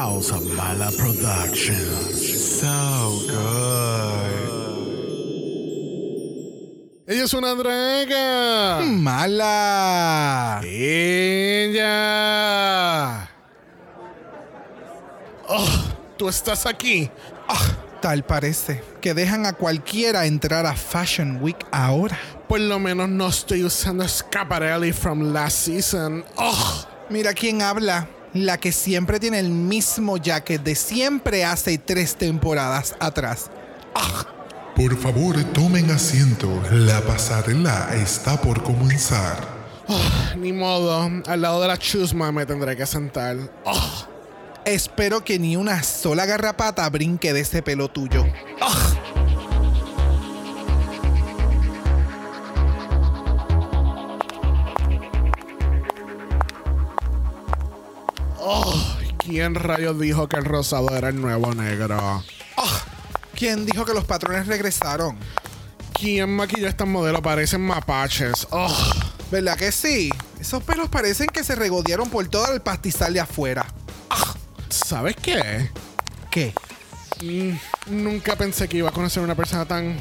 [0.00, 2.16] House of Mala Productions.
[2.58, 4.40] So good.
[7.06, 8.80] Ella es una draga.
[8.80, 10.62] Mala.
[10.64, 11.90] Ella.
[15.46, 15.68] Oh,
[16.16, 17.10] tú estás aquí.
[17.46, 22.18] Ah, tal parece que dejan a cualquiera entrar a Fashion Week ahora.
[22.48, 26.24] Por lo menos no estoy usando Scaparelli from last season.
[26.38, 26.86] Oh.
[27.10, 28.08] Mira quién habla.
[28.34, 33.50] La que siempre tiene el mismo jacket de siempre hace tres temporadas atrás.
[33.94, 34.26] Ah.
[34.76, 36.48] Por favor, tomen asiento.
[36.70, 39.36] La pasarela está por comenzar.
[39.88, 41.10] Oh, ni modo.
[41.26, 43.36] Al lado de la chusma me tendré que sentar.
[43.64, 44.06] Oh.
[44.64, 48.24] Espero que ni una sola garrapata brinque de ese pelo tuyo.
[48.62, 49.29] Oh,
[59.30, 62.24] ¿Quién rayos dijo que el rosado era el nuevo negro?
[62.56, 62.80] Ah,
[63.32, 65.16] ¿Quién dijo que los patrones regresaron?
[65.92, 67.20] ¿Quién maquilló a estas modelos?
[67.20, 68.48] Parecen mapaches.
[68.50, 68.76] Oh.
[69.30, 70.10] ¿Verdad que sí?
[70.40, 73.72] Esos pelos parecen que se regodearon por todo el pastizal de afuera.
[74.68, 75.70] ¿Sabes qué?
[76.28, 76.52] ¿Qué?
[77.22, 77.52] Mm,
[77.86, 80.00] nunca pensé que iba a conocer una persona tan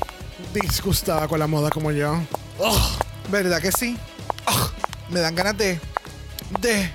[0.56, 2.20] disgustada con la moda como yo.
[2.58, 2.98] Oh.
[3.30, 3.96] ¿Verdad que sí?
[5.12, 5.80] Me dan ganas de...
[6.62, 6.90] De...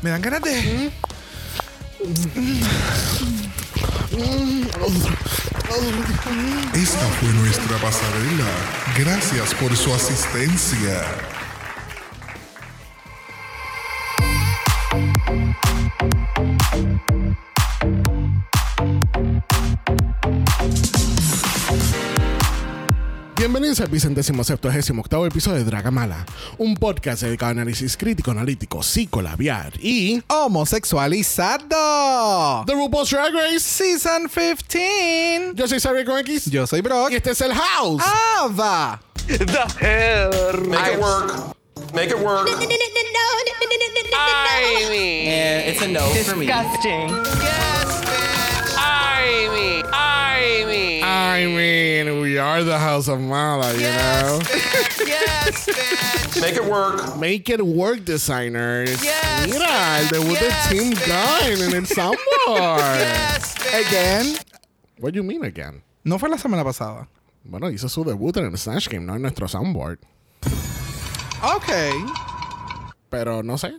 [0.00, 0.90] Me dan ganas de...
[6.74, 8.48] Esta fue nuestra pasarela.
[8.98, 11.41] Gracias por su asistencia.
[23.42, 26.24] Bienvenidos al vicentésimo septuagésimo octavo episodio de Dragamala,
[26.58, 32.64] un podcast dedicado a análisis crítico, analítico, psicolabiar y Homosexualizado.
[32.66, 33.58] The RuPaul's Drag Race.
[33.58, 35.54] Season 15.
[35.56, 37.10] Yo soy Xavier con X Yo soy Brock.
[37.10, 38.00] y este es el House.
[38.38, 39.02] Ava.
[39.26, 39.44] The
[39.80, 40.30] hair.
[40.68, 41.56] Make it work.
[41.92, 42.48] Make it work.
[42.48, 42.54] I
[44.88, 45.26] mean.
[45.26, 46.46] Yeah, it's a no for me.
[46.46, 47.08] Disgusting.
[47.42, 48.01] Yes,
[49.62, 49.84] mean.
[49.92, 51.04] I mean.
[51.04, 54.40] I mean, we are the House of Mala, you know.
[54.42, 55.06] bitch.
[55.06, 56.40] Yes, bitch.
[56.40, 57.16] Make it work.
[57.18, 59.02] Make it work, designers.
[59.02, 62.98] Yes, Mira, el debut yes, de Team Gunn en el soundboard.
[62.98, 63.88] Yes, bitch.
[63.88, 64.36] Again.
[64.98, 65.82] What do you mean again?
[66.04, 67.08] No fue la semana pasada.
[67.44, 69.98] Bueno, hizo su debut en el Snatch Game, no en nuestro soundboard.
[71.42, 71.70] Ok.
[73.08, 73.74] Pero no sé.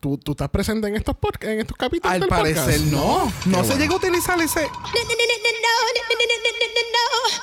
[0.00, 2.84] ¿Tú, tú estás presente en estos, en estos capítulos Al del parecer podcast?
[2.86, 3.24] no.
[3.26, 3.76] No Qué se bueno.
[3.76, 4.66] llegó a utilizar ese.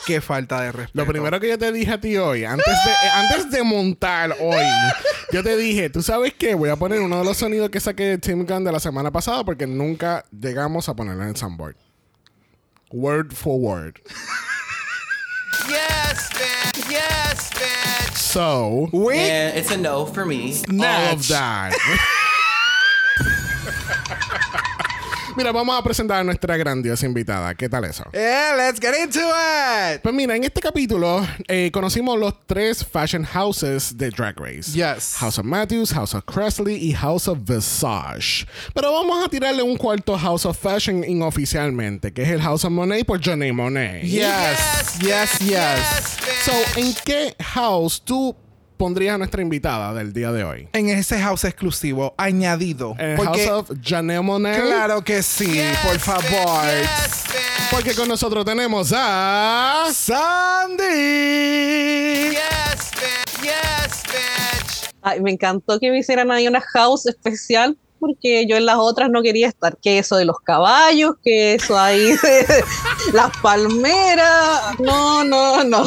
[0.06, 0.98] Qué falta de respeto.
[0.98, 4.36] Lo primero que yo te dije a ti hoy, antes de, eh, antes de montar
[4.40, 4.64] hoy,
[5.32, 6.56] yo te dije, ¿tú sabes qué?
[6.56, 9.12] Voy a poner uno de los sonidos que saqué de Tim Gunn de la semana
[9.12, 11.76] pasada porque nunca llegamos a ponerlo en el soundboard.
[12.92, 14.00] Word for word.
[15.68, 16.90] Yes, bitch.
[16.90, 18.16] Yes, bitch.
[18.16, 20.56] So, Yeah, it's a no for me.
[20.70, 21.74] all of that.
[25.38, 27.54] Mira, vamos a presentar a nuestra grandiosa invitada.
[27.54, 28.04] ¿Qué tal eso?
[28.12, 30.02] Yeah, let's get into it.
[30.02, 34.72] Pues mira, en este capítulo eh, conocimos los tres fashion houses de Drag Race.
[34.72, 35.14] Yes.
[35.20, 38.48] House of Matthews, House of Cresley y House of Visage.
[38.74, 42.72] Pero vamos a tirarle un cuarto House of Fashion inoficialmente, que es el House of
[42.72, 44.02] Monet por Johnny Monet.
[44.06, 45.40] Yes, yes, yes.
[45.40, 46.44] Yes, bitch.
[46.46, 48.36] So, ¿en qué house tú
[48.78, 50.70] pondrías a nuestra invitada del día de hoy?
[50.74, 52.96] En ese house exclusivo, añadido.
[52.98, 54.62] En Porque, House of Janelle Monet.
[54.62, 56.64] claro que sí, Yes, por favor.
[56.82, 57.24] Yes.
[57.72, 59.88] Porque con nosotros tenemos a...
[59.92, 60.84] Sandy.
[62.32, 63.42] Yes, bitch.
[63.44, 64.94] Yes, bitch.
[65.02, 69.10] Ay, me encantó que me hicieran ahí una house especial porque yo en las otras
[69.10, 69.78] no quería estar.
[69.78, 72.64] Que eso de los caballos, que eso ahí de
[73.14, 74.80] las palmeras.
[74.80, 75.84] No, no, no.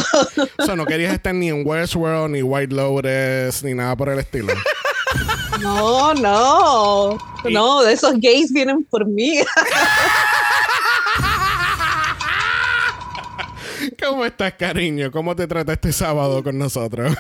[0.59, 4.19] O sea, no querías estar ni en Westworld, ni White Lotus, ni nada por el
[4.19, 4.53] estilo.
[5.61, 7.19] No, no.
[7.51, 9.41] No, de esos gays vienen por mí.
[14.03, 15.11] ¿Cómo estás, cariño?
[15.11, 17.15] ¿Cómo te trata este sábado con nosotros?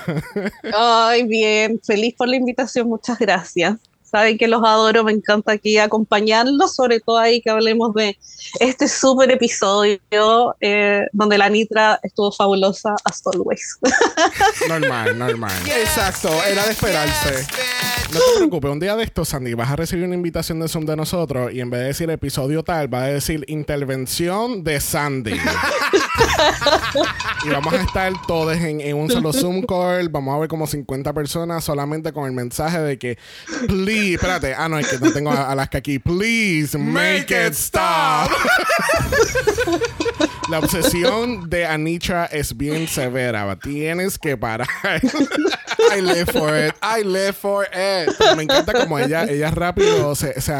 [0.74, 1.80] Ay, bien.
[1.82, 2.88] Feliz por la invitación.
[2.88, 3.76] Muchas gracias.
[4.10, 8.18] Saben que los adoro, me encanta aquí acompañarlos, sobre todo ahí que hablemos de
[8.58, 10.00] este súper episodio
[10.60, 13.78] eh, donde la Nitra estuvo fabulosa as always.
[14.68, 15.52] normal, normal.
[15.66, 17.46] Exacto, era de esperarse.
[18.12, 20.84] No te preocupes, un día de estos, Sandy, vas a recibir una invitación de Zoom
[20.86, 25.38] de nosotros y en vez de decir episodio tal, va a decir intervención de Sandy.
[27.44, 30.08] y vamos a estar todos en, en un solo Zoom call.
[30.08, 33.18] Vamos a ver como 50 personas solamente con el mensaje de que,
[33.66, 35.98] please, espérate, ah, no, es que no tengo a Alaska aquí.
[35.98, 38.30] Please make, it stop.
[40.48, 43.56] La obsesión de Anitra es bien severa.
[43.56, 44.66] Tienes que parar.
[45.96, 46.74] I live for it.
[46.82, 48.10] I live for it.
[48.36, 50.52] Me encanta como ella, ella rápido se, se,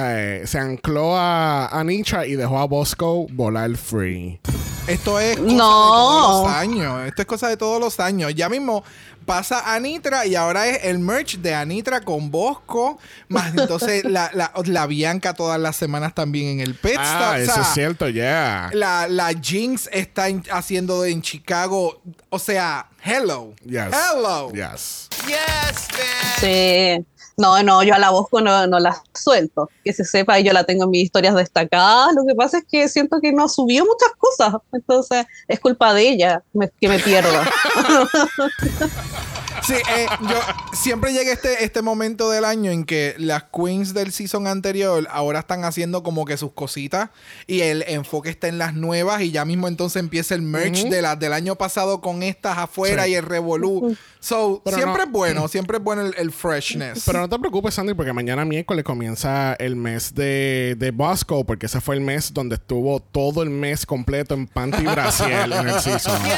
[0.43, 4.41] eh, se ancló a Anitra y dejó a Bosco volar free.
[4.87, 5.55] Esto es cosa No.
[5.55, 7.07] de todos los años.
[7.07, 8.35] Esto es cosa de todos los años.
[8.35, 8.83] Ya mismo
[9.25, 12.99] pasa Anitra y ahora es el merch de Anitra con Bosco.
[13.29, 17.05] Más entonces la, la, la Bianca todas las semanas también en el Pet Stop.
[17.07, 18.71] Ah, O eso sea, es cierto, ya.
[18.73, 22.01] La, la Jinx está en- haciendo en Chicago.
[22.29, 23.55] O sea, hello.
[23.65, 23.87] Yes.
[23.93, 24.53] Hello.
[24.53, 25.09] Yes.
[25.27, 26.41] Yes, bitch.
[26.41, 27.07] Sí.
[27.41, 29.71] No, no, yo a la Bosco no, no la suelto.
[29.83, 32.15] Que se sepa, yo la tengo en mis historias destacadas.
[32.15, 34.61] Lo que pasa es que siento que no subió muchas cosas.
[34.73, 36.43] Entonces, es culpa de ella
[36.79, 37.49] que me pierda.
[39.67, 40.37] Sí, eh, yo
[40.73, 45.41] siempre llega este, este momento del año en que las queens del season anterior ahora
[45.41, 47.11] están haciendo como que sus cositas
[47.47, 51.03] y el enfoque está en las nuevas y ya mismo entonces empieza el merch de
[51.03, 53.11] las del año pasado con estas afuera Sí.
[53.13, 53.97] y el revolú.
[54.19, 57.03] So, Pero siempre no- es bueno, siempre es bueno el, el freshness.
[57.07, 61.67] Pero no te preocupes, Sandy, porque mañana miércoles comienza el mes de, de Bosco, porque
[61.67, 65.81] ese fue el mes donde estuvo todo el mes completo en Panty Brasil en el
[65.81, 66.21] season.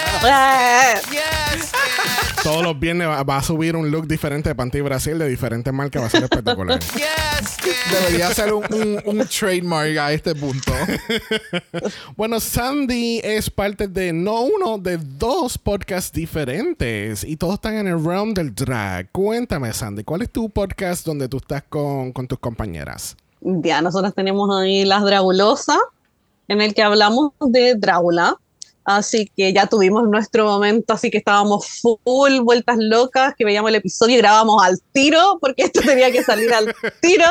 [1.10, 1.72] Yes.
[2.42, 5.72] Todos los viernes va, va a subir un look diferente de Panty Brasil de diferentes
[5.72, 6.78] marcas, va a ser espectacular.
[6.94, 7.56] Yes.
[7.90, 10.72] Debería ser un, un- un trademark a este punto.
[12.16, 17.86] Bueno, Sandy es parte de no uno, de dos podcasts diferentes y todos están en
[17.88, 19.10] el realm del drag.
[19.12, 23.16] Cuéntame, Sandy, ¿cuál es tu podcast donde tú estás con, con tus compañeras?
[23.40, 25.78] Ya, nosotros tenemos ahí Las Dragulosas,
[26.48, 28.36] en el que hablamos de Drácula.
[28.84, 33.76] Así que ya tuvimos nuestro momento, así que estábamos full, vueltas locas, que veíamos el
[33.76, 37.26] episodio y grabamos al tiro, porque esto tenía que salir al tiro.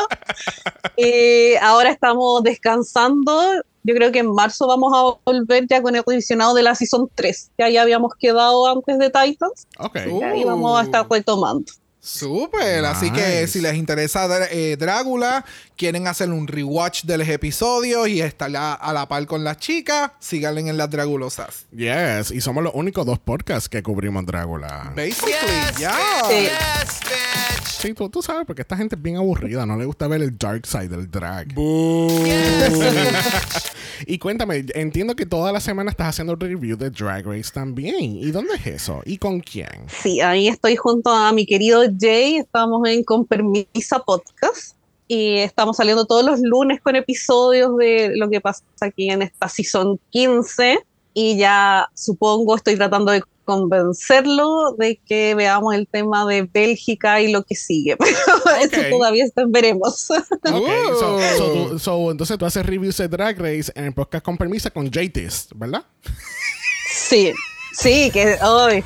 [0.96, 3.40] Y ahora estamos descansando.
[3.84, 7.10] Yo creo que en marzo vamos a volver ya con el revisionado de la Season
[7.14, 9.96] 3, que ahí habíamos quedado antes de Titans, Ok.
[10.06, 11.72] y ahí vamos a estar retomando.
[12.04, 13.46] Súper, así que Nice.
[13.46, 15.44] si les interesa eh, Drácula,
[15.76, 19.58] quieren hacer un rewatch de los episodios y estar a, a la par con las
[19.58, 21.66] chicas, síganle en las Dragulosas.
[21.70, 24.92] Yes, y somos los únicos dos podcasts que cubrimos Drácula.
[24.96, 25.32] Basically,
[25.78, 26.28] Yes.
[26.28, 27.51] Yes, bitch.
[27.64, 30.36] Sí, tú, tú sabes, porque esta gente es bien aburrida, no le gusta ver el
[30.36, 31.48] dark side del drag.
[34.06, 38.16] y cuéntame, entiendo que toda la semana estás haciendo review de Drag Race también.
[38.16, 39.02] ¿Y dónde es eso?
[39.04, 39.86] ¿Y con quién?
[39.88, 44.76] Sí, ahí estoy junto a mi querido Jay, estamos en Con Permisa Podcast
[45.08, 49.48] y estamos saliendo todos los lunes con episodios de lo que pasa aquí en esta
[49.48, 50.78] season 15
[51.14, 57.30] y ya supongo estoy tratando de convencerlo de que veamos el tema de Bélgica y
[57.32, 58.16] lo que sigue, pero
[58.60, 60.08] eso todavía está en veremos.
[60.52, 60.68] Ok,
[60.98, 61.78] so, Oh.
[61.78, 65.52] so entonces tú haces reviews de Drag Race en el podcast con permiso con JTist,
[65.54, 65.84] ¿verdad?
[66.90, 67.32] sí,
[67.72, 68.82] sí, que hoy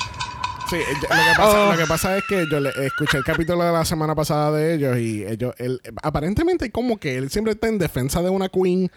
[0.69, 3.25] Sí, eh, yo- lo, que pasa, lo que pasa es que yo le escuché el
[3.25, 7.53] capítulo de la semana pasada de ellos y ellos, él, aparentemente como que él siempre
[7.53, 8.91] está en defensa de una queen.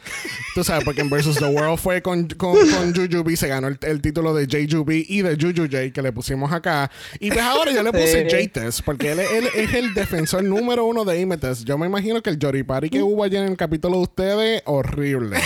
[0.56, 3.78] Tú sabes, porque en Versus the World fue con, con, con Jujubee, se ganó el,
[3.82, 6.90] el título de JJB y de Juju J que le pusimos acá.
[7.20, 8.36] Y pues ahora yo le puse Sí.
[8.50, 11.64] J-Test porque él, él es el defensor número uno de Imetest.
[11.66, 15.38] Yo me imagino que el Yoripari que hubo ayer en el capítulo de ustedes, horrible.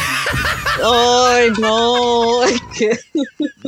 [0.81, 2.99] Ay, no, es que,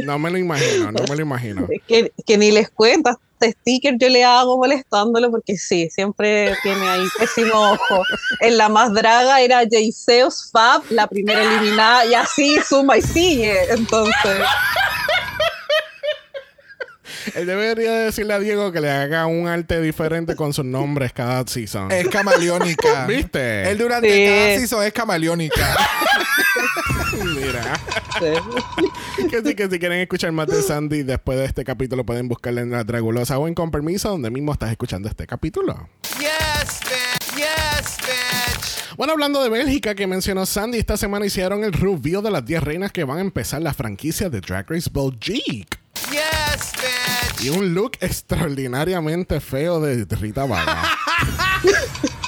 [0.03, 1.67] No me lo imagino, no me lo imagino.
[1.69, 3.11] es que, que ni les cuento.
[3.39, 8.01] Este sticker yo le hago molestándolo porque sí, siempre tiene ahí pésimo ojo.
[8.39, 13.57] En la más draga era Jayceus Fab, la primera eliminada, y así suma y sigue.
[13.71, 14.37] Entonces,
[17.35, 21.45] Él debería decirle a Diego que le haga un arte diferente con sus nombres cada
[21.47, 21.91] season.
[21.91, 23.05] Es camaleónica.
[23.07, 23.69] ¿Viste?
[23.69, 24.25] Él durante Sí.
[24.25, 25.77] cada season es camaleónica.
[27.23, 27.79] Mira.
[28.19, 29.27] sí.
[29.29, 32.61] que sí, que si quieren escuchar más de Sandy después de este capítulo pueden buscarla
[32.61, 35.89] en la Dragulosa o en Con Permiso, donde mismo estás escuchando este capítulo.
[36.19, 37.35] Yes, bitch.
[37.37, 38.95] Yes, bitch.
[38.97, 42.63] Bueno, hablando de Bélgica que mencionó Sandy, esta semana hicieron el review de las 10
[42.63, 45.77] reinas que van a empezar la franquicia de Drag Race Belgique.
[46.15, 47.45] Yes, bitch.
[47.45, 50.97] Y un look extraordinariamente feo de Rita Vaga.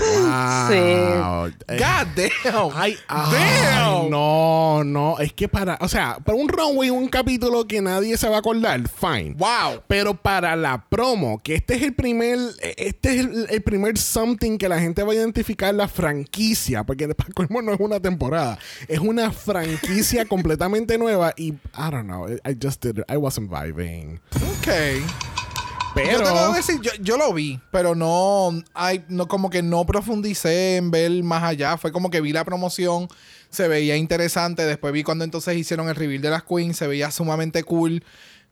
[0.00, 1.46] Wow.
[1.68, 2.70] Eh, God damn.
[2.74, 4.10] Ay, ay, Damn.
[4.10, 5.18] no, no.
[5.18, 8.38] Es que para, o sea, para un runway, un capítulo que nadie se va a
[8.38, 9.34] acordar, fine.
[9.36, 9.82] Wow.
[9.86, 12.38] Pero para la promo, que este es el primer,
[12.76, 17.08] este es el, el primer something que la gente va a identificar la franquicia, porque
[17.14, 22.28] para colmo no es una temporada, es una franquicia completamente nueva y I don't know,
[22.28, 24.20] I just did, I wasn't vibing.
[24.34, 25.39] Ok.
[25.94, 29.50] Pero Yo te voy a decir, yo, yo lo vi, pero no, hay, no, como
[29.50, 31.76] que no profundicé en ver más allá.
[31.78, 33.08] Fue como que vi la promoción,
[33.50, 34.64] se veía interesante.
[34.64, 38.04] Después vi cuando entonces hicieron el reveal de las queens, se veía sumamente cool.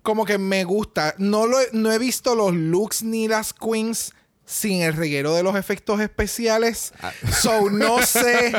[0.03, 1.15] Como que me gusta.
[1.19, 4.13] No, lo, he- no he visto los looks ni las queens
[4.45, 6.93] sin el reguero de los efectos especiales.
[7.03, 7.13] Ah.
[7.31, 8.53] So, no sé,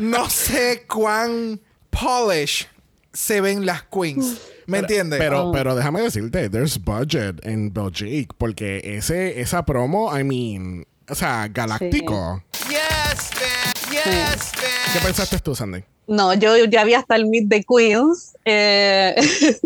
[0.00, 1.60] no sé cuán
[1.90, 2.66] polish
[3.12, 4.38] se ven las queens.
[4.70, 5.18] ¿Me entiendes?
[5.18, 11.14] Pero, pero déjame decirte, there's budget en Belgique, porque ese, esa promo, I mean, o
[11.14, 12.42] sea, galáctico.
[12.68, 13.92] Yes, man.
[13.92, 14.92] Yes, man.
[14.92, 15.82] ¿Qué pensaste tú, Sandy?
[16.06, 18.36] No, yo ya vi hasta el Meet the Queens.
[18.44, 19.14] eh,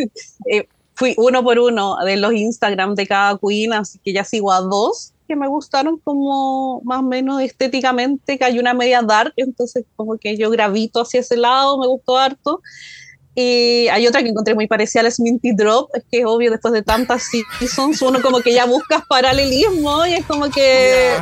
[0.51, 4.53] eh, fui uno por uno de los Instagram de cada queen, así que ya sigo
[4.53, 9.33] a dos que me gustaron como más o menos estéticamente, que hay una media dark,
[9.37, 12.61] entonces como que yo gravito hacia ese lado, me gustó harto.
[13.35, 16.73] Y hay otra que encontré muy parecida a la Minty Drop, es que obvio después
[16.73, 21.17] de tantas seasons uno como que ya buscas paralelismo y es como que...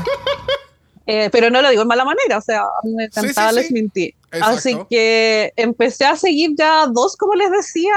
[1.06, 3.20] Eh, pero no lo digo en mala manera, o sea, a mí me Sí, sí,
[3.20, 3.56] encantaba sí.
[3.56, 4.14] Les Minty.
[4.30, 4.46] Exacto.
[4.46, 7.94] Así que empecé a seguir ya dos, como les decía,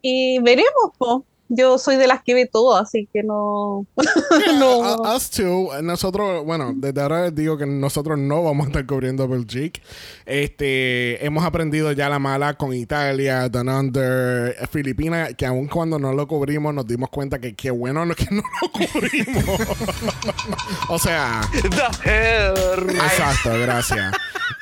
[0.00, 1.24] y veremos, po.
[1.52, 3.84] Yo soy de las que ve todo, así que no.
[4.58, 4.94] no.
[4.94, 5.70] Uh, us too.
[5.82, 9.82] Nosotros, bueno, desde ahora les digo que nosotros no vamos a estar cubriendo Belgique.
[10.26, 16.12] Este, hemos aprendido ya la mala con Italia, Down Under, Filipinas, que aun cuando no
[16.12, 19.44] lo cubrimos nos dimos cuenta que qué bueno lo que no lo cubrimos.
[20.88, 22.90] o sea, The hell.
[22.90, 24.14] Exacto, gracias.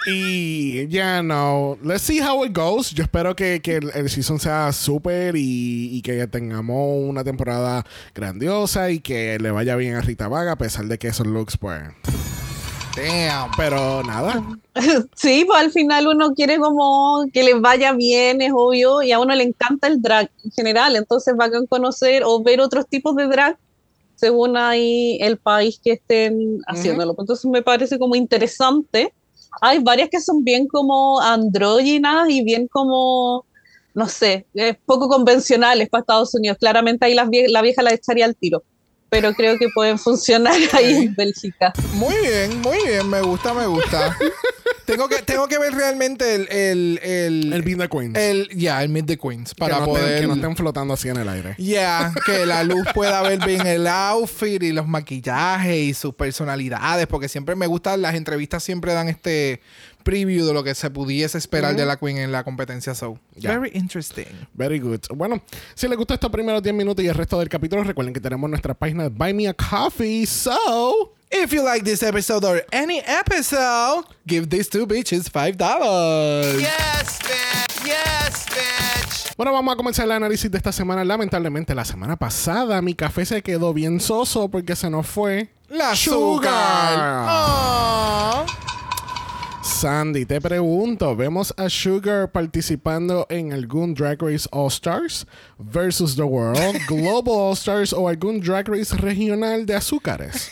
[0.06, 2.90] Y ya no, let's see how it goes.
[2.90, 7.84] Yo espero que, que el, el season sea súper y, y que tengamos una temporada
[8.14, 11.56] grandiosa y que le vaya bien a Rita Vaga, a pesar de que esos looks,
[11.58, 11.82] pues.
[12.96, 13.50] Damn.
[13.56, 14.42] Pero nada.
[15.16, 19.18] Sí, pues al final uno quiere como que les vaya bien, es obvio, y a
[19.18, 23.16] uno le encanta el drag en general, entonces va a conocer o ver otros tipos
[23.16, 23.58] de drag
[24.14, 27.16] según ahí el país que estén haciéndolo.
[27.18, 29.12] Entonces me parece como interesante.
[29.60, 33.44] Hay varias que son bien como andróginas y bien como,
[33.94, 34.46] no sé,
[34.86, 36.58] poco convencionales para Estados Unidos.
[36.58, 38.62] Claramente ahí las vie- la vieja la echaría al tiro,
[39.10, 41.72] pero creo que pueden funcionar ahí en Bélgica.
[41.94, 43.08] Muy bien, muy bien.
[43.08, 44.16] Me gusta, me gusta.
[44.92, 46.48] tengo, que, tengo que ver realmente el...
[46.50, 48.16] El, el, El Bean the Queens.
[48.18, 49.50] el- ya, el Meet the Queens.
[49.54, 50.04] que, Para no poder...
[50.04, 51.54] estén, que no estén flotando así en el aire.
[51.58, 57.06] Ya, que la luz pueda ver bien el outfit y los maquillajes y sus personalidades,
[57.06, 59.60] porque siempre me gustan, las entrevistas siempre dan este
[60.02, 63.18] preview de lo que se pudiese esperar de la Queen en la competencia show.
[63.36, 63.58] Ya.
[63.58, 64.26] Very interesting.
[64.54, 65.00] Very good.
[65.14, 65.42] Bueno,
[65.74, 68.48] si les gustó estos primeros 10 minutos y el resto del capítulo, recuerden que tenemos
[68.48, 70.26] nuestra página de Buy Me a Coffee.
[70.26, 71.14] So.
[71.30, 76.58] If you like this episode or any episode, give these two bitches five dollars.
[76.58, 77.66] Yes, man.
[77.84, 79.36] Yes, bitch.
[79.36, 81.04] Bueno, vamos a comenzar el análisis de esta semana.
[81.04, 85.94] Lamentablemente, la semana pasada mi café se quedó bien soso porque se nos fue La
[85.94, 87.26] Sugar.
[87.26, 88.57] Sugar.
[89.68, 95.26] Sandy, te pregunto, ¿vemos a Sugar participando en algún Drag Race All Stars
[95.58, 100.48] versus the World, Global All Stars o algún Drag Race regional de azúcares?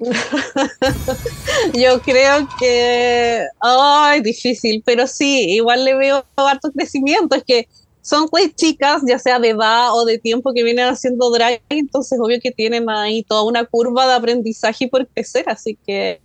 [1.74, 3.46] Yo creo que.
[3.60, 7.36] Ay, difícil, pero sí, igual le veo harto crecimiento.
[7.36, 7.68] Es que
[8.00, 12.18] son pues chicas, ya sea de edad o de tiempo, que vienen haciendo drag, entonces
[12.20, 15.44] obvio que tienen ahí toda una curva de aprendizaje por crecer.
[15.48, 16.20] Así que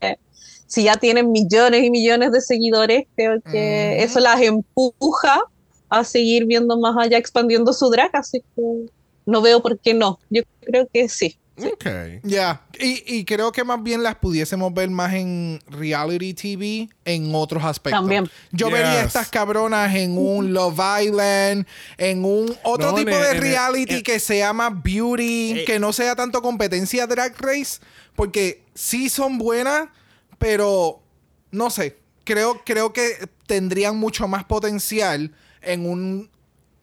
[0.71, 4.05] si ya tienen millones y millones de seguidores, creo que Ujú.
[4.05, 5.41] eso las empuja
[5.89, 8.09] a seguir viendo más allá, expandiendo su drag.
[8.15, 8.61] Así que
[9.25, 10.17] no veo por qué no.
[10.29, 11.37] Yo creo que sí.
[11.61, 11.85] Ok.
[12.23, 17.35] Ya, y, y creo que más bien las pudiésemos ver más en reality TV en
[17.35, 17.99] otros aspectos.
[17.99, 18.29] También.
[18.53, 18.73] Yo Yes.
[18.73, 23.35] vería estas cabronas en un Love Island, en un otro No, tipo de en el-
[23.35, 24.03] en- reality Eh.
[24.03, 27.79] que sea más beauty, que no sea tanto competencia drag race,
[28.15, 29.89] porque sí son buenas,
[30.41, 31.01] pero
[31.51, 35.31] no sé, creo, creo que tendrían mucho más potencial
[35.61, 36.31] en un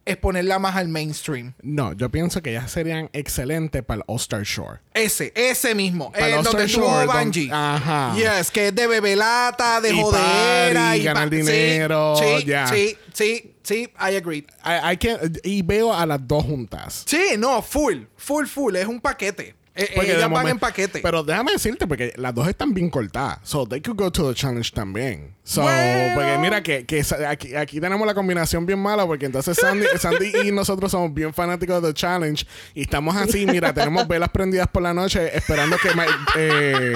[0.06, 1.52] exponerla más al mainstream.
[1.60, 4.78] No, yo pienso que ellas serían excelentes para el All Star Shore.
[4.94, 6.10] Ese, ese mismo.
[6.12, 7.48] Para eh, el donde All-Star estuvo Shore, Bungie.
[7.48, 8.14] don- Ajá.
[8.16, 10.80] Yes, que es de bebelata, de Y jodera.
[10.82, 12.66] party, y ganar pa- sí, dinero, Sí, ya.
[12.68, 14.46] sí, sí, sí, I agree.
[14.64, 17.02] I- I can- y veo a las dos juntas.
[17.06, 18.76] Sí, no, full, full, full.
[18.76, 19.56] Es un paquete.
[19.80, 20.98] Eh, Porque ellas van en paquete.
[21.00, 23.38] Pero déjame decirte, porque las dos están bien cortadas.
[23.44, 25.34] So, they could go to the challenge también.
[25.44, 26.14] So, Bueno.
[26.16, 30.32] porque mira que, que aquí, aquí tenemos la combinación bien mala, porque entonces Sandy, Sandy
[30.48, 32.44] y nosotros somos bien fanáticos de The Challenge.
[32.74, 35.88] Y estamos así, mira, tenemos velas prendidas por la noche esperando que...
[36.36, 36.94] Eh,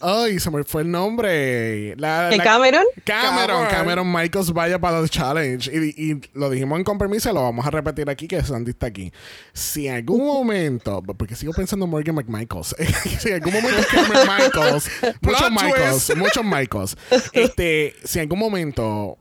[0.00, 1.94] Ay, se me fue el nombre.
[1.96, 2.84] La, ¿Que la- Cameron?
[3.04, 4.12] Cameron, Cameron.
[4.12, 5.70] Michaels vaya para The Challenge.
[5.72, 8.86] Y, y lo dijimos en compromiso y lo vamos a repetir aquí que Sandy está
[8.86, 9.12] aquí.
[9.52, 12.74] Si en algún momento, porque sigo pensando en Morgan McMichaels,
[13.18, 14.90] si en algún momento Cameron Michaels,
[15.20, 16.96] muchos Michaels, muchos Michaels,
[17.32, 19.18] este, si en algún momento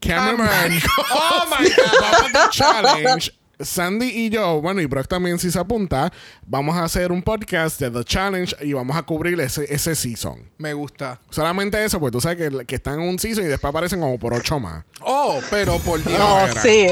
[0.00, 0.72] Cameron Cameron.
[0.72, 2.02] Michaels Oh my God.
[2.02, 3.32] va para The Challenge.
[3.60, 6.12] Sandy y yo, bueno, y Brock también si se apunta,
[6.46, 10.50] vamos a hacer un podcast de The Challenge y vamos a cubrir ese, ese season.
[10.58, 11.20] Me gusta.
[11.30, 14.18] Solamente eso, pues tú sabes que, que están en un season y después aparecen como
[14.18, 14.84] por ocho más.
[15.00, 16.18] Oh, pero por Dios.
[16.18, 16.88] No, sí.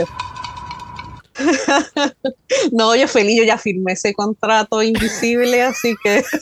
[2.73, 6.25] no, yo feliz, yo ya firmé ese contrato invisible, así que.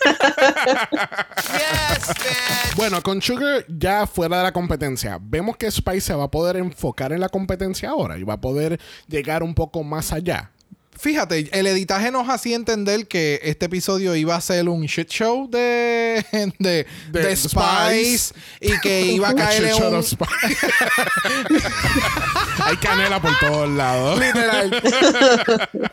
[2.76, 6.56] Bueno, con Sugar ya fuera de la competencia, vemos que Spice se va a poder
[6.56, 10.52] enfocar en la competencia ahora y va a poder llegar un poco más allá.
[10.98, 15.48] Fíjate, el editaje nos hacía entender que este episodio iba a ser un shit show
[15.48, 16.24] de,
[16.58, 20.04] de, De de Spice, y que iba a caer en un...
[22.64, 24.18] Hay canela por todos lados.
[24.18, 24.82] Literal.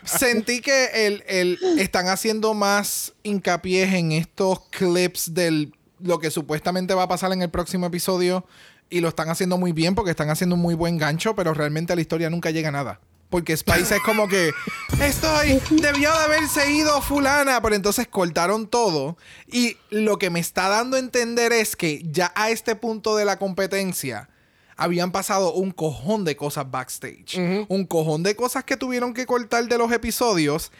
[0.03, 5.69] Sentí que el, el- están haciendo más hincapié en estos clips de
[5.99, 8.45] lo que supuestamente va a pasar en el próximo episodio
[8.89, 11.93] y lo están haciendo muy bien porque están haciendo un muy buen gancho, pero realmente
[11.93, 12.99] a la historia nunca llega a nada.
[13.35, 14.53] Porque Spice es como que
[15.01, 19.17] estoy, debió de haberse ido fulana, pero entonces cortaron todo.
[19.51, 23.25] Y lo que me está dando a entender es que ya a este punto de
[23.25, 24.29] la competencia
[24.77, 27.37] habían pasado un cojón de cosas backstage.
[27.67, 30.71] Un cojón de cosas que tuvieron que cortar de los episodios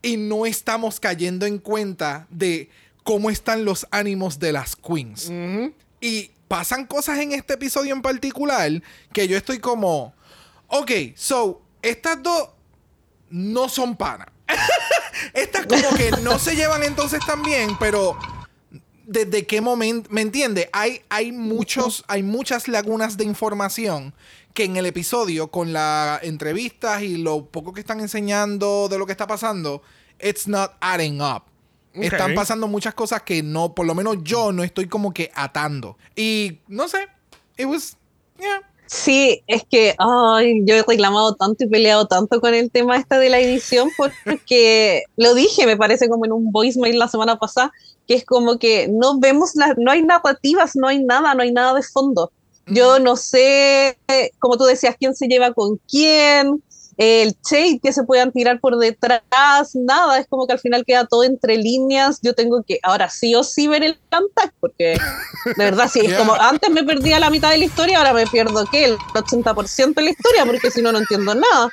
[0.00, 2.70] y no estamos cayendo en cuenta de
[3.04, 5.30] cómo están los ánimos de las queens.
[6.00, 10.14] Y pasan cosas en este episodio en particular que yo estoy como,
[10.68, 12.50] ok, so, estas dos
[13.30, 14.28] no son panas.
[15.34, 18.16] Estas como que no se llevan entonces tan bien, pero
[19.04, 20.68] desde qué momento, ¿me entiende?
[20.72, 24.14] Hay, hay muchos, hay muchas lagunas de información
[24.54, 29.06] que en el episodio, con las entrevistas y lo poco que están enseñando de lo
[29.06, 29.82] que está pasando,
[30.20, 31.44] it's not adding up.
[31.94, 35.96] Están pasando muchas cosas que no, por lo menos yo no estoy como que atando.
[36.14, 37.08] Y no sé,
[37.56, 37.96] it was,
[38.38, 38.60] yeah.
[38.88, 43.18] Sí, es que ay, yo he reclamado tanto y peleado tanto con el tema este
[43.18, 47.72] de la edición porque lo dije, me parece como en un voicemail la semana pasada,
[48.06, 51.52] que es como que no vemos, la, no hay narrativas, no hay nada, no hay
[51.52, 52.32] nada de fondo.
[52.66, 53.98] Yo no sé,
[54.38, 56.62] como tú decías, quién se lleva con quién,
[56.98, 59.22] el shade que se puedan tirar por detrás,
[59.74, 62.18] nada, es como que al final queda todo entre líneas.
[62.22, 64.98] Yo tengo que ahora sí o sí ver el cantac, porque
[65.56, 66.18] de verdad, sí, es Yeah.
[66.18, 68.84] como antes me perdía la mitad de la historia, ahora me pierdo ¿qué?
[68.86, 71.70] el 80% de la historia, porque si no, no entiendo nada.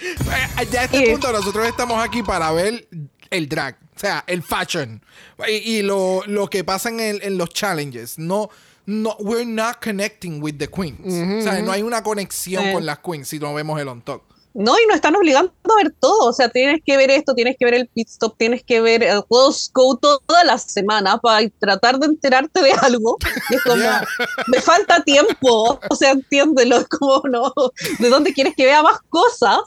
[0.00, 2.86] Eh, Ya a este punto nosotros estamos aquí para ver
[3.30, 5.00] el drag, o sea, el fashion
[5.48, 8.18] y, y lo, lo que pasa en, el- en los challenges.
[8.18, 8.50] No,
[8.86, 11.00] no, we're not connecting with the queens.
[11.06, 12.72] O sea, no hay una conexión Sí.
[12.72, 14.22] con las queens si no vemos el on top.
[14.56, 16.28] No, y nos están obligando a ver todo.
[16.28, 19.02] O sea, tienes que ver esto, tienes que ver el pit stop, tienes que ver
[19.02, 23.16] el Rose Go toda la semana para tratar de enterarte de algo.
[23.50, 24.06] Y es como, Yeah.
[24.46, 25.80] me falta tiempo.
[25.90, 26.76] O sea, entiéndelo.
[26.78, 27.52] Es como, no,
[27.98, 29.58] ¿de dónde quieres que vea más cosas?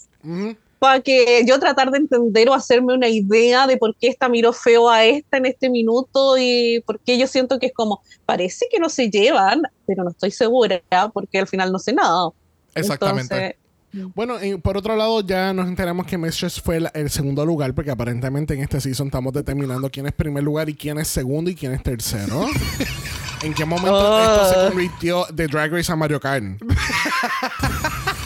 [0.79, 4.53] Para que yo tratar de entender o hacerme una idea de por qué esta miró
[4.53, 8.67] feo a esta en este minuto y por qué yo siento que es como, parece
[8.71, 10.81] que no se llevan, pero no estoy segura
[11.13, 12.29] porque al final no sé nada.
[12.75, 13.55] Exactamente.
[13.93, 17.43] Entonces, Bueno, y por otro lado, ya nos enteramos que Mistress fue el, el segundo
[17.45, 21.07] lugar, porque aparentemente en este season estamos determinando quién es primer lugar y quién es
[21.07, 22.45] segundo y quién es tercero.
[23.43, 24.45] ¿En qué momento Ah.
[24.47, 26.43] esto se convirtió de Drag Race a Mario Kart?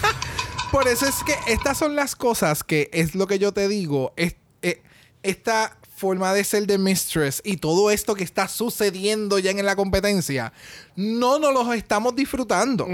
[0.71, 4.13] Por eso es que estas son las cosas que es lo que yo te digo.
[4.15, 4.81] Es, eh,
[5.21, 9.75] esta forma de ser de Mistress y todo esto que está sucediendo ya en la
[9.75, 10.53] competencia,
[10.95, 12.87] no nos los estamos disfrutando.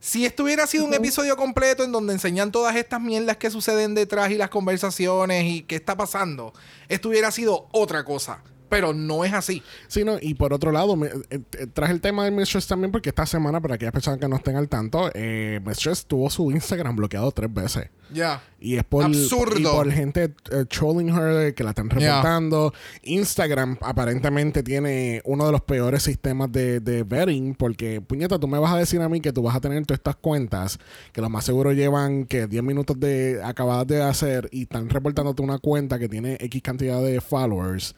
[0.00, 3.94] Si esto hubiera sido un episodio completo en donde enseñan todas estas mierdas que suceden
[3.94, 6.52] detrás y las conversaciones y qué está pasando,
[6.88, 8.42] esto hubiera sido otra cosa.
[8.68, 9.62] Pero no es así.
[9.86, 12.92] Sí, no, y por otro lado, me- eh, eh, traje el tema de Mistress también
[12.92, 16.50] porque esta semana, para aquellas personas que no estén al tanto, eh, Mistress tuvo su
[16.50, 17.88] Instagram bloqueado tres veces.
[18.10, 18.42] Ya.
[18.58, 19.58] Y es por, Absurdo.
[19.58, 22.72] y por gente eh, trolling her que la están reportando.
[23.02, 28.58] Instagram aparentemente tiene uno de los peores sistemas de, de vetting porque, puñeta, tú me
[28.58, 30.78] vas a decir a mí que tú vas a tener todas estas cuentas
[31.12, 35.42] que lo más seguro llevan que 10 minutos de acabadas de hacer y están reportándote
[35.42, 37.94] una cuenta que tiene X cantidad de followers.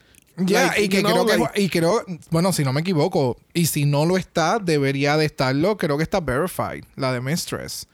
[0.47, 3.37] Ya, Like, y que know, creo like- que, y creo, bueno, si no me equivoco,
[3.53, 7.87] y si no lo está, debería de estarlo, creo que está verified, la de Mistress.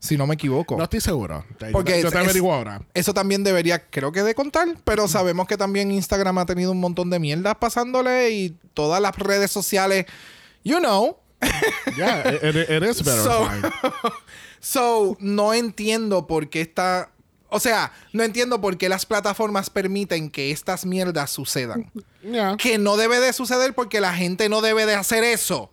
[0.00, 0.76] Si no me equivoco.
[0.76, 1.44] No estoy seguro.
[1.72, 2.82] Porque te- yo te es- averiguo ahora.
[2.94, 6.78] Eso también debería, creo que de contar, pero sabemos que también Instagram ha tenido un
[6.78, 10.06] montón de mierdas pasándole y todas las redes sociales,
[10.62, 11.18] you know.
[11.96, 12.96] Yeah, it, is.
[13.04, 13.72] So- fine.
[14.60, 17.10] So, no entiendo por qué está.
[17.48, 21.90] O sea, no entiendo por qué las plataformas permiten que estas mierdas sucedan.
[22.22, 22.56] Yeah.
[22.56, 25.70] Que no debe de suceder porque la gente no debe de hacer eso.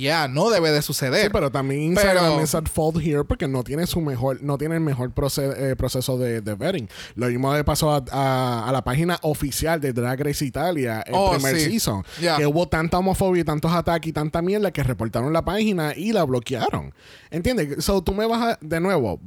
[0.00, 1.24] Ya, no debe de suceder.
[1.24, 4.58] Sí, pero también Instagram Pero- es at fault here porque no tiene su mejor, no
[4.58, 6.88] tiene el mejor proce- eh, proceso de, de vetting.
[7.14, 11.14] Lo mismo le pasó a, a- a la página oficial de Drag Race Italia el
[11.16, 11.70] Oh, primer sí.
[11.70, 12.04] season.
[12.20, 12.36] Ya.
[12.36, 16.12] Que hubo tanta homofobia y tantos ataques y tanta mierda que reportaron la página y
[16.12, 16.92] la bloquearon.
[17.30, 17.84] ¿Entiendes?
[17.84, 19.20] So tú me vas a, de nuevo,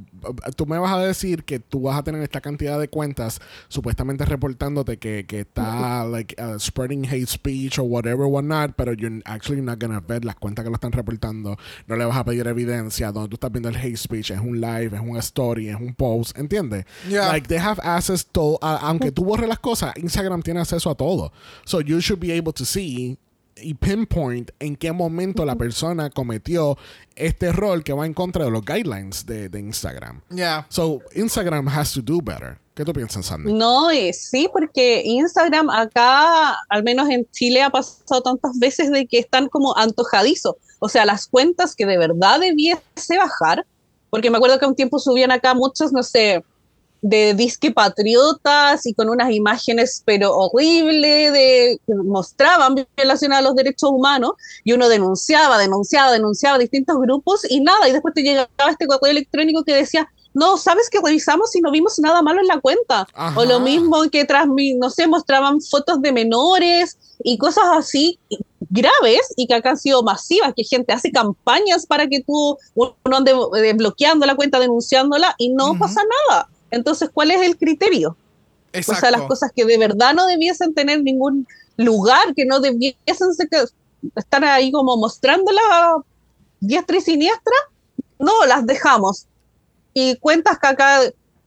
[0.56, 4.26] tú me vas a decir que tú vas a tener esta cantidad de cuentas supuestamente
[4.26, 9.62] reportándote que, que está like uh, spreading hate speech o whatever whatnot, pero you're actually
[9.62, 11.58] not gonna ver las cuentas que lo están reportando.
[11.88, 14.32] No le vas a pedir evidencia donde tú estás viendo el hate speech.
[14.32, 16.38] Es un live, es una story, es un post.
[16.38, 16.86] ¿Entiendes?
[17.08, 17.28] Yeah.
[17.28, 21.32] Like they have access to, aunque tú borres las cosas, Instagram tiene acceso a todo.
[21.66, 23.18] So you should be able to see
[23.62, 26.78] y pinpoint en qué momento la persona cometió
[27.16, 30.22] este error que va en contra de los guidelines de, de Instagram.
[30.30, 30.66] Ya.
[30.70, 32.60] So Instagram has to do better.
[32.80, 33.52] ¿Qué tú piensas, Sandy?
[33.52, 39.06] No, eh, sí, porque Instagram acá, al menos en Chile, ha pasado tantas veces de
[39.06, 40.56] que están como antojadizos.
[40.80, 43.66] O sea, las cuentas que de verdad debiese bajar,
[44.10, 46.42] porque me acuerdo que un tiempo subían acá muchos, no sé,
[47.02, 53.56] de disque patriotas y con unas imágenes pero horribles de que mostraban violación a los
[53.56, 54.32] derechos humanos
[54.64, 59.12] y uno denunciaba, denunciaba, denunciaba distintos grupos y nada, y después te llegaba este correo
[59.12, 60.10] electrónico que decía,
[60.40, 63.08] no, sabes que revisamos y no vimos nada malo en la cuenta.
[63.14, 63.40] Ajá.
[63.40, 68.18] O lo mismo que transmi no sé, mostraban fotos de menores y cosas así
[68.70, 73.18] graves y que acá han sido masivas, que gente hace campañas para que tú uno
[73.18, 76.48] ande eh, bloqueando la cuenta, denunciándola y no pasa nada.
[76.72, 78.16] Entonces, ¿cuál es el criterio?
[78.72, 78.98] Exacto.
[78.98, 81.48] O sea, las cosas que de verdad no debiesen tener ningún
[81.78, 83.50] lugar, que no debiesen ser
[84.16, 85.98] estar ahí como mostrándola
[86.60, 87.56] diestra y siniestra,
[88.20, 89.26] no, las dejamos.
[90.02, 91.00] Y cuentas que acá,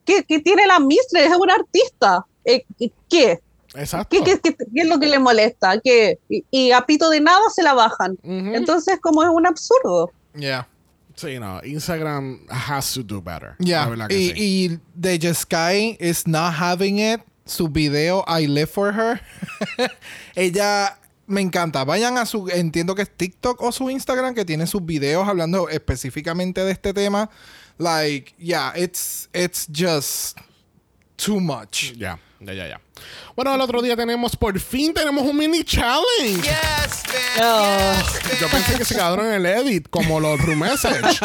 [0.05, 1.27] ¿qué, qué tiene la Mistress?
[1.31, 2.27] Es una artista.
[2.45, 2.65] Eh,
[3.09, 3.41] ¿Qué?
[3.75, 4.09] Exacto.
[4.11, 5.81] ¿Qué, qué, qué- qué es lo que le molesta?
[5.81, 6.19] ¿Qué?
[6.29, 8.19] Y, y a pito de nada se la bajan.
[8.23, 10.11] Entonces, como es un absurdo.
[10.35, 10.69] Ya.
[11.15, 11.61] Sí, no.
[11.65, 13.55] Instagram has to do better.
[14.09, 14.35] Que Y, sí.
[14.37, 17.21] y The Sky is not having it.
[17.45, 19.21] Su video I Live for Her.
[20.35, 21.85] Ella me encanta.
[21.85, 22.49] Vayan a su.
[22.49, 26.93] Entiendo que es TikTok o su Instagram que tiene sus videos hablando específicamente de este
[26.95, 27.31] tema.
[27.79, 30.39] Like, yeah, it's, it's just
[31.17, 31.93] too much.
[31.97, 32.81] Ya, ya, ya, ya.
[33.35, 36.43] Bueno, el otro día tenemos, por fin tenemos un mini challenge.
[36.43, 37.41] Yes, bitch.
[37.41, 37.95] Oh.
[38.29, 41.19] Yes, Yo pensé que se quedaron en el edit, como los room message.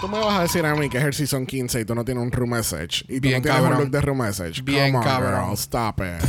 [0.00, 2.04] tú me vas a decir a mí que es el season 15 y tú no
[2.04, 3.04] tienes un room message.
[3.08, 3.80] Y tú Bien no tienes un cabrón.
[3.80, 4.62] look de room message.
[4.62, 5.44] Bien Come on, cabrón.
[5.48, 6.22] girl, stop it.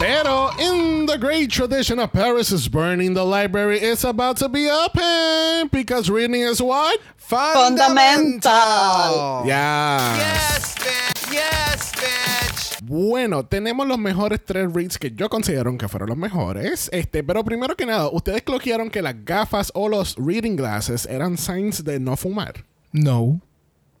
[0.00, 4.66] Pero in the great tradition of Paris is burning, the library is about to be
[4.70, 6.98] open because reading is what?
[7.18, 8.50] Fundamental.
[9.44, 10.16] Yeah.
[10.16, 11.32] Yes, bitch.
[11.34, 12.80] Yes, bitch.
[12.82, 16.88] Bueno, tenemos los mejores tres reads que yo considero que fueron los mejores.
[16.92, 21.36] Este, pero primero que nada, ustedes cloquearon que las gafas o los reading glasses eran
[21.36, 22.64] signs de no fumar.
[22.90, 23.42] No.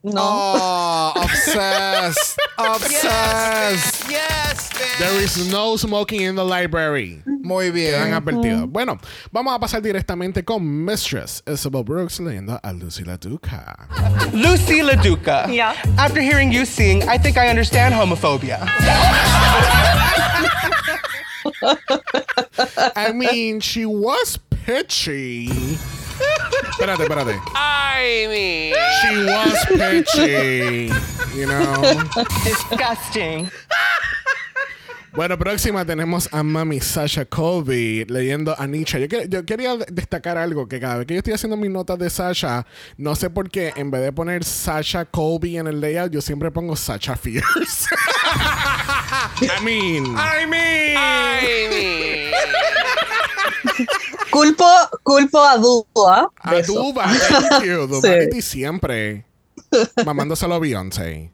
[0.02, 0.12] No.
[0.16, 2.38] Oh, obsessed.
[2.58, 4.10] obsessed.
[4.10, 4.98] Yes, bitch.
[4.98, 7.22] There is no smoking in the library.
[7.26, 8.14] Muy Quedan bien.
[8.14, 8.66] advertidos.
[8.72, 8.98] Bueno,
[9.30, 13.88] vamos a pasar directamente con Mistress Isabel Brooks leyendo a Lucy LaDuca.
[14.32, 15.46] Lucy LaDuca.
[15.52, 15.74] Yeah.
[15.98, 18.66] After hearing you sing, I think I understand homophobia.
[22.96, 25.48] I mean, she was pitchy.
[26.70, 27.40] Espérate, espérate.
[27.54, 28.74] I mean.
[29.00, 30.92] She was pitchy.
[31.36, 32.02] You know.
[32.44, 33.50] Disgusting.
[35.12, 39.08] Bueno, próxima tenemos a Mami Sasha Colby leyendo a Nietzsche.
[39.08, 42.08] Yo, yo quería destacar algo, que cada vez que yo estoy haciendo mis notas de
[42.08, 42.64] Sasha,
[42.96, 46.52] no sé por qué, en vez de poner Sasha Colby en el layout, yo siempre
[46.52, 47.88] pongo Sasha Fierce.
[49.42, 50.16] I mean.
[50.16, 50.96] I mean.
[50.96, 52.30] I mean.
[54.30, 54.64] Culpo,
[55.02, 56.30] culpo a Dua.
[56.40, 56.74] A de eso.
[56.74, 57.86] Duba, thank you.
[57.88, 59.24] Duba siempre
[60.04, 61.30] mamándoselo a Beyoncé.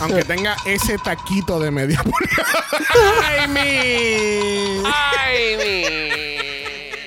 [0.00, 3.42] Aunque tenga ese taquito de media pulgada.
[3.42, 4.86] I mean.
[4.86, 6.18] I mean.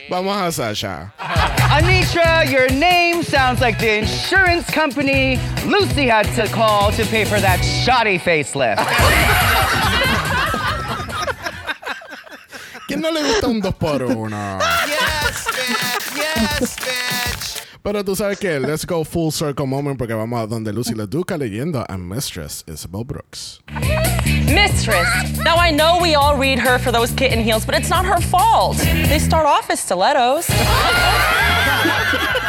[0.09, 1.13] Vamos a Sasha.
[1.17, 7.39] Anitra, your name sounds like the insurance company Lucy had to call to pay for
[7.39, 8.85] that shoddy facelift.
[12.91, 16.15] ¿Quién no le gusta un 2 por 1 Yes, bitch.
[16.17, 17.63] Yes, bitch.
[17.81, 21.37] Pero tú sabes que let's go full circle moment porque vamos a donde Lucy LaDuca
[21.37, 23.61] leyendo a Mistress Isabel Brooks.
[24.45, 25.07] Mistress.
[25.37, 28.19] Now I know we all read her for those kitten heels, but it's not her
[28.19, 28.75] fault.
[28.77, 30.49] They start off as stilettos.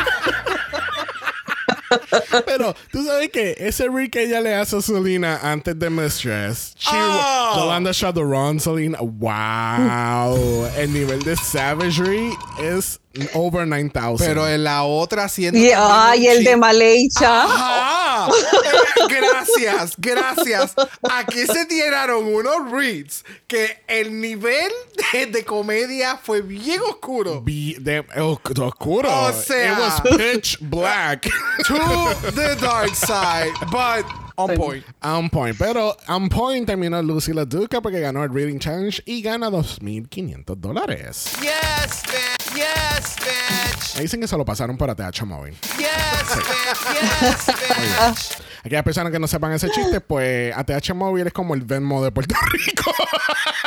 [2.47, 6.75] Pero tú sabes que ese read que ella le hace a Selena antes de Mistress,
[6.79, 7.53] she, Oh.
[7.57, 10.67] Yolanda Chaduron, Selena, wow.
[10.77, 13.01] El nivel de savagery es
[13.35, 14.17] over 9000.
[14.19, 15.59] Pero en la otra siento.
[15.59, 17.45] Y, ay, el de Maleicha.
[17.45, 17.92] Ajá.
[18.31, 20.75] Eh, gracias, gracias.
[21.11, 24.71] Aquí se tiraron unos reads que el nivel
[25.13, 27.41] de, de comedia fue bien oscuro.
[27.43, 29.09] Be- de- oscuro.
[29.11, 31.29] O sea- It was pitch black.
[31.67, 34.05] To the dark side, but
[34.37, 34.85] on point.
[35.03, 35.57] On point.
[35.59, 41.31] Pero on point terminó Lucy LaDuca porque ganó el Reading Challenge y gana 2.500 dólares.
[41.41, 42.55] Yes, bitch.
[42.55, 43.97] Yes, bitch.
[43.97, 45.55] Me dicen que se lo pasaron por ATH Móvil.
[45.79, 46.47] Yes, bitch.
[46.95, 48.52] Yes, oh, bitch.
[48.65, 52.13] Aquellas personas que no sepan ese chiste, pues ATH Móvil es como el Venmo de
[52.13, 52.93] Puerto Rico.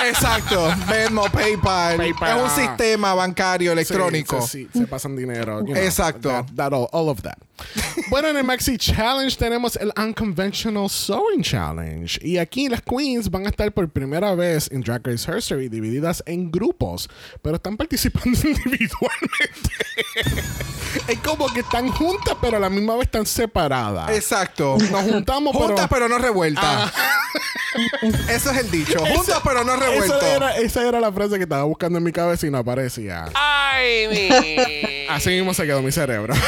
[0.08, 0.74] Exacto.
[0.90, 1.98] Venmo, PayPal.
[1.98, 2.38] PayPal.
[2.38, 4.42] Es un sistema bancario electrónico.
[4.42, 5.60] Sí, sí, se pasan dinero.
[5.62, 6.30] you know, Exacto.
[6.30, 7.36] that- that all, all of that.
[8.10, 12.20] bueno, en el Maxi Challenge tenemos el Unconventional Sewing Challenge.
[12.22, 16.22] Y aquí las queens van a estar por primera vez en Drag Race History divididas
[16.26, 17.10] en grupos,
[17.42, 19.70] pero están participando individualmente.
[21.08, 24.10] es como que están juntas, pero a la misma vez están separadas.
[24.12, 24.78] Exacto.
[24.92, 26.08] Nos juntamos, Juntas pero...
[26.08, 26.92] pero no revueltas.
[28.30, 29.00] Eso es el dicho.
[29.00, 30.24] Juntas pero no revueltos.
[30.24, 33.26] Esa era, esa era la frase que estaba buscando en mi cabeza y no aparecía.
[33.36, 35.10] I mean.
[35.10, 36.34] Así mismo se quedó mi cerebro.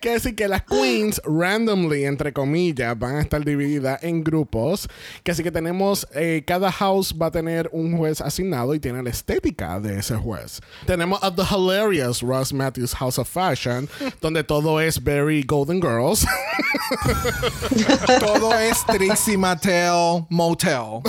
[0.00, 4.88] Quiere decir que las queens, randomly, entre comillas, van a estar divididas en grupos.
[5.22, 9.02] Que así que tenemos, eh, cada house va a tener un juez asignado y tiene
[9.02, 10.60] la estética de ese juez.
[10.86, 13.88] Tenemos a The Hilarious Ross Matthews House of Fashion,
[14.20, 16.26] donde todo es very Golden Girls.
[18.20, 21.02] Todo es Trixie Mattel Motel.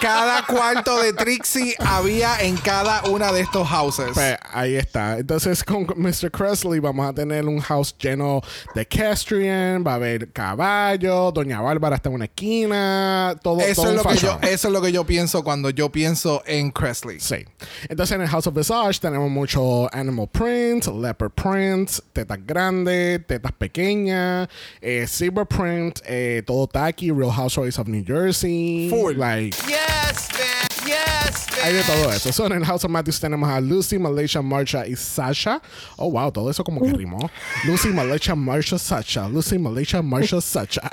[0.00, 4.10] Cada cuarto de Trixie había en cada una de estos houses.
[4.14, 5.18] Pues ahí está.
[5.18, 6.30] Entonces con Mr.
[6.30, 8.40] Cresley vamos a tener un house lleno
[8.74, 13.90] de Castrian, va a haber caballo, Doña Bárbara está en una esquina, todo, Eso todo
[13.92, 17.20] es, lo que yo, eso es lo que yo pienso cuando yo pienso en Cresley.
[17.20, 17.44] Sí.
[17.88, 23.52] Entonces en el House of Visage tenemos mucho animal prints, leopard prints, tetas grandes, tetas
[23.52, 28.88] pequeñas, eh, zebra print, eh, todo tacky, Real Housewives of New Jersey.
[28.90, 29.14] Full.
[29.16, 30.86] Like, Yes, bitch.
[30.86, 31.62] Yes, bitch.
[31.64, 32.30] hay de todo eso.
[32.32, 35.60] So, en el House of Matthews tenemos a Lucy, Malaysia, Marsha y Sasha.
[35.98, 37.28] Oh, wow, todo eso como que rimó.
[37.66, 39.28] Lucy, Malaysia, Marsha, Sasha.
[39.28, 40.88] Lucy, Malaysia, Marsha, Sasha.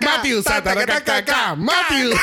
[0.00, 0.44] Matthews,
[1.58, 2.16] Matthews.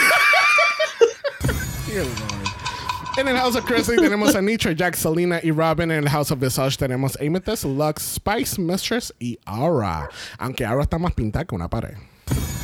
[3.20, 5.92] En el House of Chrisley tenemos a Nitra, Jack, Selena y Robin.
[5.92, 10.10] En el House of Visage tenemos Amethyst, Lux, Spice, Mistress y Aura.
[10.38, 11.96] Aunque Aura está más pintada que una pared.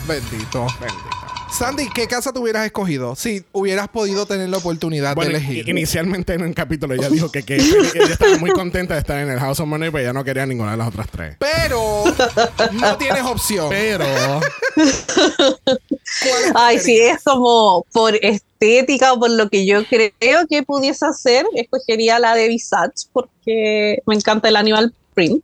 [0.07, 0.65] Bendito.
[0.79, 1.24] Bendito.
[1.57, 5.65] Sandy, ¿qué casa te hubieras escogido si hubieras podido tener la oportunidad Bueno, de elegir?
[5.67, 9.19] i- inicialmente en el capítulo ella dijo que, que ella estaba muy contenta de estar
[9.19, 11.37] en el House of Money, pero ella no quería ninguna de las otras tres.
[11.39, 12.03] Pero
[12.73, 13.69] no tienes opción.
[13.69, 14.05] Pero
[16.55, 21.45] Ay, sí, es como por estética o por lo que yo creo que pudiese hacer,
[21.55, 25.41] escogería la de Visage porque me encanta el animal print.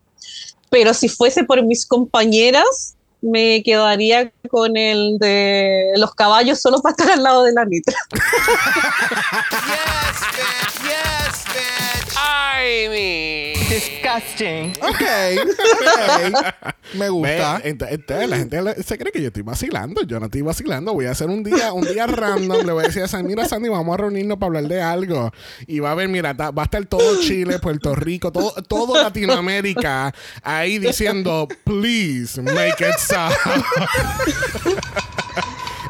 [0.69, 6.91] Pero si fuese por mis compañeras, me quedaría con el de los caballos solo para
[6.91, 7.97] estar al lado de la Nitra.
[9.67, 10.81] Yes.
[10.83, 11.20] Yes,
[12.61, 13.53] mean.
[13.69, 14.73] Disgusting.
[14.81, 15.01] Ok.
[15.71, 16.73] ok.
[16.97, 17.61] Me gusta.
[17.63, 20.03] ent- entonces la gente se cree que yo estoy vacilando.
[20.03, 20.93] Yo no estoy vacilando.
[20.93, 22.65] Voy a hacer un día, un día random.
[22.65, 25.31] Le voy a decir a Sandy, mira Sandy, vamos a reunirnos para hablar de algo.
[25.67, 30.13] Y va a ver, mira, va a estar todo Chile, Puerto Rico, todo, todo Latinoamérica
[30.43, 33.31] ahí diciendo, please make it stop.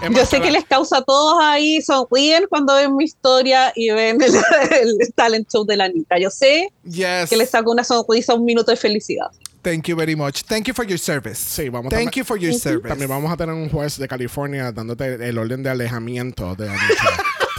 [0.01, 3.91] Es Yo sé que les causa a todos ahí, sonríen cuando ven mi historia y
[3.91, 4.33] ven el,
[4.71, 6.17] el talent show de la Nitra.
[6.19, 7.29] Yo sé Yes.
[7.29, 9.27] que les saco una sonrisa, un minuto de felicidad.
[9.61, 10.41] Thank you very much.
[10.45, 11.35] Thank you for your service.
[11.35, 12.87] Sí, vamos Thank you for your service.
[12.87, 17.09] También vamos a tener un juez de California dándote el orden de alejamiento de Anisha.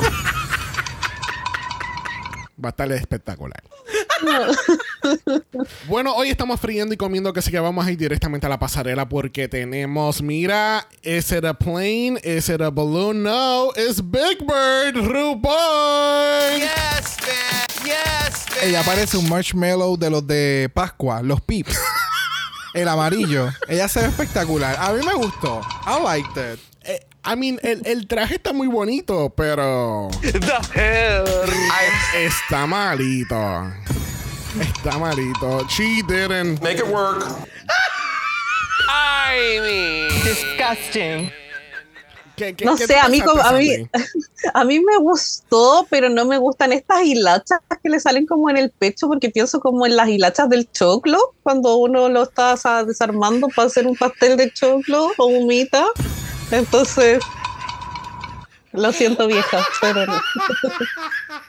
[2.65, 3.63] Va a estar espectacular.
[5.89, 8.59] bueno, hoy estamos friendo y comiendo, que sí que vamos a ir directamente a la
[8.59, 12.21] pasarela porque tenemos, mira, ¿is it a plane?
[12.23, 13.23] ¿Is it a balloon?
[13.23, 16.59] No, it's Big Bird, RuPaul.
[16.59, 17.85] Yes, bitch.
[17.85, 18.65] Yes, bitch.
[18.65, 21.79] Ella parece un marshmallow de los de Pascua, los pips.
[22.75, 23.51] El amarillo.
[23.69, 24.77] Ella se ve espectacular.
[24.79, 25.61] A mí me gustó.
[25.87, 26.72] I liked it.
[27.25, 30.39] I mean, el, el traje está muy bonito, pero The
[30.75, 31.25] hell.
[31.73, 33.37] Ay, está malito.
[34.61, 35.65] Está malito.
[35.69, 36.61] She didn't.
[36.63, 37.25] Make it work.
[38.89, 40.09] I mean.
[40.25, 41.31] Disgusting.
[42.37, 43.89] ¿Qué- qué- No qué sé, a mí, como, a, mí,
[44.55, 48.57] a mí me gustó, pero no me gustan estas hilachas que le salen como en
[48.57, 52.85] el pecho, porque pienso como en las hilachas del choclo, cuando uno lo está sa-
[52.85, 55.85] desarmando para hacer un pastel de choclo o humita.
[56.53, 57.23] Entonces,
[58.73, 60.21] lo siento vieja, pero no.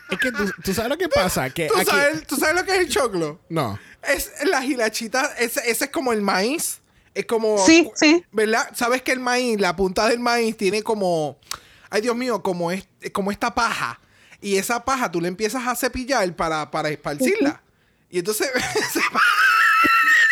[0.10, 1.50] Es que tú, tú sabes lo que pasa.
[1.50, 3.40] Que ¿Tú aquí- sabes, ¿Tú sabes lo que es el choclo?
[3.50, 3.80] No.
[4.02, 6.82] Es la hilachita, ese, ese es como el maíz.
[7.14, 7.64] Es como.
[7.66, 8.26] Sí, sí.
[8.32, 8.70] ¿Verdad?
[8.76, 11.38] ¿Sabes que el maíz, la punta del maíz tiene como.
[11.90, 14.00] Ay, Dios mío, como, es, como esta paja.
[14.42, 17.62] Y esa paja tú le empiezas a cepillar para, para esparcirla.
[18.10, 18.50] Y entonces.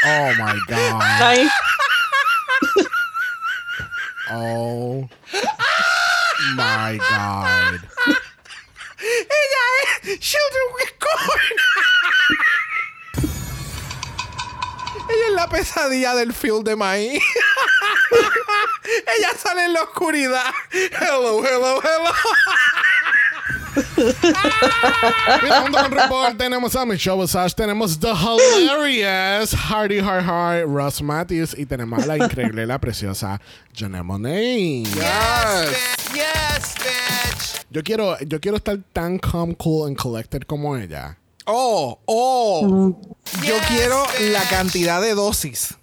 [0.03, 0.99] Oh my God.
[0.99, 1.47] Ay,
[4.33, 5.09] Oh
[6.55, 7.79] my God.
[8.97, 9.63] ella
[10.03, 11.57] es Children with Corn.
[15.09, 17.21] ella es la pesadilla del field de maíz.
[19.17, 20.53] ella sale en la oscuridad.
[20.71, 22.13] Hello, hello, hello.
[25.63, 31.55] Junto con RuPaul tenemos a Michelle Visage, tenemos The Hilarious Hardy Hard Hard, Ross Matthews
[31.57, 33.39] y tenemos a la increíble, la preciosa
[33.75, 34.83] Janelle Monáe.
[34.83, 34.93] Yes.
[36.13, 37.65] Yes, bitch.
[37.69, 41.17] Yo quiero, yo quiero estar tan calm, cool and collected como ella.
[41.45, 42.95] Oh, oh.
[43.43, 44.31] Yo Yes, quiero bitch.
[44.31, 45.75] la cantidad de dosis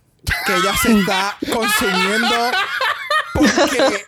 [0.47, 2.51] que ella se está consumiendo.
[3.35, 4.05] Porque,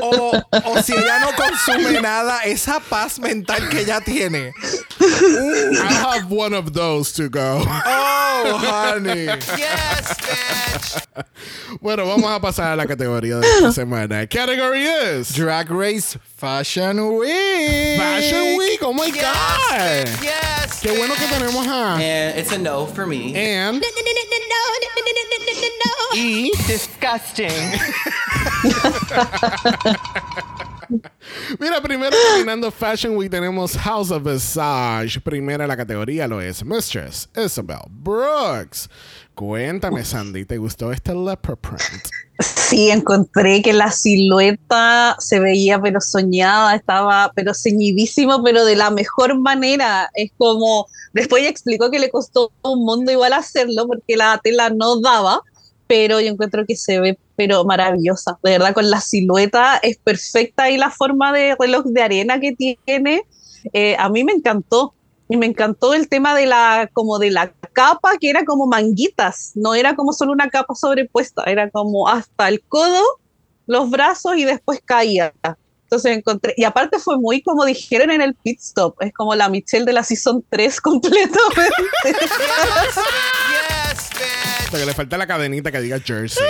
[0.00, 0.32] o,
[0.64, 4.52] o si ella no consume nada, esa paz mental que ella tiene.
[5.00, 7.62] I have one of those to go.
[7.66, 9.26] Oh, honey.
[9.26, 11.24] Yes, bitch.
[11.80, 14.26] Bueno, vamos a pasar a la categoría de esta semana.
[14.28, 17.98] Category is Drag Race Fashion Week.
[17.98, 18.80] Fashion Week.
[18.82, 20.08] Oh my God.
[20.22, 20.80] Yes.
[20.80, 23.34] Qué bueno que tenemos a And it's a no for me.
[23.34, 23.82] and
[26.14, 27.48] y Disgusting.
[31.58, 35.20] Mira, primero terminando Fashion Week tenemos House of Visage.
[35.20, 38.88] Primera en la categoría lo es Mistress Isabel Brooks.
[39.34, 42.08] Cuéntame, Sandy, ¿te gustó este leopard print?
[42.38, 48.90] Sí, encontré que la silueta se veía pero soñada, estaba pero ceñidísimo, pero de la
[48.90, 50.08] mejor manera.
[50.14, 54.70] Es como, después ella explicó que le costó un mundo igual hacerlo porque la tela
[54.70, 55.40] no daba,
[55.86, 58.38] pero yo encuentro que se ve pero maravillosa.
[58.42, 62.52] De verdad, con la silueta es perfecta y la forma de reloj de arena que
[62.52, 63.22] tiene,
[63.72, 64.94] eh, a mí me encantó.
[65.26, 69.52] Y me encantó el tema de la, como de la capa, que era como manguitas,
[69.54, 73.02] no era como solo una capa sobrepuesta, era como hasta el codo,
[73.66, 75.32] los brazos y después caía.
[75.84, 79.48] Entonces encontré, y aparte fue muy como dijeron en el pit stop, es como la
[79.48, 81.38] Michelle de la season 3 completamente.
[84.74, 86.44] Porque le falta la cadenita que diga Jersey.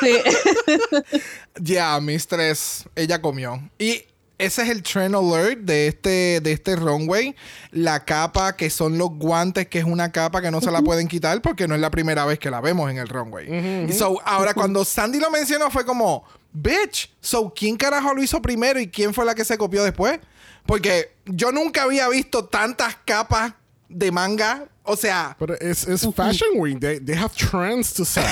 [0.00, 0.16] Sí.
[1.60, 3.60] Ya, Mistress, ella comió.
[3.78, 4.06] Y
[4.38, 7.36] ese es el trend alert de este, de este runway.
[7.70, 11.06] La capa que son los guantes, que es una capa que no se la pueden
[11.06, 13.86] quitar porque no es la primera vez que la vemos en el runway.
[13.86, 18.40] Y so, ahora cuando Sandy lo mencionó fue como, bitch, so ¿quién carajo lo hizo
[18.40, 20.18] primero y quién fue la que se copió después?
[20.64, 23.52] Porque yo nunca había visto tantas capas
[23.90, 24.66] de manga.
[24.84, 26.80] O sea, Pero es, es Fashion Week.
[26.80, 28.24] They, they have trends to sell.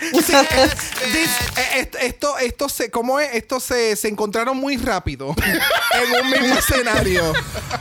[0.00, 0.70] Sí, eh,
[1.12, 3.32] this- esto, esto se, ¿cómo es?
[3.34, 7.32] Esto se, se encontraron muy rápido en un mismo escenario.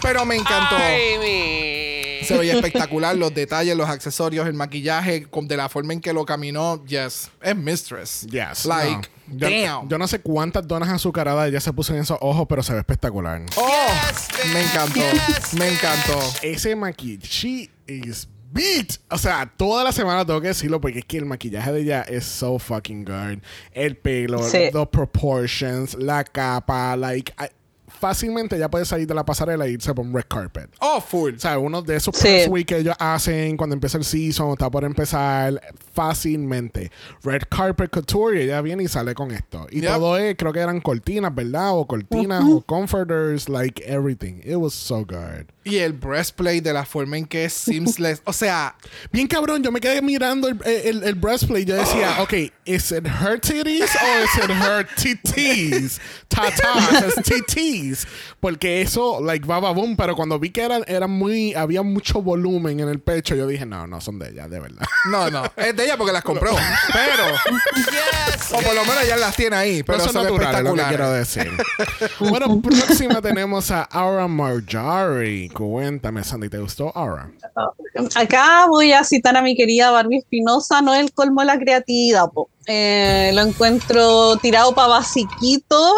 [0.02, 0.76] Pero me encantó.
[0.78, 1.91] I mean.
[2.34, 6.14] Se veía espectacular los detalles, los accesorios, el maquillaje, con- de la forma en que
[6.14, 6.84] lo caminó.
[6.86, 8.28] Yes, es Mistress.
[8.30, 8.66] Yes.
[8.66, 9.38] Like, no.
[9.38, 9.88] Yo, damn.
[9.90, 12.80] yo no sé cuántas donas azucaradas ella se puso en esos ojos, pero se ve
[12.80, 13.42] espectacular.
[13.56, 15.00] oh, Yes, me encantó.
[15.00, 16.20] Yes, Me encantó.
[16.42, 18.98] Ese maquillaje, she is beat.
[19.10, 22.02] O sea, toda la semana tengo que decirlo porque es que el maquillaje de ella
[22.02, 23.40] es so fucking good.
[23.72, 24.70] El pelo, Sí.
[24.74, 27.50] the proportions, la capa, like, I-
[28.00, 30.70] fácilmente ya puede salir de la pasarela e irse por un red carpet.
[30.80, 31.36] Oh, full.
[31.36, 32.22] O sea, uno de esos Sí.
[32.24, 35.62] press week que ellos hacen cuando empieza el season, o está por empezar,
[35.94, 36.92] fácilmente.
[37.24, 39.68] Red Carpet Couture, y ella viene y sale con esto.
[39.72, 39.90] Y Yep.
[39.94, 41.72] todo es, creo que eran cortinas, ¿verdad?
[41.72, 44.42] O cortinas, o comforters, like everything.
[44.44, 45.46] It was so good.
[45.64, 48.22] Y el breastplate de la forma en que es seamless.
[48.26, 48.76] O sea,
[49.12, 51.66] Bien cabrón, yo me quedé mirando el, el, el breastplate.
[51.66, 52.34] Yo decía, ok,
[52.66, 56.00] ¿is it her titties o is it her titties?
[56.28, 57.81] Tatas, es titties.
[58.40, 59.96] Porque eso, like, baba boom.
[59.96, 63.66] Pero cuando vi que eran, eran muy, había mucho volumen en el pecho, yo dije,
[63.66, 64.86] no, no son de ella, de verdad.
[65.12, 65.44] no, no.
[65.56, 66.52] Es de ella porque las compró.
[66.94, 67.26] Pero.
[67.76, 68.52] Yes.
[68.52, 69.84] O por lo menos ella las tiene ahí.
[69.84, 71.52] Pero Pero son son naturales, lo que quiero decir.
[72.20, 75.50] bueno, próxima tenemos a Aura Marjorie.
[75.50, 77.32] Cuéntame, Sandy, ¿te gustó Aura?
[78.16, 82.30] Acá voy a citar a mi querida Barbie Espinosa, no el colmo de la creatividad.
[82.30, 82.50] po.
[82.68, 85.94] Eh, lo encuentro tirado para basiquito.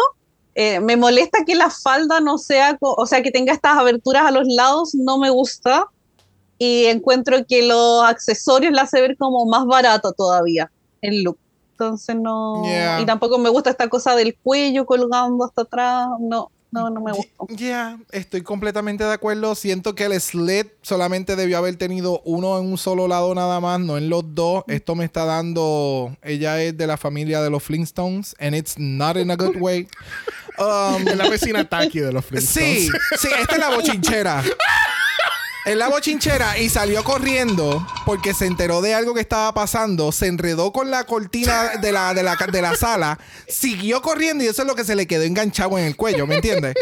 [0.54, 4.30] Eh, me molesta que la falda no sea, o sea, que tenga estas aberturas a
[4.30, 5.86] los lados, no me gusta.
[6.58, 11.38] Y encuentro que los accesorios la hace ver como más barato todavía el look.
[11.72, 12.62] Entonces no.
[12.64, 13.00] Yeah.
[13.00, 16.06] Y tampoco me gusta esta cosa del cuello colgando hasta atrás.
[16.20, 17.32] No, no, no me gusta.
[17.50, 19.54] Ya, estoy completamente de acuerdo.
[19.54, 23.80] Siento que el slit solamente debió haber tenido uno en un solo lado nada más,
[23.80, 24.64] no en los dos.
[24.68, 26.16] Esto me está dando.
[26.22, 29.88] Ella es de la familia de los Flintstones, and it's not in a good way.
[30.58, 32.78] Um, Es la vecina Taki de los Flintstones.
[32.78, 32.88] Sí,
[33.18, 34.42] sí, esta es la bochinchera.
[35.66, 40.26] Es la bochinchera y salió corriendo porque se enteró de algo que estaba pasando, se
[40.26, 44.60] enredó con la cortina de la, de la, de la sala, siguió corriendo y eso
[44.60, 46.74] es lo que se le quedó enganchado en el cuello, ¿me entiendes?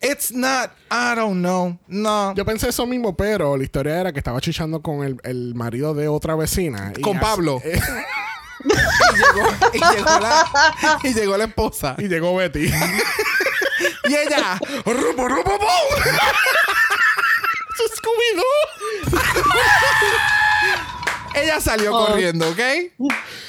[0.00, 2.32] It's not, I don't know, no.
[2.36, 5.92] Yo pensé eso mismo, pero la historia era que estaba chichando con el, el marido
[5.92, 6.92] de otra vecina.
[6.96, 7.60] y Con así- Pablo.
[9.22, 11.94] Y llegó, y llegó la, y llegó la esposa.
[11.98, 12.72] y llegó Betty.
[14.08, 15.68] Y ella, rupo, rupo, pum.
[17.96, 19.20] Scooby-Doo!
[21.34, 22.06] Ella salió Oh.
[22.06, 22.58] corriendo, ¿ok?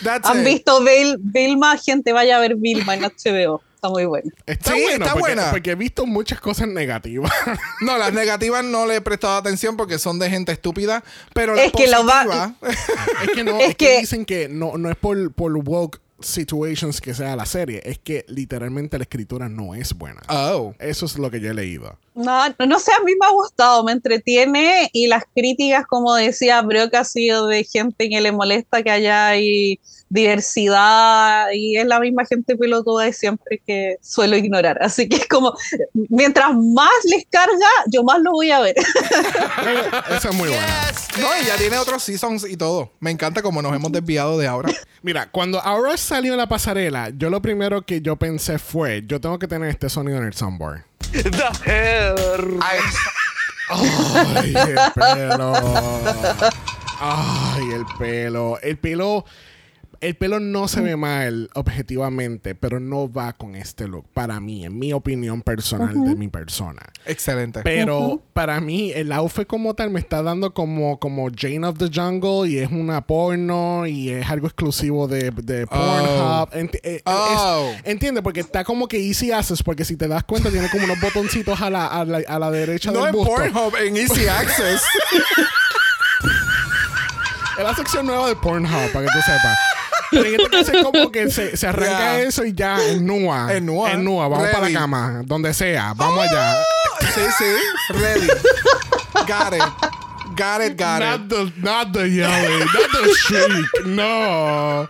[0.04, 0.46] That's ¿Han it.
[0.46, 1.78] visto Vil- Vilma?
[1.78, 3.62] Gente, vaya a ver Vilma en HBO.
[3.84, 4.32] Está muy bueno.
[4.46, 5.52] Está Sí, bueno, está porque, buena.
[5.52, 7.30] porque he visto muchas cosas negativas.
[7.82, 11.04] No, las negativas no le he prestado atención porque son de gente estúpida.
[11.34, 12.54] Pero las Es que lo va- positivas-
[13.24, 16.00] es que no, Es es, que, que- dicen que no, no es por, por woke
[16.22, 20.22] situations que sea la serie, es que literalmente la escritura no es buena.
[20.30, 20.74] Oh.
[20.80, 21.98] Eso es lo que yo he leído.
[22.16, 26.62] No, no sé, a mí me ha gustado, me entretiene y las críticas, como decía
[26.62, 29.80] Brock, ha sido de gente que le molesta que haya ahí
[30.14, 34.78] diversidad y es la misma gente pelotuda de siempre que suelo ignorar.
[34.82, 35.54] Así que es como,
[36.10, 38.76] mientras más les carga, yo más lo voy a ver.
[40.16, 40.92] Esa es muy buena.
[41.20, 42.92] No, y ya tiene otros seasons y todo.
[43.00, 44.72] Me encanta como nos hemos desviado de ahora.
[45.02, 49.20] Mira, cuando Aura salió en la pasarela, yo lo primero que yo pensé fue, yo
[49.20, 50.84] tengo que tener este sonido en el soundboard.
[51.12, 52.16] The hair.
[52.62, 55.54] Ay, el pelo.
[57.00, 58.60] Ay, el pelo.
[58.62, 59.26] El pelo.
[60.04, 64.06] El pelo no se ve mal objetivamente, pero no va con este look.
[64.14, 66.82] Para mí, en mi opinión personal de mi persona.
[67.06, 67.62] Excelente.
[67.64, 71.90] Pero para mí, el outfit como tal me está dando como, como Jane of the
[71.94, 76.50] Jungle y es una porno y es algo exclusivo de, de Pornhub.
[76.52, 77.72] Enti- eh, Oh.
[77.84, 81.00] entiende, porque está como que easy access, porque si te das cuenta, tiene como unos
[81.00, 83.36] botoncitos a la, a la, a la derecha no del en busto.
[83.36, 84.82] Pornhub, en Easy Access.
[87.58, 89.58] Es la sección nueva de Pornhub, para que tú sepas.
[90.14, 92.20] Pero en este caso es como que se, se arranca Ya.
[92.22, 93.54] eso y ya en Nua.
[93.54, 93.92] En Nua.
[93.92, 94.28] En Nua.
[94.28, 94.74] Vamos para Ready.
[94.74, 95.22] la cama.
[95.26, 95.94] Donde sea.
[95.96, 96.64] Vamos allá.
[97.14, 97.94] sí, sí.
[98.00, 98.28] Ready.
[99.28, 99.64] Got it.
[100.36, 101.30] Got it, got Not it.
[101.30, 102.60] the, not the yelling.
[102.60, 103.86] Not the shriek.
[103.86, 104.90] No.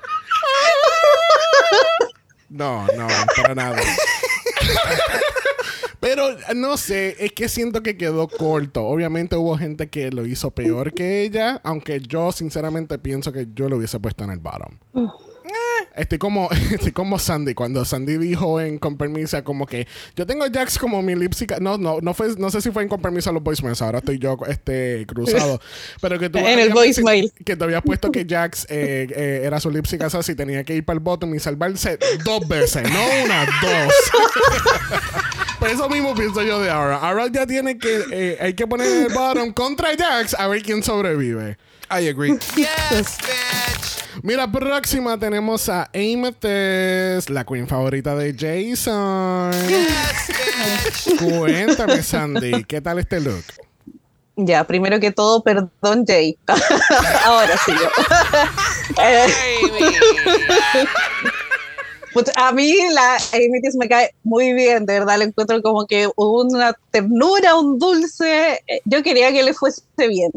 [2.50, 3.82] No, no, para nada.
[6.04, 8.84] Pero no sé, es que siento que quedó corto.
[8.84, 13.70] Obviamente hubo gente que lo hizo peor que ella, aunque yo sinceramente pienso que yo
[13.70, 14.78] lo hubiese puesto en el bottom.
[14.96, 20.26] Eh, Estoy como, estoy como Sandy, cuando Sandy dijo en Con Permiso como que yo
[20.26, 21.60] tengo Jax como mi lipsica.
[21.62, 24.38] No, no, no fue, no sé si fue en Con los voicemails, ahora estoy yo
[24.50, 25.62] este cruzado.
[26.02, 27.32] Pero que tú En el habías- voicemail.
[27.46, 30.84] Que te había puesto que Jax eh, eh, era su lipsica y tenía que ir
[30.84, 33.94] para el bottom y salvarse dos veces, no una, dos.
[35.64, 36.98] Pues eso mismo pienso yo de Aura.
[36.98, 40.62] Aura ya tiene que, eh, hay que poner en el bottom contra Jax a ver
[40.62, 41.58] quién sobrevive.
[41.90, 42.38] I agree.
[42.58, 44.24] Yes, bitch.
[44.24, 49.54] Mira, próxima tenemos a Amethyst, la queen favorita de Jason.
[49.70, 51.18] Yes, bitch.
[51.22, 53.46] Cuéntame, Sandy, ¿qué tal este look?
[54.36, 56.38] Ya, primero que todo, perdón, Jay.
[57.24, 57.90] Ahora sí yo.
[58.96, 59.34] Pues
[62.36, 66.74] a mí la Amy me cae muy bien, de verdad, le encuentro como que una
[66.92, 68.62] ternura, un dulce.
[68.68, 70.32] Eh, Yo quería que le fuese bien.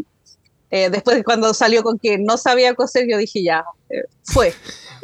[0.70, 4.54] Eh, después cuando salió con que no sabía coser, yo dije ya, eh, fue.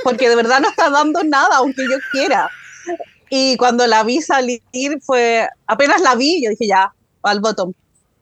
[0.03, 2.51] Porque de verdad no está dando nada, aunque yo quiera.
[3.31, 4.61] Y cuando la vi salir,
[5.01, 6.93] fue, apenas la vi, yo dije ya,
[7.23, 7.73] al bottom.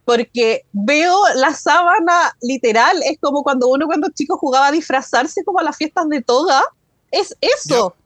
[0.05, 5.61] Porque veo la sábana literal, es como cuando uno cuando chico jugaba a disfrazarse como
[5.61, 6.62] a las fiestas de toga.
[7.11, 7.94] Es eso.
[7.96, 7.99] Es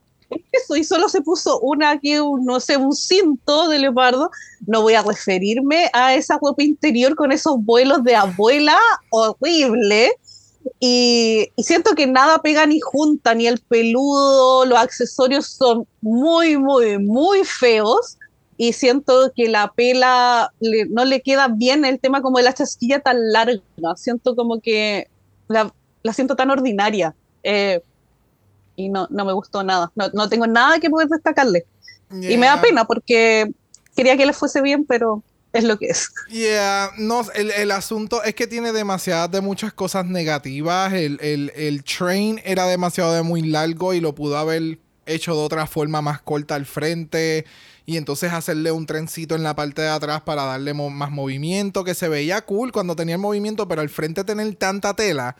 [0.52, 0.76] eso.
[0.76, 4.30] Y solo se puso una aquí, un, no sé, un cinto de leopardo.
[4.66, 8.76] No voy a referirme a esa ropa interior con esos vuelos de abuela
[9.10, 10.12] horrible.
[10.80, 16.56] Y, y siento que nada pega ni junta, ni el peludo, los accesorios son muy,
[16.56, 18.16] muy, muy feos
[18.56, 22.54] y siento que la pela le- no le queda bien el tema como de la
[22.54, 23.60] chasquilla tan larga.
[23.96, 25.08] Siento como que
[25.48, 25.70] la,
[26.02, 27.14] la siento tan ordinaria.
[27.42, 27.82] eh,
[28.76, 29.90] y no, no me gustó nada.
[29.94, 31.66] No, no tengo nada que poder destacarle.
[32.10, 33.50] Y me da pena porque
[33.96, 35.22] quería que le fuese bien, pero
[35.52, 36.10] es lo que es.
[36.28, 40.92] Yeah, no, el, el asunto es que tiene demasiadas de muchas cosas negativas.
[40.92, 45.42] El, el, el train era demasiado de muy largo y lo pudo haber hecho de
[45.42, 47.46] otra forma más corta al frente.
[47.86, 51.84] Y entonces hacerle un trencito en la parte de atrás para darle mo- más movimiento,
[51.84, 55.36] que se veía cool cuando tenía el movimiento, pero al frente tener tanta tela.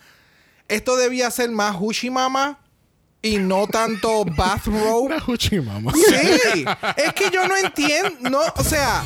[0.69, 2.59] Esto debía ser más Hushimama
[3.25, 5.01] y no tanto bathrobe.
[5.07, 5.93] Una Huchimama.
[5.93, 6.65] Sí,
[6.97, 9.03] es que yo no entiendo, no, o sea,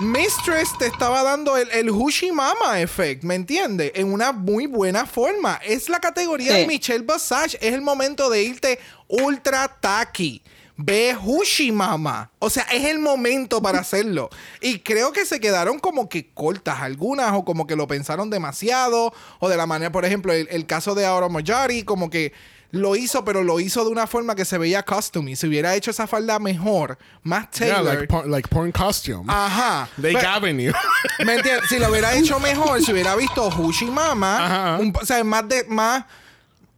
[0.00, 3.92] Mistress te estaba dando el, el Hushimama effect, ¿me entiendes?
[3.94, 5.60] En una muy buena forma.
[5.64, 6.58] Es la categoría Sí.
[6.60, 8.78] de Michelle Basage, es el momento de irte
[9.08, 10.42] ultra tacky.
[10.76, 12.32] Ve Hushimama.
[12.40, 14.28] O sea, es el momento para hacerlo.
[14.60, 19.12] Y creo que se quedaron como que cortas algunas o como que lo pensaron demasiado.
[19.38, 22.32] O de la manera, por ejemplo, el, el caso de Aura Mojari, como que
[22.74, 25.28] lo hizo, pero lo hizo de una forma que se veía custom.
[25.28, 28.10] Y si hubiera hecho esa falda mejor, más Yeah, tailored.
[28.10, 29.24] like, like porn costume.
[29.28, 29.88] Ajá.
[30.00, 30.72] Pero- Avenue.
[31.24, 31.68] ¿Me entiendes?
[31.68, 34.78] Si lo hubiera hecho mejor, si hubiera visto Hushimama, Ajá.
[34.80, 36.04] un, o sea, más de más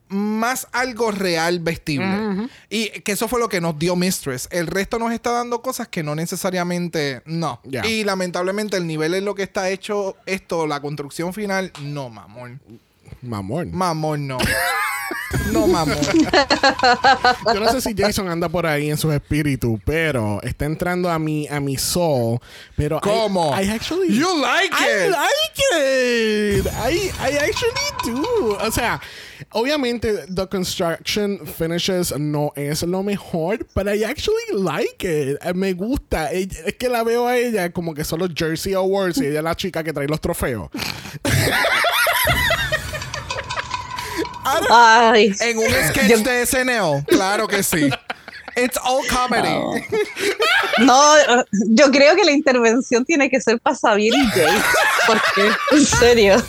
[0.09, 2.49] más algo real vestible.
[2.71, 4.47] Y que eso fue lo que nos dio Mistress.
[4.53, 7.61] El resto nos está dando cosas que no necesariamente no.
[7.65, 12.61] Y lamentablemente el nivel en lo que está hecho esto, la construcción final, no, mamón.
[13.23, 13.71] Mamón.
[13.75, 14.39] Mamón, no.
[15.53, 15.97] no, mamón.
[17.55, 21.19] Yo no sé si Jason anda por ahí en sus espíritus, pero está entrando a
[21.19, 22.39] mi, a mi soul.
[22.77, 23.55] Pero I- ¿Cómo?
[23.61, 24.09] I, actually.
[24.17, 25.11] You like I it.
[25.11, 26.67] like it.
[26.67, 28.57] I, I actually do.
[28.61, 29.01] O sea,
[29.53, 35.39] obviamente, the construction finishes no es lo mejor, pero I actually like it.
[35.43, 36.33] Eh, Me gusta.
[36.33, 39.39] Eh, Es que la veo a ella como que son los Jersey Awards y ella
[39.39, 40.69] es la chica que trae los trofeos.
[44.71, 47.91] Ay, En un sketch de SNL, claro que sí.
[48.57, 49.85] It's all comedy.
[50.79, 51.15] no,
[51.69, 54.63] yo creo que la intervención tiene que ser para Xavier y Jay.
[55.07, 56.43] Porque, en serio.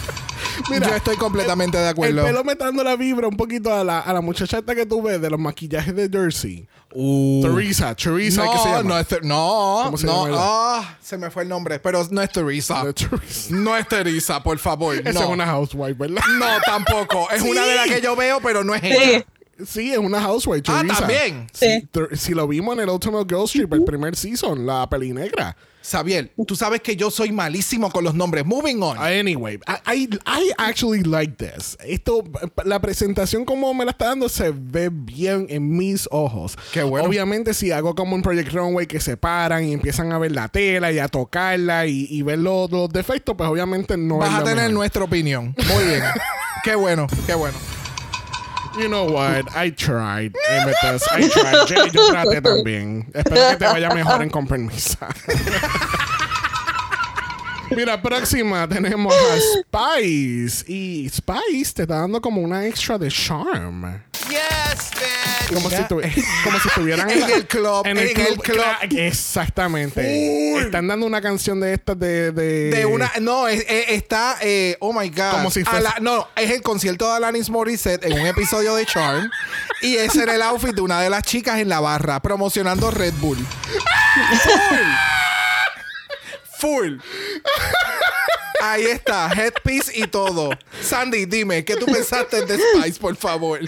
[0.70, 2.24] Yo estoy completamente de El acuerdo.
[2.26, 5.02] pelo me está dando la vibra un poquito a la, a la muchachata que tú
[5.02, 6.68] ves de los maquillajes de Jersey.
[6.94, 7.42] Uh.
[7.44, 8.84] Teresa, Teresa, ¿qué se No, llama?
[8.90, 12.22] no es no, ¿Cómo se no, llama ah, se me fue el nombre, pero no
[12.22, 12.84] es Teresa.
[12.86, 13.48] De Teresa.
[13.52, 14.96] No es Teresa, por favor.
[14.96, 15.20] Esa no.
[15.22, 16.22] es una housewife, ¿verdad?
[16.40, 17.30] No, tampoco.
[17.32, 18.88] Es una de las que yo veo, pero no es Sí.
[18.90, 19.26] ella.
[19.66, 21.48] Sí, es una housewife, Ah, también.
[21.54, 21.88] Sí.
[21.92, 25.56] Ter- Si lo vimos en el Ultimate Girl Trip, el primer season, la peli negra.
[25.90, 28.46] Xavier, tú sabes que yo soy malísimo con los nombres.
[28.46, 28.98] Moving on.
[28.98, 31.78] Anyway, I, I, I actually like this.
[31.80, 32.26] Esto,
[32.66, 36.58] la presentación como me la está dando se ve bien en mis ojos.
[36.74, 37.08] Qué bueno.
[37.08, 40.50] Obviamente si hago como un Project Runway que se paran y empiezan a ver la
[40.50, 44.36] tela y a tocarla y, y ver los, los defectos, pues obviamente no Vas es
[44.36, 44.72] a tener mejor.
[44.74, 45.56] nuestra opinión.
[45.74, 46.04] Muy bien.
[46.66, 47.58] qué bueno, qué bueno.
[48.78, 49.56] You know what?
[49.56, 50.36] I tried.
[50.50, 51.08] Amethyst.
[51.12, 51.68] I tried.
[51.68, 53.08] Yo, yo traté también.
[53.14, 54.98] Espero que te vaya mejor en con permiso.
[57.76, 60.64] Mira, próxima tenemos a Spice.
[60.72, 64.02] Y Spice te está dando como una extra de charm.
[64.30, 65.54] Yes, bitch.
[65.54, 65.76] Como si,
[66.44, 68.44] como si estuvieran En el club, en el club.
[68.44, 70.58] Cla- Exactamente.
[70.60, 72.70] Están dando una canción de estas de, de.
[72.72, 73.12] De una.
[73.22, 74.38] No, es- es- está.
[74.42, 75.32] eh, oh my God.
[75.32, 79.30] Como si fuese- no, es el concierto de Alanis Morissette en un episodio de Charm.
[79.82, 83.14] y ese era el outfit de una de las chicas en la barra promocionando Red
[83.20, 83.38] Bull.
[86.60, 86.98] Full.
[86.98, 86.98] Full.
[88.62, 90.50] Ahí está, headpiece y todo.
[90.82, 93.60] Sandy, dime, ¿qué tú pensaste de Spice, por favor?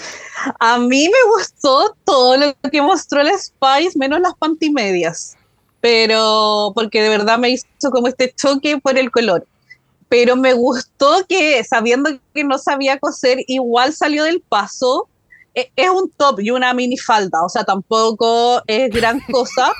[0.60, 5.36] A mí me gustó todo lo que mostró el Spice, menos las pantimedias.
[5.82, 9.46] Pero, porque de verdad me hizo como este choque por el color.
[10.10, 15.08] Pero me gustó que, sabiendo que no sabía coser, igual salió del paso
[15.54, 19.72] es un top y una minifalda, o sea, tampoco es gran cosa,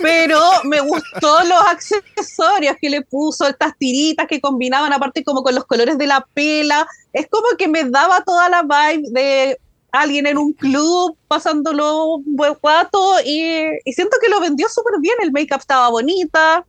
[0.00, 5.54] pero me gustó los accesorios que le puso, estas tiritas que combinaban aparte como con
[5.54, 9.58] los colores de la pela, es como que me daba toda la vibe de
[9.92, 15.00] alguien en un club pasándolo un buen rato y, y siento que lo vendió súper
[15.00, 16.64] bien, el make-up estaba bonita,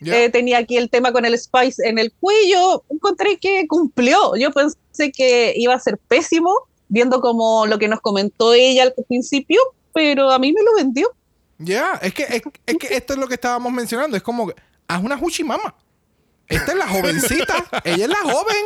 [0.00, 2.84] eh, tenía aquí el tema con el Spice en el cuello.
[2.88, 4.36] Encontré que cumplió.
[4.36, 6.52] Yo pensé que iba a ser pésimo,
[6.88, 9.60] viendo como lo que nos comentó ella al principio,
[9.92, 11.08] pero a mí me lo vendió.
[11.58, 14.16] Ya, es, que, es, es que esto es lo que estábamos mencionando.
[14.16, 14.52] Es como,
[14.86, 15.74] haz una Huchimama.
[16.46, 17.66] Esta es la jovencita.
[17.84, 18.56] Ella es la joven.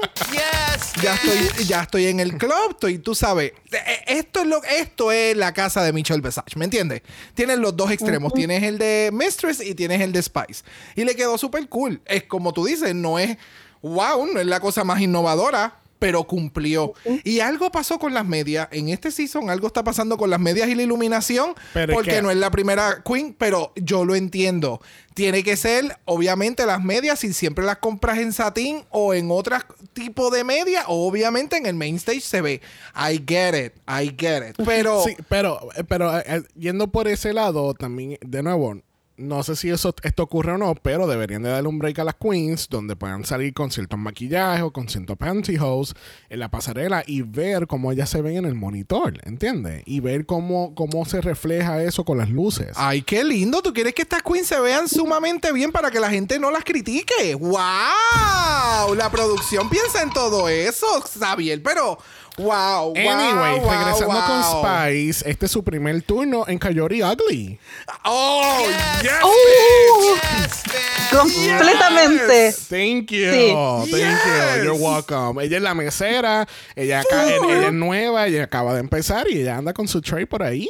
[1.02, 2.70] Ya estoy, ya estoy en el club.
[2.70, 3.52] Estoy, tú sabes.
[3.72, 6.56] eh, Esto es lo, esto es la casa de Michelle Visage.
[6.56, 7.02] ¿Me entiendes?
[7.34, 8.32] Tienes los dos extremos.
[8.34, 10.62] Tienes el de Mistress y tienes el de Spice.
[10.94, 12.00] Y le quedó súper cool.
[12.04, 13.36] Es como tú dices, no es
[13.80, 15.81] wow, no es la cosa más innovadora.
[16.02, 16.94] Pero cumplió.
[17.24, 18.66] Y algo pasó con las medias.
[18.72, 21.54] En este season, algo está pasando con las medias y la iluminación.
[21.72, 24.80] Pero es porque que- no es la primera Queen, pero yo lo entiendo.
[25.14, 29.56] Tiene que ser, obviamente, las medias, si siempre las compras en satín o en otro
[29.92, 32.60] tipo de media, obviamente en el main stage se ve.
[32.96, 34.56] I get it, I get it.
[34.64, 38.76] Pero, Sí, pero, eh, pero eh, eh, yendo por ese lado, también, de nuevo,
[39.16, 42.04] no sé si eso esto ocurre o no, pero deberían de darle un break a
[42.04, 45.94] las queens donde puedan salir con ciertos maquillajes o con ciertos pantyhose
[46.28, 49.82] en la pasarela y ver cómo ellas se ven en el monitor, ¿entiendes?
[49.86, 52.72] Y ver cómo, cómo se refleja eso con las luces.
[52.76, 53.62] ay, qué lindo.
[53.62, 56.64] Tú quieres que estas queens se vean sumamente bien para que la gente no las
[56.64, 57.34] critique.
[57.34, 58.94] ¡Wow!
[58.96, 60.86] La producción piensa en todo eso,
[61.18, 61.98] Xavier, pero.
[62.38, 62.48] ¡Wow!
[62.48, 64.26] wow, Anyway, wow, regresando wow.
[64.26, 64.42] con
[64.88, 67.58] Spice, este es su primer turno en Coyote Ugly.
[68.04, 68.64] ¡Oh!
[69.02, 70.14] yes, ¡Uh!
[70.14, 71.10] bitch.
[71.10, 72.52] completamente.
[72.70, 73.30] Thank you.
[73.32, 73.90] Sí.
[73.90, 74.56] Thank Yes.
[74.58, 74.64] you.
[74.64, 75.42] You're welcome.
[75.44, 76.46] Ella es la mesera.
[76.74, 78.26] Ella, acá- ella es nueva.
[78.26, 80.68] Ella acaba de empezar y ella anda con su tray por ahí.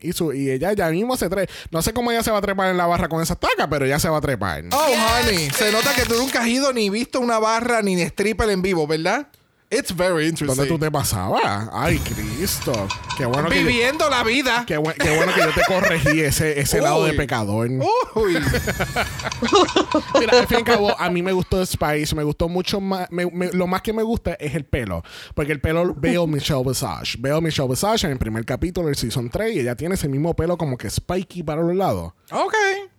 [0.00, 1.48] Y, su, y ella ya mismo se trae.
[1.70, 3.84] No sé cómo ella se va a trepar en la barra con esa taca, pero
[3.84, 4.64] ella se va a trepar.
[4.72, 5.50] Oh, honey.
[5.50, 8.62] Se nota que tú nunca has ido ni visto una barra ni de stripper en
[8.62, 9.26] vivo, ¿verdad?
[9.70, 10.46] It's very interesting.
[10.56, 11.68] ¿Dónde tú te pasabas?
[11.72, 12.88] Ay, Cristo.
[13.18, 14.64] Qué bueno que yo, Viviendo la vida.
[14.66, 17.68] qué, qué bueno que yo te corregí ese, ese lado de pecador.
[18.14, 18.38] Uy.
[20.20, 23.08] Mira, al fin y al cabo, a mí me gustó Spice, me gustó mucho más.
[23.10, 25.02] me- me- lo más que me gusta es el pelo.
[25.34, 27.16] Porque el pelo veo Michelle Visage.
[27.18, 30.34] Veo Michelle Visage en el primer capítulo del Season 3 y ella tiene ese mismo
[30.34, 32.12] pelo como que spiky para los lados.
[32.30, 32.54] ok.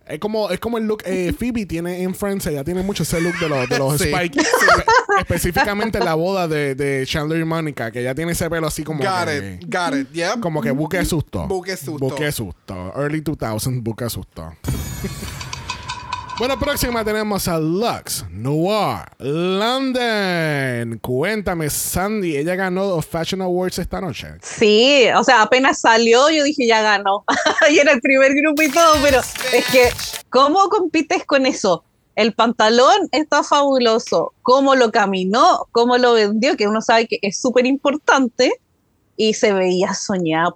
[0.09, 2.45] Es como, es como el look eh, Phoebe tiene en Friends.
[2.47, 4.05] Ella tiene mucho ese look de los, de los Sí.
[4.11, 4.39] spiky.
[4.39, 4.83] Espe-
[5.19, 8.99] Específicamente la boda de, de Chandler y Mónica, que ella tiene ese pelo así como
[9.03, 9.73] Got que, it.
[9.73, 10.11] Got it.
[10.13, 10.39] Yep.
[10.39, 11.45] como que buque susto.
[11.47, 11.99] Buque susto.
[12.09, 12.93] Buque susto.
[12.95, 14.53] Early 2000, buque susto.
[16.39, 20.97] Bueno, próxima tenemos a Lux Noir London.
[20.99, 24.27] Cuéntame, Sandy, ella ganó los Fashion Awards esta noche.
[24.41, 27.25] Sí, o sea, apenas salió, yo dije, ya ganó.
[27.69, 29.89] y era el primer grupo y todo, pero es que,
[30.29, 31.83] ¿cómo compites con eso?
[32.15, 34.31] El pantalón está fabuloso.
[34.41, 38.53] Cómo lo caminó, cómo lo vendió, que uno sabe que es súper importante
[39.17, 40.55] y se veía soñado.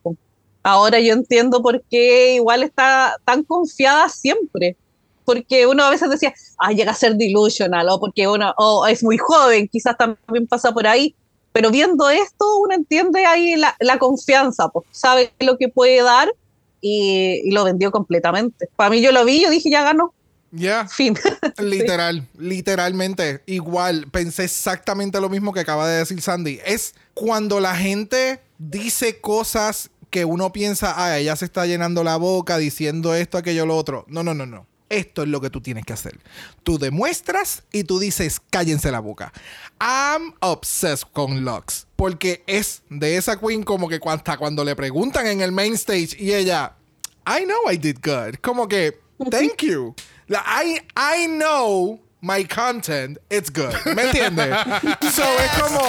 [0.63, 4.77] Ahora yo entiendo por qué igual está tan confiada siempre.
[5.25, 9.03] Porque uno a veces decía, ah, llega a ser delusional, o porque uno o es
[9.03, 11.15] muy joven, quizás también pasa por ahí.
[11.51, 16.33] Pero viendo esto, uno entiende ahí la, la confianza, pues sabe lo que puede dar
[16.81, 18.69] y, y lo vendió completamente.
[18.75, 20.13] Para mí yo lo vi, yo dije, ya ganó.
[20.53, 20.87] Ya.
[20.87, 21.17] Fin.
[21.57, 23.41] Literal, literalmente.
[23.47, 26.59] Igual, pensé exactamente lo mismo que acaba de decir Sandy.
[26.63, 32.17] Es cuando la gente dice cosas que uno piensa, ah, ella se está llenando la
[32.17, 34.05] boca diciendo esto, aquello, lo otro.
[34.07, 34.67] No, no, no, no.
[34.93, 36.19] Esto es lo que tú tienes que hacer.
[36.61, 39.33] Tú demuestras y tú dices, cállense la boca.
[39.79, 41.87] I'm obsessed con Lux.
[41.95, 46.15] Porque es de esa queen como que hasta cuando le preguntan en el main stage
[46.19, 46.75] y ella,
[47.25, 48.35] I know I did good.
[48.41, 48.99] Como que,
[49.31, 49.95] thank you.
[50.27, 53.73] La- I, I know my content, it's good.
[53.95, 54.55] ¿Me entiendes?
[55.13, 55.81] so es como.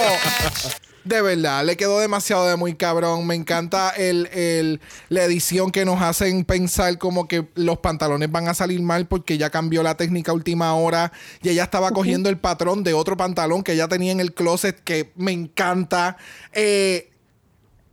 [1.05, 3.27] De verdad, le quedó demasiado de muy cabrón.
[3.27, 8.47] Me encanta el, el- la edición que nos hacen pensar como que los pantalones van
[8.47, 11.11] a salir mal porque ya cambió la técnica a última hora
[11.43, 14.83] y ella estaba cogiendo el patrón de otro pantalón que ya tenía en el closet
[14.83, 16.17] que me encanta.
[16.53, 17.11] Eh,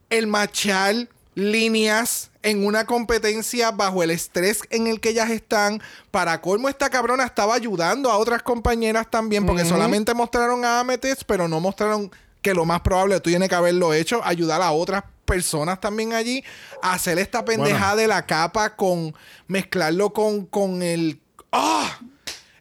[0.08, 5.82] el machar líneas en una competencia bajo el estrés en el que ellas están.
[6.10, 11.22] Para colmo, esta cabrona estaba ayudando a otras compañeras también, porque solamente mostraron a Amethyst,
[11.26, 12.10] pero no mostraron
[12.42, 16.44] que lo más probable tiene que haberlo hecho, ayudar a otras personas también allí
[16.82, 19.14] a hacer esta pendejada de la capa con
[19.46, 21.20] mezclarlo con, con el
[21.52, 21.98] ¡ah!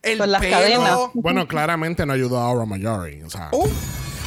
[0.04, 0.56] el Con las pelo.
[0.58, 1.00] cadenas.
[1.14, 3.22] Bueno, claramente no ayudó a Aura Mayori.
[3.24, 3.68] O sea, Uh,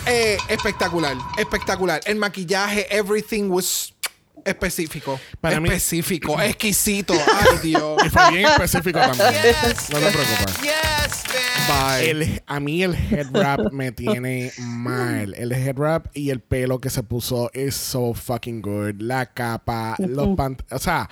[0.06, 1.98] Eh, espectacular, espectacular.
[2.04, 3.93] El maquillaje, everything was
[4.44, 5.18] específico.
[5.40, 7.14] Para mí- específico, exquisito.
[7.14, 8.00] Ay, Dios.
[8.04, 9.32] Y fue bien específico también.
[9.92, 10.60] No te preocupes.
[10.62, 11.24] Yes,
[11.68, 12.00] man.
[12.02, 15.34] El- a mí el head wrap me tiene mal.
[15.34, 18.94] El head wrap y el pelo que se puso es so fucking good.
[19.00, 20.60] La capa, los pant...
[20.70, 21.08] O sea,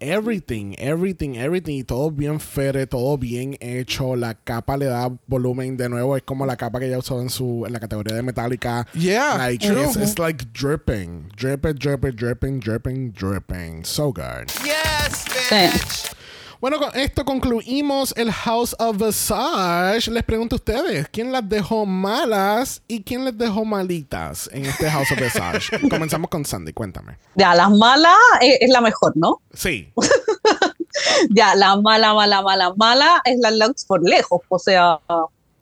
[0.00, 1.76] everything, everything, everything.
[1.78, 4.16] Y todo bien fere, todo bien hecho.
[4.16, 6.16] La capa le da volumen de nuevo.
[6.16, 8.86] Es como la capa que ella usó en su en la categoría de Metallica.
[8.94, 9.82] Yeah, Like, true.
[9.84, 11.28] it's, it's like dripping.
[11.36, 13.84] Dripping, dripping, dripping, dripping, dripping.
[13.84, 14.50] So good.
[14.64, 16.10] Yes, Sí.
[16.60, 20.10] Bueno, con esto concluimos el House of Visage.
[20.10, 24.90] Les pregunto a ustedes, ¿quién las dejó malas y quién les dejó malitas en este
[24.90, 25.70] House of Visage?
[25.88, 27.16] Comenzamos con Sandy, cuéntame.
[27.34, 29.40] Ya, las malas eh, es la mejor, ¿no?
[29.54, 29.90] Sí.
[31.30, 34.98] Ya, la mala, mala, mala, mala es la Lux por lejos, o sea,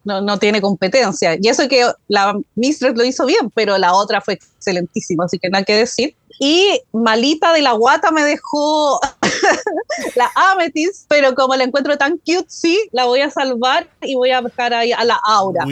[0.03, 1.37] no, no tiene competencia.
[1.41, 5.49] Y eso que la Mistress lo hizo bien, pero la otra fue excelentísima, así que
[5.49, 6.17] nada que decir.
[6.39, 9.01] Y malita de la guata me dejó
[10.15, 14.41] la Amethyst, pero como la encuentro tan cutesy, la voy a salvar y voy a
[14.41, 15.65] dejar ahí a la Aura.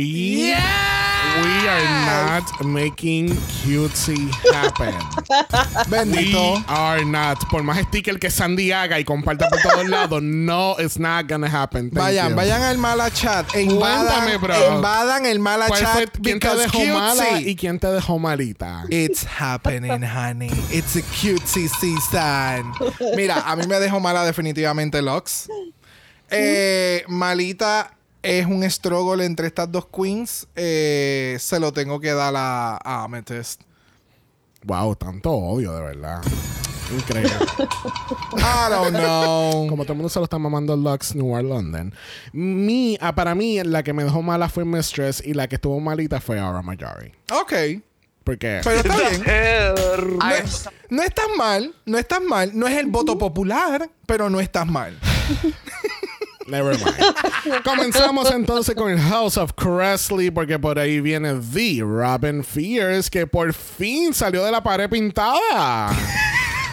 [1.42, 3.28] We are not making
[3.62, 4.94] cutesy happen.
[5.90, 6.56] Bendito.
[6.58, 7.38] We are not.
[7.50, 11.48] Por más sticker que Sandy haga y comparta por todos lados, no, it's not gonna
[11.48, 11.90] happen.
[11.90, 12.36] Thank Vayan, you.
[12.36, 13.54] vayan al mala chat.
[13.56, 14.54] Invadan, bro.
[14.76, 15.92] invadan el mala ¿Cuál chat.
[15.92, 17.48] fue- ¿Quién te dejó mala cutesy.
[17.50, 18.84] y quién te dejó malita?
[18.90, 20.50] It's happening, honey.
[20.70, 22.72] It's a cutesy season.
[23.16, 25.48] Mira, a mí me dejó mala definitivamente Lux.
[26.30, 27.92] Eh, malita
[28.26, 30.46] es un struggle entre estas dos queens.
[30.56, 33.62] Eh, se lo tengo que dar a, a Amethyst.
[34.64, 36.22] Wow, tanto odio, de verdad.
[36.92, 37.30] Increíble.
[38.36, 39.66] I don't know.
[39.68, 41.94] Como todo el mundo se lo está mamando Lux New London.
[42.32, 45.78] Mi, ah, para mí, la que me dejó mala fue Mistress y la que estuvo
[45.80, 47.12] malita fue Aura Majari.
[47.32, 47.52] Ok.
[48.24, 49.22] Porque Pero está bien.
[50.18, 52.50] No, no estás mal, no estás mal.
[52.54, 54.98] No es el voto popular, pero no estás mal.
[56.46, 57.62] Never mind.
[57.64, 63.26] Comenzamos entonces con el House of Cressley, porque por ahí viene The Robin Fierce, que
[63.26, 65.90] por fin salió de la pared pintada.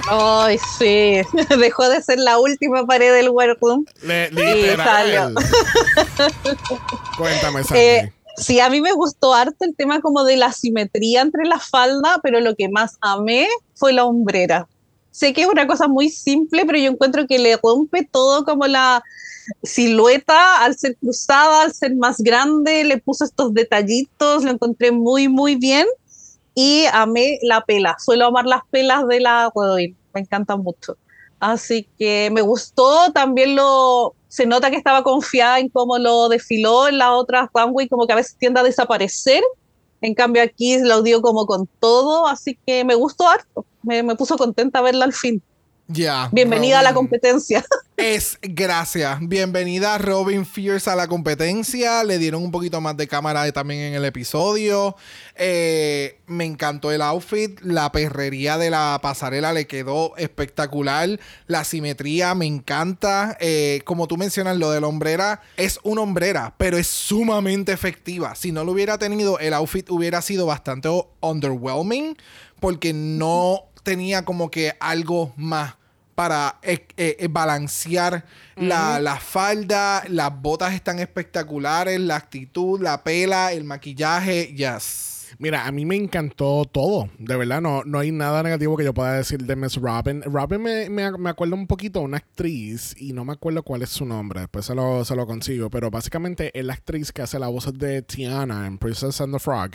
[0.10, 1.22] Ay, sí,
[1.60, 3.86] dejó de ser la última pared del workroom.
[4.04, 5.34] Le- Sí, literal.
[7.18, 7.80] Cuéntame, Sandy.
[7.82, 11.60] Eh, sí, a mí me gustó harto el tema como de la simetría entre la
[11.60, 14.68] falda, pero lo que más amé fue la hombrera.
[15.12, 18.66] Sé que es una cosa muy simple, pero yo encuentro que le rompe todo como
[18.68, 19.04] la
[19.64, 25.28] silueta al ser cruzada, al ser más grande, le puso estos detallitos, lo encontré muy,
[25.28, 25.88] muy bien
[26.56, 27.96] y amé la pela.
[28.00, 30.98] Suelo amar las pelas de la Godwin, me encantan mucho.
[31.40, 36.88] Así que me gustó, también lo se nota que estaba confiada en cómo lo desfiló
[36.88, 39.44] en la otra runway, como que a veces tiende a desaparecer.
[40.02, 43.64] En cambio aquí lo dio como con todo, así que me gustó harto.
[43.84, 45.44] Me, me puso contenta verla al fin.
[45.88, 46.30] Ya.
[46.32, 47.64] Bienvenida a la competencia.
[47.98, 49.20] Es gracias.
[49.22, 52.04] Bienvenida Robin Fierce a la competencia.
[52.04, 54.96] Le dieron un poquito más de cámara también en el episodio.
[55.36, 57.60] Eh, me encantó el outfit.
[57.62, 61.20] La perrería de la pasarela le quedó espectacular.
[61.48, 63.38] La simetría me encanta.
[63.40, 68.36] Eh, como tú mencionas, lo de la hombrera es una hombrera, pero es sumamente efectiva.
[68.36, 70.90] Si no lo hubiera tenido, el outfit hubiera sido bastante
[71.22, 72.18] underwhelming
[72.60, 75.76] porque no tenía como que algo más
[76.16, 78.26] para eh, eh, eh, balancear
[78.56, 80.04] la, la falda.
[80.08, 84.54] Las botas están espectaculares, la actitud, la pela, el maquillaje.
[84.54, 85.12] Yes.
[85.40, 87.10] Mira, a mí me encantó todo.
[87.18, 90.22] De verdad, no, no hay nada negativo que yo pueda decir de Miss Robin.
[90.22, 93.82] Robin me, me, me acuerdo un poquito de una actriz y no me acuerdo cuál
[93.82, 94.42] es su nombre.
[94.42, 95.72] Después se lo, se lo consigo.
[95.72, 99.40] Pero básicamente es la actriz que hace la voz de Tiana en Princess and the
[99.40, 99.72] Frog.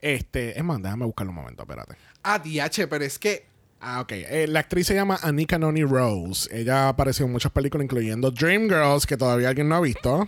[0.00, 1.94] Este, es más, déjame buscarlo un momento, espérate.
[2.24, 3.44] Ah, DH, pero es que.
[3.80, 4.12] Ah, ok.
[4.12, 6.48] Eh, la actriz se llama Anika Noni Rose.
[6.50, 10.26] Ella ha aparecido en muchas películas, incluyendo Dreamgirls, que todavía alguien no ha visto.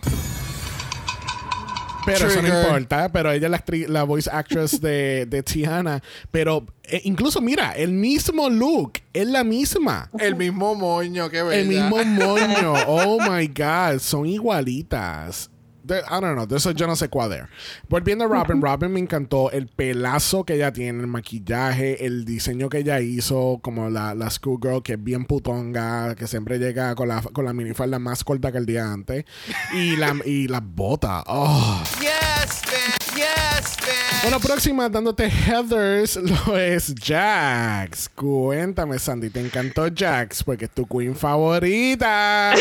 [2.05, 2.63] Pero eso no Trigger.
[2.65, 3.09] importa.
[3.11, 6.01] Pero ella es la, actriz- la voice actress de, de Tiana.
[6.31, 8.93] Pero eh, incluso, mira, el mismo look.
[9.11, 10.09] Es la misma.
[10.17, 11.59] El mismo moño, qué bella.
[11.59, 12.73] El mismo moño.
[12.87, 13.99] Oh my God.
[13.99, 15.49] Son igualitas.
[15.87, 16.45] There- I don't know.
[16.45, 17.43] De eso yo no sé cuál es.
[17.89, 22.69] Volviendo a Robin, Robin me encantó el pelazo que ella tiene, el maquillaje, el diseño
[22.69, 27.07] que ella hizo, como la, la schoolgirl que es bien putonga, que siempre llega con
[27.07, 29.25] la, con la minifalda más corta que el día antes.
[29.73, 31.23] Y, la, y las botas.
[31.27, 31.81] Oh.
[31.99, 33.15] Yes, bitch.
[33.15, 34.21] Yes, bitch.
[34.23, 38.09] Bueno, próxima dándote Heathers lo es Jax.
[38.09, 40.43] Cuéntame, Sandy, ¿te encantó Jax?
[40.43, 42.53] Porque es tu queen favorita.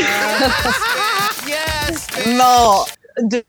[1.46, 2.36] Yes, bitch.
[2.36, 2.84] No,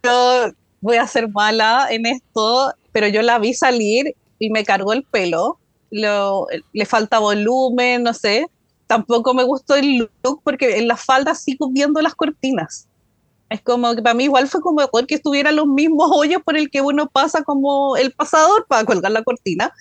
[0.04, 0.52] yo
[0.82, 2.74] voy a ser mala en esto.
[2.92, 5.60] pero yo la vi salir y me cargó el pelo.
[5.92, 8.48] Lo- le falta volumen, no sé.
[8.88, 12.88] Tampoco me gustó el look porque en la falda sigo viendo las cortinas.
[13.50, 16.70] Es como que para mí igual fue como que estuviera los mismos hoyos por el
[16.70, 19.72] que uno pasa como el pasador para colgar la cortina.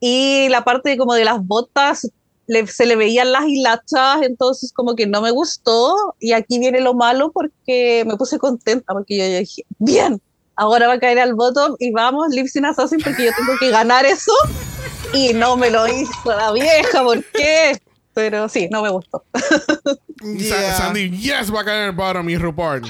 [0.00, 2.10] Y la parte como de las botas
[2.46, 5.96] le- se le veían las hilachas, entonces como que no me gustó.
[6.20, 10.20] Y aquí viene lo malo porque me puse contenta porque yo, yo dije, bien,
[10.56, 13.70] ahora va a caer al bottom y vamos, Lip Sync Assassin porque yo tengo que
[13.70, 14.32] ganar eso.
[15.12, 17.80] Y no me lo hizo la vieja, ¿por qué?
[18.14, 19.24] Pero sí, no me gustó.
[20.22, 20.76] Yeah.
[20.76, 22.80] Sandy, yes, va a caer el bottom y RuPaul.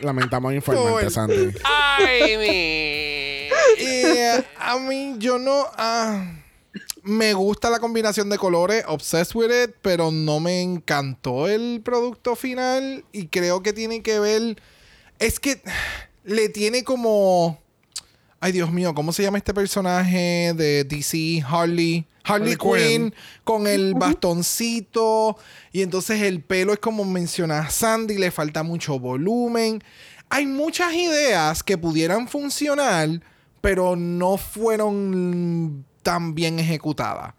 [0.00, 1.10] Lamentamos informante, Cool.
[1.10, 1.52] Sandy.
[1.64, 3.48] Ay, mi.
[4.58, 5.66] A mí, yo no.
[5.76, 6.32] ah,
[7.02, 12.36] me gusta la combinación de colores, obsessed with it, pero no me encantó el producto
[12.36, 13.04] final.
[13.12, 14.56] Y creo que tiene que ver.
[15.18, 15.60] Es que
[16.24, 17.58] le tiene como.
[18.40, 21.42] Ay, Dios mío, ¿cómo se llama este personaje de DC?
[21.46, 22.06] Harley.
[22.26, 22.56] Harley, Harley
[22.88, 23.14] Quinn, Quinn.
[23.44, 25.36] con el bastoncito.
[25.72, 29.82] Y entonces el pelo es como menciona Sandy, le falta mucho volumen.
[30.28, 33.08] Hay muchas ideas que pudieran funcionar,
[33.60, 37.34] pero no fueron tan bien ejecutadas.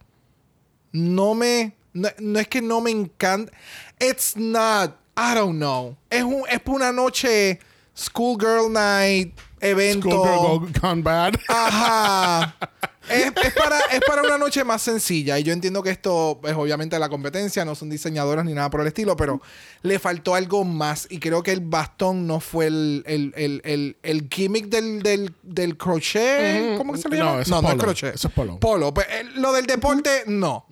[0.92, 1.74] No me.
[1.94, 3.52] No, no es que no me encanta.
[4.00, 4.96] It's not.
[5.18, 5.98] I don't know.
[6.10, 7.60] Es, un, es una noche.
[7.96, 9.34] Schoolgirl night.
[9.60, 10.10] Evento.
[10.10, 11.34] Schoolgirl go- gone bad.
[11.50, 12.56] Ajá.
[13.10, 15.40] Es, es para, es para una noche más sencilla.
[15.40, 18.82] Y yo entiendo que esto es obviamente la competencia, no son diseñadoras ni nada por
[18.82, 19.42] el estilo, pero
[19.84, 21.08] le faltó algo más.
[21.10, 25.34] Y creo que el bastón no fue el, el, el, el, el gimmick del, del,
[25.44, 26.78] del crochet.
[26.78, 27.42] ¿Cómo que se le No, llama?
[27.42, 27.84] eso no, es no es polo.
[27.84, 28.16] crochet.
[28.16, 28.60] Eso es polo.
[28.60, 28.94] Polo.
[28.94, 30.66] Pues, eh, lo del deporte, no.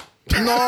[0.43, 0.67] No,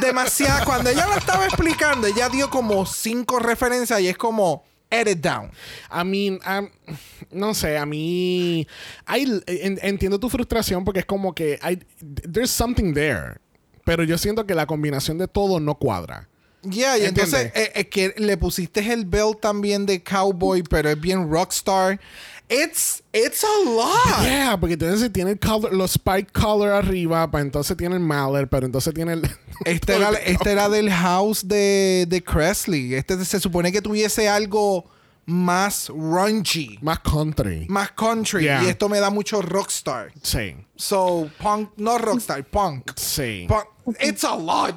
[0.00, 0.64] demasiado.
[0.64, 5.50] Cuando ella lo estaba explicando, ella dio como cinco referencias y es como, edit down.
[5.90, 6.38] I mean,
[7.30, 8.66] no sé, a mí.
[9.06, 11.78] en- entiendo tu frustración porque es como que hay,
[12.32, 13.36] there's something there.
[13.84, 16.28] Pero yo siento que la combinación de todo no cuadra.
[16.62, 17.34] Ya, y ¿Entiendes?
[17.34, 22.00] entonces eh, es que le pusiste el belt también de cowboy, pero es bien rockstar.
[22.50, 24.22] It's, it's a lot.
[24.24, 28.48] Yeah, porque entonces tiene el color- los spike color arriba, para entonces tiene el Mallet,
[28.48, 29.22] pero entonces tiene el.
[29.64, 32.94] Este era, este era del house de, de Cresley.
[32.94, 34.88] Este se supone que tuviese algo
[35.28, 37.66] más rungy, Más country.
[37.68, 38.44] más country.
[38.44, 38.62] Yeah.
[38.64, 40.10] Y esto me da mucho rockstar.
[40.22, 40.56] Sí.
[40.76, 42.92] So, punk, no rockstar, punk.
[42.96, 43.46] Sí.
[43.46, 43.66] Punk.
[44.00, 44.74] It's a lot.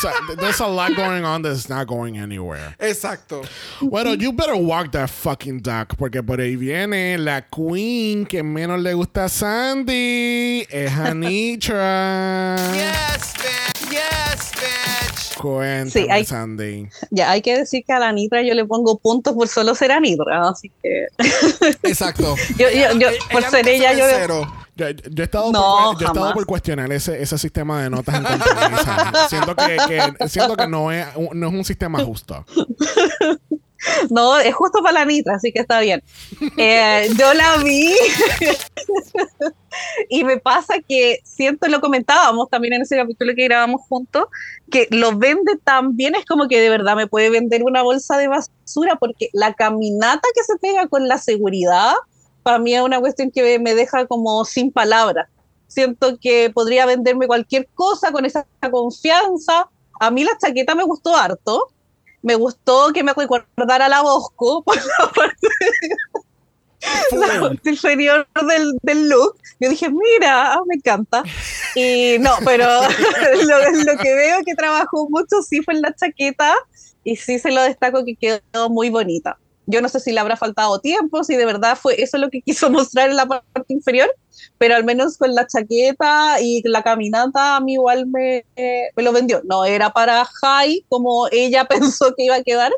[0.00, 2.74] So, there's a lot going on that's not going anywhere.
[2.80, 3.44] Exacto.
[3.80, 8.80] Bueno, you better walk that fucking duck, porque por ahí viene la queen que menos
[8.82, 10.66] le gusta a Sandy.
[10.70, 12.56] Es Anitra.
[12.74, 13.77] Yes, bitch.
[13.90, 15.38] Yes, bitch.
[15.38, 16.88] Cuéntame, Sí, hay- Sandy.
[17.10, 19.92] Ya, hay que decir que a la Nitra yo le pongo puntos por solo ser
[19.92, 21.06] Anitra, así que
[21.82, 22.34] Exacto.
[22.56, 24.52] yo, yo, yo, por Ella ser ella, yo cero.
[24.76, 27.90] Yo, yo he estado, No, por, yo he estado por cuestionar ese, ese sistema de
[27.90, 29.12] notas en compañía.
[29.28, 32.44] Siento que, que- siento que no, es, no es un sistema justo.
[34.10, 36.02] No, es justo para la Nitra, así que está bien.
[36.56, 37.94] Eh, yo la vi
[40.08, 44.26] y me pasa que siento, lo comentábamos también en ese capítulo que grabamos juntos,
[44.70, 48.16] que lo vende tan bien, es como que de verdad me puede vender una bolsa
[48.16, 51.94] de basura, porque la caminata que se pega con la seguridad,
[52.42, 55.28] para mí es una cuestión que me deja como sin palabras.
[55.66, 59.68] Siento que podría venderme cualquier cosa con esa confianza.
[60.00, 61.68] A mí la chaqueta me gustó harto
[62.22, 65.48] me gustó que me recordara la Bosco por la parte,
[67.12, 69.36] la parte inferior del, del look.
[69.60, 71.22] Yo dije, mira, ah, me encanta.
[71.74, 72.66] Y no, pero
[73.46, 76.54] lo, lo que veo que trabajó mucho sí fue en la chaqueta
[77.04, 79.38] y sí se lo destaco que quedó muy bonita.
[79.70, 82.40] Yo no sé si le habrá faltado tiempo, si de verdad fue eso lo que
[82.44, 84.10] quiso mostrar en la parte inferior,
[84.56, 89.02] pero al menos con la chaqueta y la caminata a mí igual me, eh, me
[89.02, 89.42] lo vendió.
[89.44, 92.72] No era para high como ella pensó que iba a quedar,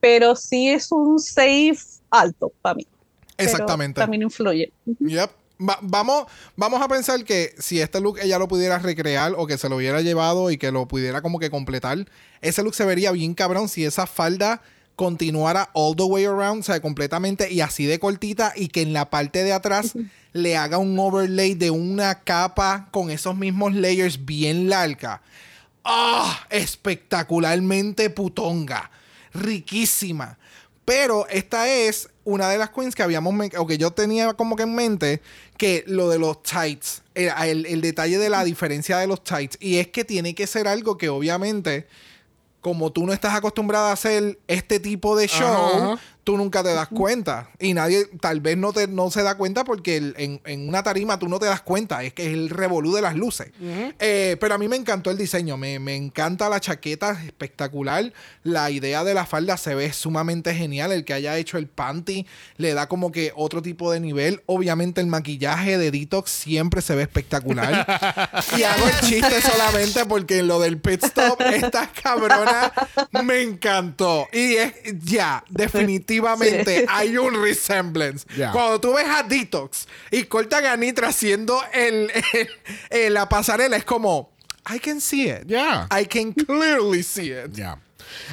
[0.00, 1.78] pero sí es un safe
[2.10, 2.86] alto para mí.
[3.36, 4.00] Pero Exactamente.
[4.00, 4.72] También influye.
[4.98, 5.30] Yep.
[5.60, 6.26] Va- vamos,
[6.56, 9.76] vamos a pensar que si este look ella lo pudiera recrear o que se lo
[9.76, 11.98] hubiera llevado y que lo pudiera como que completar,
[12.40, 14.60] ese look se vería bien cabrón si esa falda
[14.96, 18.92] continuara all the way around, o sea, completamente y así de cortita y que en
[18.92, 19.92] la parte de atrás
[20.32, 25.22] le haga un overlay de una capa con esos mismos layers bien larga.
[25.84, 26.46] ¡Ah!
[26.50, 28.90] espectacularmente putonga.
[29.34, 30.38] Riquísima.
[30.84, 34.64] Pero esta es una de las queens que habíamos, o que yo tenía como que
[34.64, 35.22] en mente,
[35.56, 39.56] que lo de los tights, el, el- el detalle de la diferencia de los tights.
[39.60, 41.86] Y es que tiene que ser algo que obviamente,
[42.62, 45.98] como tú no estás acostumbrada a hacer este tipo de show, Ajá.
[46.24, 47.48] Tú nunca te das cuenta.
[47.58, 50.82] Y nadie tal vez no, te, no se da cuenta porque el- en, en una
[50.84, 52.04] tarima tú no te das cuenta.
[52.04, 53.48] Es que es el revolú de las luces.
[53.98, 55.56] Eh, pero a mí me encantó el diseño.
[55.56, 58.12] Me, me encanta la chaqueta, es espectacular.
[58.44, 60.92] La idea de la falda se ve sumamente genial.
[60.92, 64.42] El que haya hecho el panty le da como que otro tipo de nivel.
[64.46, 67.84] Obviamente el maquillaje de Detox siempre se ve espectacular.
[68.56, 72.72] y hago el chiste solamente porque lo del pit stop, esta cabrona
[73.24, 74.28] me encantó.
[74.32, 76.84] Y es ya, definitivamente Sí.
[76.88, 78.26] hay un resemblance.
[78.52, 82.48] Cuando tú ves a Detox y cortan a Nitra haciendo el, el-
[82.90, 84.32] el- la pasarela, es como,
[84.74, 85.44] I can see it.
[85.46, 85.88] Ya.
[85.90, 87.52] I can clearly see it.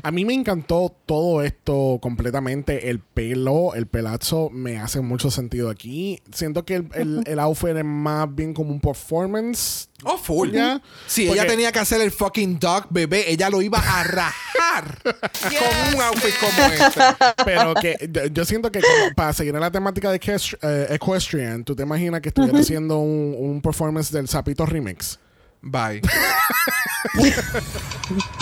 [0.04, 2.90] A mí me encantó todo esto completamente.
[2.90, 6.22] El pelo, el pelazo me hace mucho sentido aquí.
[6.34, 9.90] Siento que el, el, el outfit es más bien como un performance.
[10.04, 10.52] Oh, full.
[10.52, 10.82] Ya.
[11.08, 14.98] Si Porque- ella tenía que hacer el fucking dog bebé, ella lo iba a rajar
[15.04, 17.02] con un outfit como este.
[17.44, 21.64] Pero que yo, siento que como para seguir en la temática de equestri- eh, Equestrian,
[21.66, 25.20] tú te imaginas que estuviera haciendo un, un performance del Sapito Remix.
[25.62, 26.02] Bye.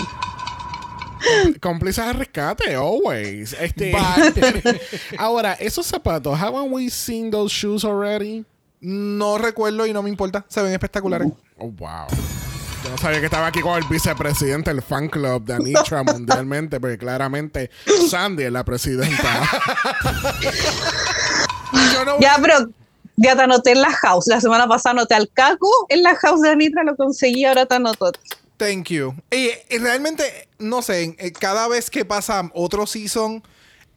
[1.60, 3.54] Cómplices al rescate, always.
[3.54, 3.94] Este,
[5.18, 8.44] ahora, esos zapatos, haven't we seen those shoes already?
[8.80, 10.44] No recuerdo y no me importa.
[10.48, 11.28] Se ven espectaculares.
[11.58, 12.06] Oh, wow.
[12.84, 16.78] Yo no sabía que estaba aquí con el vicepresidente del fan club de Anitra mundialmente,
[16.78, 17.70] porque claramente
[18.08, 19.42] Sandy es la presidenta.
[21.92, 22.54] Yo no Ya, pero
[23.16, 24.28] ya te anoté en la house.
[24.28, 27.74] La semana pasada anoté al Caco en la house de Anitra, lo conseguí, ahora te
[27.74, 28.12] anoto.
[28.58, 29.14] Thank you.
[29.30, 30.24] Y, y realmente,
[30.58, 33.42] no sé, eh, cada vez que pasa otro season,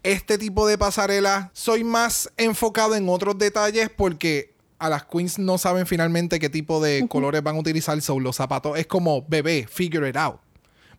[0.04, 5.58] este tipo de pasarela, soy más enfocado en otros detalles porque a las queens no
[5.58, 8.02] saben finalmente qué tipo de colores van a utilizar.
[8.02, 10.38] So, los zapatos es como, bebé, figure it out.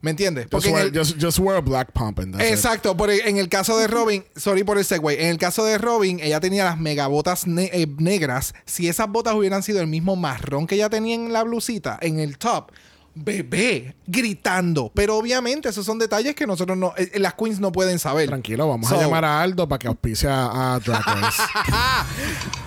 [0.01, 0.43] ¿Me entiendes?
[0.45, 2.53] Just Porque wear, el- just, just wear a black pump and that's it.
[2.53, 5.77] Exacto, porque en el caso de Robin, sorry por el segue, en el caso de
[5.77, 8.53] Robin, ella tenía las megabotas ne- eh, negras.
[8.65, 12.19] Si esas botas hubieran sido el mismo marrón que ella tenía en la blusita, en
[12.19, 12.71] el top,
[13.15, 14.91] bebé, gritando.
[14.93, 18.27] Pero obviamente esos son detalles que nosotros no, eh, las queens no pueden saber.
[18.27, 21.41] Tranquilo, vamos So- a llamar a Aldo para que auspicie a, a Drag Race.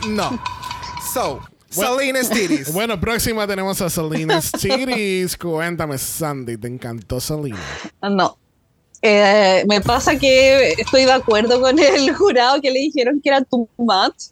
[0.08, 0.40] No.
[1.12, 2.72] So, Selena Stitties.
[2.72, 5.36] bueno, próxima tenemos a Selena Stiris.
[5.36, 7.58] Cuéntame, Sandy, ¿te encantó Selena?
[8.02, 8.38] No.
[9.02, 13.42] Eh, me pasa que estoy de acuerdo con el jurado que le dijeron que era
[13.42, 14.30] too much.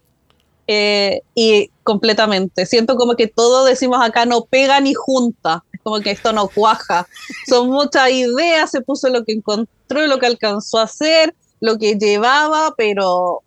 [0.66, 2.66] Eh, y completamente.
[2.66, 5.64] Siento como que todo decimos acá no pega ni junta.
[5.72, 7.06] Es como que esto no cuaja.
[7.48, 11.96] Son muchas ideas, se puso lo que encontró, lo que alcanzó a hacer, lo que
[11.96, 13.42] llevaba, pero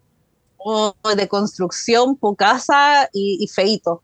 [0.58, 4.02] oh, de construcción, pocasa y, y feito.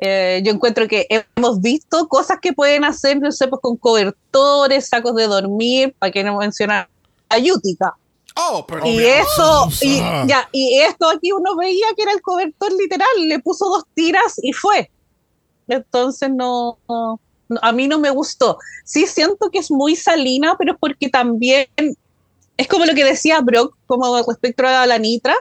[0.00, 4.88] Eh, yo encuentro que hemos visto cosas que pueden hacer, no sé, pues con cobertores,
[4.88, 6.88] sacos de dormir, para que no mencionar
[7.28, 7.96] a Yutica.
[8.38, 9.96] Oh, pero Y eso, y,
[10.28, 14.34] ya, y esto aquí uno veía que era el cobertor literal, le puso dos tiras
[14.42, 14.90] y fue.
[15.66, 17.20] Entonces no, no-
[17.62, 18.58] a mí no me gustó.
[18.84, 21.66] Sí siento que es muy salina, pero es porque también
[22.56, 25.34] es como lo que decía Brock, como respecto a la Nitra,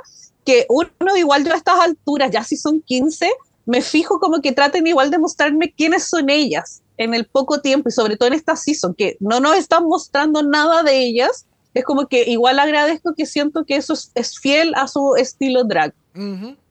[0.45, 3.29] que uno igual de a estas alturas, ya si son 15,
[3.65, 7.89] me fijo como que traten igual de mostrarme quiénes son ellas en el poco tiempo
[7.89, 11.45] y sobre todo en esta season, que no nos están mostrando nada de ellas.
[11.77, 15.63] Es como que igual agradezco que siento que eso es, es fiel a su estilo
[15.63, 15.93] drag.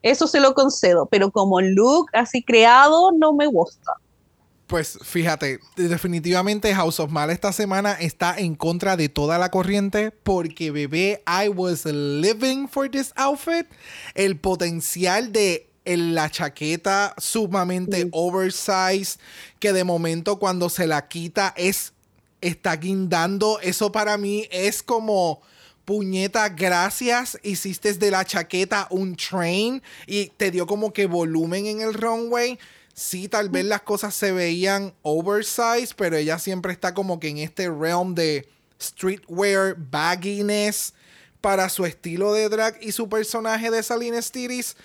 [0.02, 3.92] Eso se lo concedo, pero como look así creado no me gusta.
[4.66, 10.10] Pues fíjate, definitivamente House of Mal esta semana está en contra de toda la corriente
[10.10, 13.66] porque bebé, I was living for this outfit.
[14.14, 19.20] El potencial de el- la chaqueta sumamente oversized
[19.60, 21.92] que de momento cuando se la quita es
[22.46, 23.60] está guindando.
[23.60, 25.40] Eso para mí es como
[25.84, 27.38] puñeta, gracias.
[27.42, 32.58] Hiciste de la chaqueta un train y te dio como que volumen en el runway.
[32.92, 37.38] Sí, tal vez las cosas se veían oversized, pero ella siempre está como que en
[37.38, 38.48] este realm de
[38.80, 40.94] streetwear, bagginess
[41.40, 44.76] para su estilo de drag y su personaje de Salina Stiris.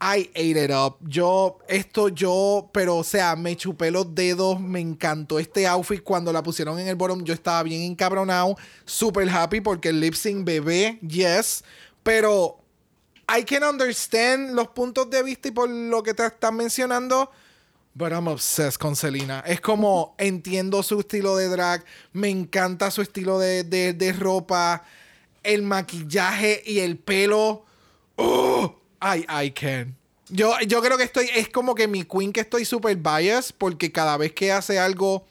[0.00, 0.96] I ate it up.
[1.00, 4.60] Yo, esto yo, pero o sea, me chupé los dedos.
[4.60, 6.02] Me encantó este outfit.
[6.02, 8.56] Cuando la pusieron en el bottom, yo estaba bien encabronado.
[8.84, 11.62] Super happy porque el lip sync bebé, yes.
[12.02, 12.58] Pero
[13.28, 17.30] I can understand los puntos de vista y por lo que te están mencionando.
[17.94, 19.40] But I'm obsessed con Selena.
[19.46, 21.84] Es como entiendo su estilo de drag.
[22.12, 24.84] Me encanta su estilo de, de- de ropa.
[25.42, 27.64] El maquillaje y el pelo.
[28.16, 28.76] ¡Oh!
[29.02, 29.96] I, I can.
[30.28, 31.28] Yo, yo creo que estoy.
[31.34, 33.54] Es como que mi queen que estoy super biased.
[33.58, 35.26] Porque cada vez que hace algo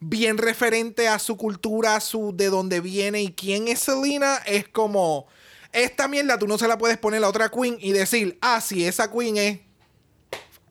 [0.00, 4.68] bien referente a su cultura, a su de dónde viene y quién es Selena, es
[4.68, 5.26] como
[5.72, 8.84] esta mierda tú no se la puedes poner a otra queen y decir, ah, si
[8.84, 9.60] esa queen es,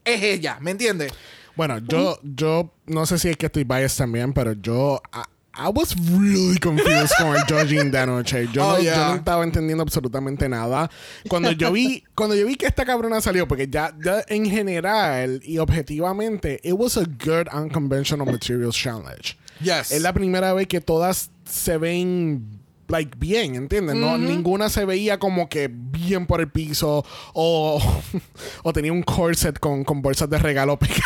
[0.06, 1.12] es ella, ¿me entiendes?
[1.56, 5.02] Bueno, yo, yo no sé si es que estoy biased también, pero yo.
[5.14, 5.24] I,
[5.54, 8.48] I was really confused con el judging de anoche.
[8.54, 8.96] Yo, Oh, no, yeah.
[8.96, 10.90] yo no estaba entendiendo absolutamente nada.
[11.28, 15.42] Cuando yo vi, cuando yo vi que esta cabrona salió, porque ya, ya en general
[15.44, 19.38] y objetivamente, it was a good unconventional materials challenge.
[19.60, 19.92] Yes.
[19.92, 23.96] Es la primera vez que todas se ven like bien, ¿entiendes?
[23.96, 27.82] No, ninguna se veía como que bien por el piso o,
[28.64, 31.02] o tenía un corset con, con bolsas de regalo pegado.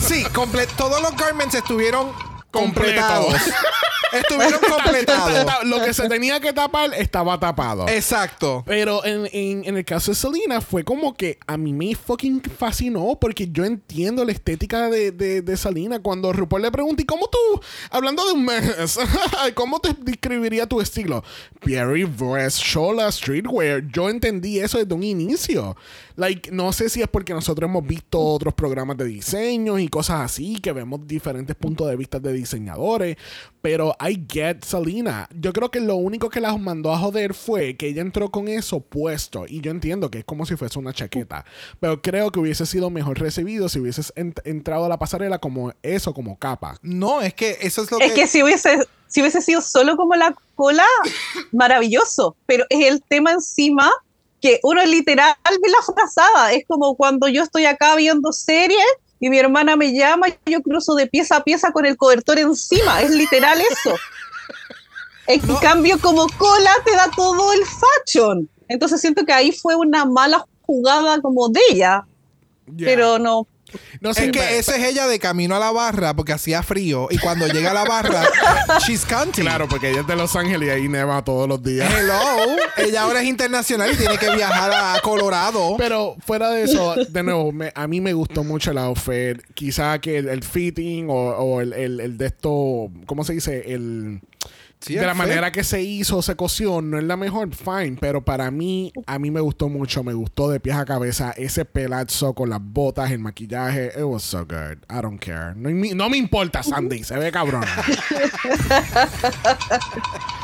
[0.00, 2.08] Sí, comple- todos los garments estuvieron.
[2.50, 3.40] Completados.
[4.12, 5.64] estuvieron completados.
[5.64, 7.88] Lo que se tenía que tapar estaba tapado.
[7.88, 8.62] Exacto.
[8.66, 12.42] Pero en, en- en el caso de Selena fue como que a mí me fucking
[12.42, 16.00] fascinó porque yo entiendo la estética de, de, de Selena.
[16.00, 18.98] Cuando RuPaul le pregunta, ¿y cómo tú, hablando de un mes,
[19.54, 21.24] cómo te describiría tu estilo?
[21.64, 23.82] Pierre Vest, Shola, Streetwear.
[23.92, 25.76] Yo entendí eso desde un inicio.
[26.16, 30.20] Like, no sé si es porque nosotros hemos visto otros programas de diseño y cosas
[30.22, 33.16] así, que vemos diferentes puntos de vista de diseñadores,
[33.60, 35.28] pero I get Selena.
[35.38, 38.48] Yo creo que lo único que las mandó a joder fue que ella entró con
[38.48, 41.44] eso puesto, y yo entiendo que es como si fuese una chaqueta,
[41.80, 45.72] pero creo que hubiese sido mejor recibido si hubieses ent- entrado a la pasarela como
[45.82, 46.78] eso, como capa.
[46.82, 48.78] No, es que eso es lo Es que si hubiese,
[49.08, 50.84] si hubiese sido solo como la cola,
[51.52, 52.36] maravilloso.
[52.46, 53.90] Pero es el tema encima
[54.40, 56.52] que uno literal ve la frazada.
[56.52, 58.84] Es como cuando yo estoy acá viendo series
[59.18, 62.38] y mi hermana me llama y yo cruzo de pieza a pieza con el cobertor
[62.38, 63.02] encima.
[63.02, 63.94] Es literal eso.
[65.28, 68.48] En cambio, como cola te da todo el fashion.
[68.68, 72.06] Entonces siento que ahí fue una mala jugada como de ella.
[72.78, 73.46] Pero no.
[74.00, 76.62] No Es sé, que pero- esa es ella de camino a la barra porque hacía
[76.62, 78.22] frío y cuando llega a la barra,
[78.86, 79.44] she's counting.
[79.44, 81.92] Claro, porque ella es de Los Ángeles y ahí neva todos los días.
[81.92, 82.18] Hello,
[82.76, 85.76] ella ahora es internacional y tiene que viajar a Colorado.
[85.78, 89.42] Pero fuera de eso, de nuevo, me- a mí me gustó mucho el outfit.
[89.54, 93.72] Quizá que el, el fitting o, o el, el- el de esto, ¿cómo se dice?
[93.72, 94.20] El,
[94.78, 97.96] Sí, de la manera que se hizo, se cosió, no es la mejor, fine.
[98.00, 100.04] Pero para mí, a mí me gustó mucho.
[100.04, 103.86] Me gustó de pies a cabeza ese pelazo con las botas, el maquillaje.
[103.96, 104.78] It was so good.
[104.88, 105.54] I don't care.
[105.56, 107.02] No, me- no me importa, Sandy.
[107.02, 107.64] Se ve cabrón.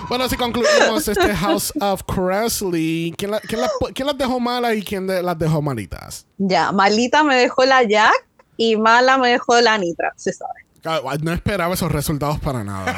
[0.08, 4.74] bueno, si concluimos este House of Cressley, ¿quién, la- quién las- quién las dejó malas
[4.76, 6.26] y quién de- las dejó malitas?
[6.38, 8.12] Ya, malita me dejó la Jack
[8.56, 10.52] y mala me dejó la Nitra, se sabe.
[10.84, 12.96] Ah, No esperaba esos resultados para nada.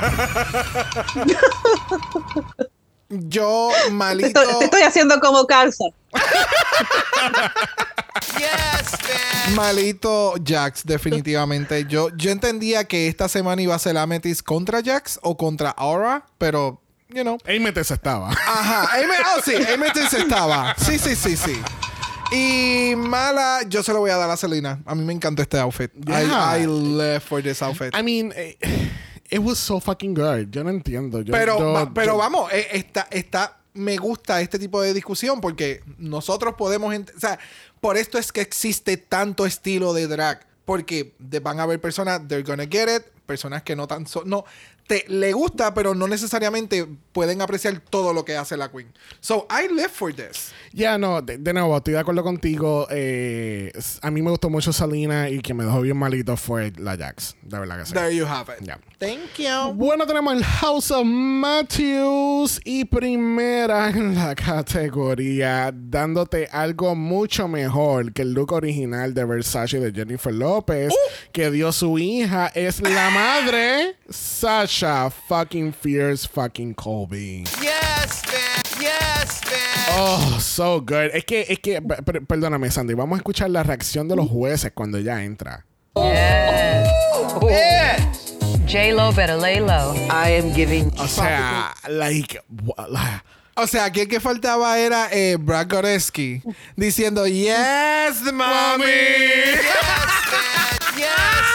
[3.10, 4.40] Yo, Te malito.
[4.40, 5.84] estoy, te estoy haciendo como calza.
[9.54, 11.84] Malito Jax, definitivamente.
[11.86, 16.24] Yo, yo entendía que esta semana iba a ser Amethyst contra Jax o contra Aura,
[16.38, 17.38] pero, you know.
[17.46, 18.30] Amethyst estaba.
[18.30, 20.74] Ajá, Ame- oh sí, Amethyst estaba.
[20.78, 21.60] Sí, sí, sí, sí.
[22.32, 24.82] Y mala, yo se lo voy a dar a Selena.
[24.86, 25.92] A mí me encantó este outfit.
[26.06, 26.58] Yeah.
[26.58, 27.94] I, I live for this outfit.
[27.96, 28.56] I mean, eh,
[29.30, 30.50] it was so fucking good.
[30.50, 31.20] Yo no entiendo.
[31.20, 34.92] Yo- pero, yo- va- pero yo- vamos, eh, está, está, me gusta este tipo de
[34.94, 37.38] discusión porque nosotros podemos, o sea,
[37.80, 42.26] por esto es que existe tanto estilo de drag, porque de- van a haber personas,
[42.26, 44.44] they're gonna get it, personas que no tan, so- no,
[44.86, 48.92] te le gusta, pero no necesariamente pueden apreciar todo lo que hace la queen.
[49.20, 50.52] So I live for this.
[50.72, 52.86] Ya, no, de, de nuevo, estoy de acuerdo contigo.
[52.90, 56.96] Eh, a mí me gustó mucho Salina y quien me dejó bien malito fue la
[56.96, 57.36] Jax.
[57.42, 57.94] De verdad que sí.
[57.94, 58.66] There you have it.
[58.66, 58.78] Ya.
[58.98, 59.72] Thank you.
[59.74, 68.12] Bueno, tenemos el House of Matthews y primera en la categoría, dándote algo mucho mejor
[68.12, 70.92] que el look original de Versace de Jennifer López,
[71.32, 76.74] que dio su hija, es la madre Sasha fucking Fierce fucking
[77.04, 77.44] Colby.
[77.60, 78.80] Yes, man.
[78.80, 79.88] Yes, man.
[79.98, 81.10] Oh, so good.
[81.12, 84.26] Es que, es que, per- per- perdóname, Sandy, vamos a escuchar la reacción de los
[84.28, 85.66] jueces cuando ella entra.
[88.66, 89.94] J Lo better lay low.
[90.08, 90.90] I am giving.
[90.98, 92.40] O sea, like,
[93.56, 96.42] O sea, aquí el que faltaba era eh, Brad Goreski
[96.74, 98.84] diciendo, Yes, mommy.
[100.96, 101.53] Yes, bitch.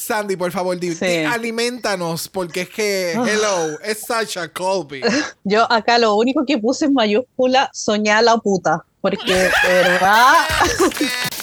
[0.00, 1.04] Sandy, por favor, di- Sí.
[1.06, 5.00] di- alimentanos, porque es que, hello, es Sasha Colby.
[5.44, 8.84] Yo acá lo único que puse en mayúscula, soñar la puta.
[9.00, 10.34] Porque, de verdad,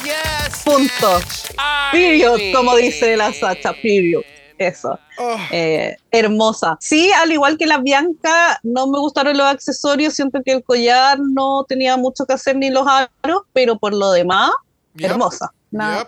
[0.04, 0.62] Yes.
[0.66, 1.20] punto.
[1.92, 4.22] Period, como dice la Sacha, period.
[4.58, 4.98] Eso.
[5.20, 6.78] Oh, Eh, hermosa.
[6.80, 10.14] Sí, al igual que la Bianca, no me gustaron los accesorios.
[10.16, 14.12] Siento que el collar no tenía mucho que hacer ni los aros, pero por lo
[14.12, 14.52] demás,
[14.96, 15.12] Yep.
[15.12, 15.52] hermosa.
[15.72, 16.00] Nada.
[16.00, 16.08] yep.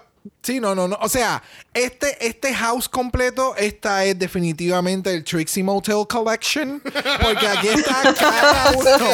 [0.50, 0.98] Sí, no, no, no.
[1.02, 1.44] O sea,
[1.76, 6.82] este, este house completo, esta es definitivamente el Trixie Motel Collection.
[7.22, 9.06] Porque aquí está cada uno,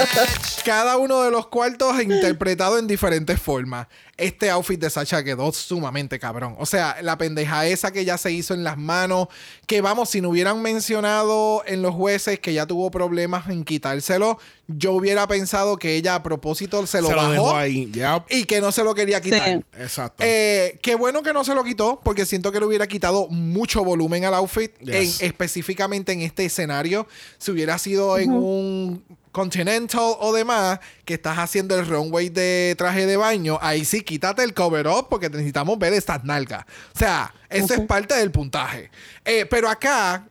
[0.63, 3.87] cada uno de los cuartos interpretado en diferentes formas.
[4.17, 6.55] Este outfit de Sacha quedó sumamente cabrón.
[6.57, 9.27] O sea, la pendeja esa que ya se hizo en las manos.
[9.67, 14.39] Que vamos, si no hubieran mencionado en los jueces que ya tuvo problemas en quitárselo,
[14.67, 17.91] yo hubiera pensado que ella a propósito se lo Se lo bajó dejó ahí.
[17.91, 18.23] Yep.
[18.29, 19.43] y que no se lo quería quitar.
[19.43, 19.81] Sí.
[19.81, 20.23] Exacto.
[20.25, 23.83] Eh, qué bueno que no se lo quitó, porque siento que le hubiera quitado mucho
[23.83, 25.19] volumen al outfit, Yes.
[25.21, 27.05] en- específicamente en este escenario.
[27.37, 29.03] Si hubiera sido en un
[29.33, 34.41] Continental o demás, que estás haciendo el runway de traje de baño, ahí sí quítate
[34.43, 36.63] el cover up porque necesitamos ver estas nalgas.
[36.95, 38.89] O sea, eso es parte del puntaje.
[39.25, 40.25] Eh, pero acá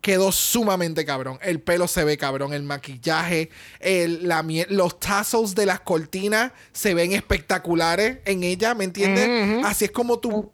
[0.00, 1.38] quedó sumamente cabrón.
[1.42, 3.50] El pelo se ve cabrón, el maquillaje,
[3.80, 9.28] el- la los tassels de las cortinas se ven espectaculares en ella, ¿me entiendes?
[9.64, 10.52] Así es como tú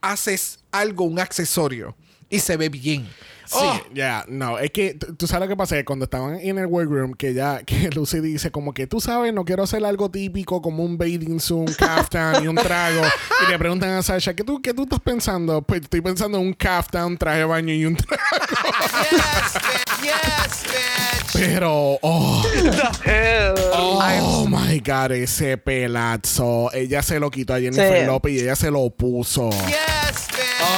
[0.00, 1.96] haces algo, un accesorio,
[2.28, 3.08] y se ve bien.
[3.52, 6.58] Sí, Oh, ya, no, es que tú sabes lo que pasa, que cuando estaban en
[6.58, 10.10] el workroom, que ya, que Lucy dice como que tú sabes, no quiero hacer algo
[10.10, 13.02] típico como un bathing suit, un caftan y un trago.
[13.46, 15.62] Y le preguntan a Sasha, ¿qué tú, ¿qué tú estás pensando?
[15.62, 18.22] Pues estoy pensando en un caftan, traje de baño y un trago.
[21.32, 22.42] Pero, oh,
[24.22, 26.70] oh my god, ese pelazo.
[26.72, 28.06] Ella se lo quitó a Jennifer Sí.
[28.06, 29.50] López y ella se lo puso.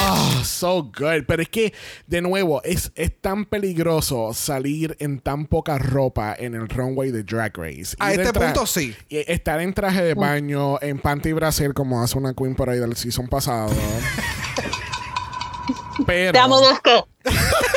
[0.07, 1.23] Oh, so good.
[1.27, 1.73] Pero es que,
[2.05, 7.23] de nuevo, es, es tan peligroso salir en tan poca ropa en el runway de
[7.23, 7.95] Drag Race.
[7.99, 8.95] A Ir este punto, sí.
[9.09, 12.69] y Estar en traje de baño, en panty y brasier, como hace una queen por
[12.69, 13.73] ahí del season pasado.
[16.05, 16.59] Pero, Te amo.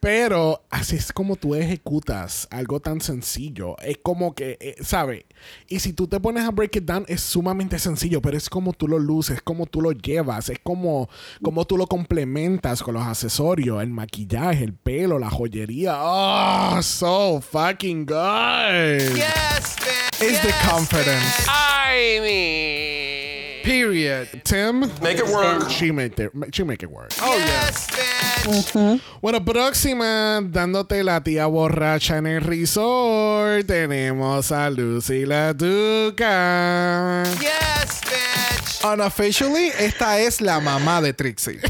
[0.00, 3.76] pero así es como tú ejecutas algo tan sencillo.
[3.80, 5.24] Es como que, eh, ¿sabes?
[5.68, 8.72] Y si tú te pones a break it down, es sumamente sencillo, pero es como
[8.72, 11.08] tú lo luces, como tú lo llevas, es como,
[11.42, 15.96] como tú lo complementas con los accesorios, el maquillaje, el pelo, la joyería.
[16.00, 19.18] Oh, so fucking good.
[20.20, 21.46] It's the confidence.
[21.48, 23.27] I mean.
[23.64, 24.28] Period.
[24.44, 25.68] Tim, Make it work.
[25.70, 27.10] she make it, she make it work.
[27.20, 27.86] Oh, yes.
[29.20, 37.24] Bueno, próxima, dándote la tía borracha en el resort, tenemos a Lucy la Duca.
[38.84, 41.60] Unofficially, esta es la mamá de Trixie.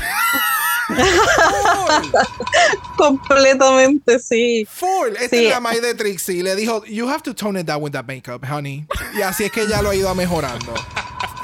[2.96, 4.66] Completamente, sí.
[4.70, 5.14] Full.
[5.20, 5.44] Esta Sí.
[5.46, 6.42] es la mamá de Trixie.
[6.42, 8.86] Le dijo, you have to tone it down with that makeup, honey.
[9.16, 10.74] Y así es que ella lo ha ido mejorando.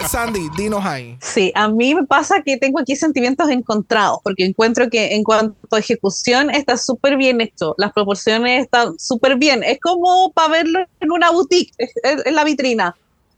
[0.09, 1.17] Sandy, dinos ahí.
[1.21, 5.57] Sí, a mí me pasa que tengo aquí sentimientos encontrados, porque encuentro que en cuanto
[5.75, 10.81] a ejecución está súper bien hecho, las proporciones están súper bien, es como para verlo
[11.01, 11.73] en una boutique,
[12.03, 12.97] en la vitrina,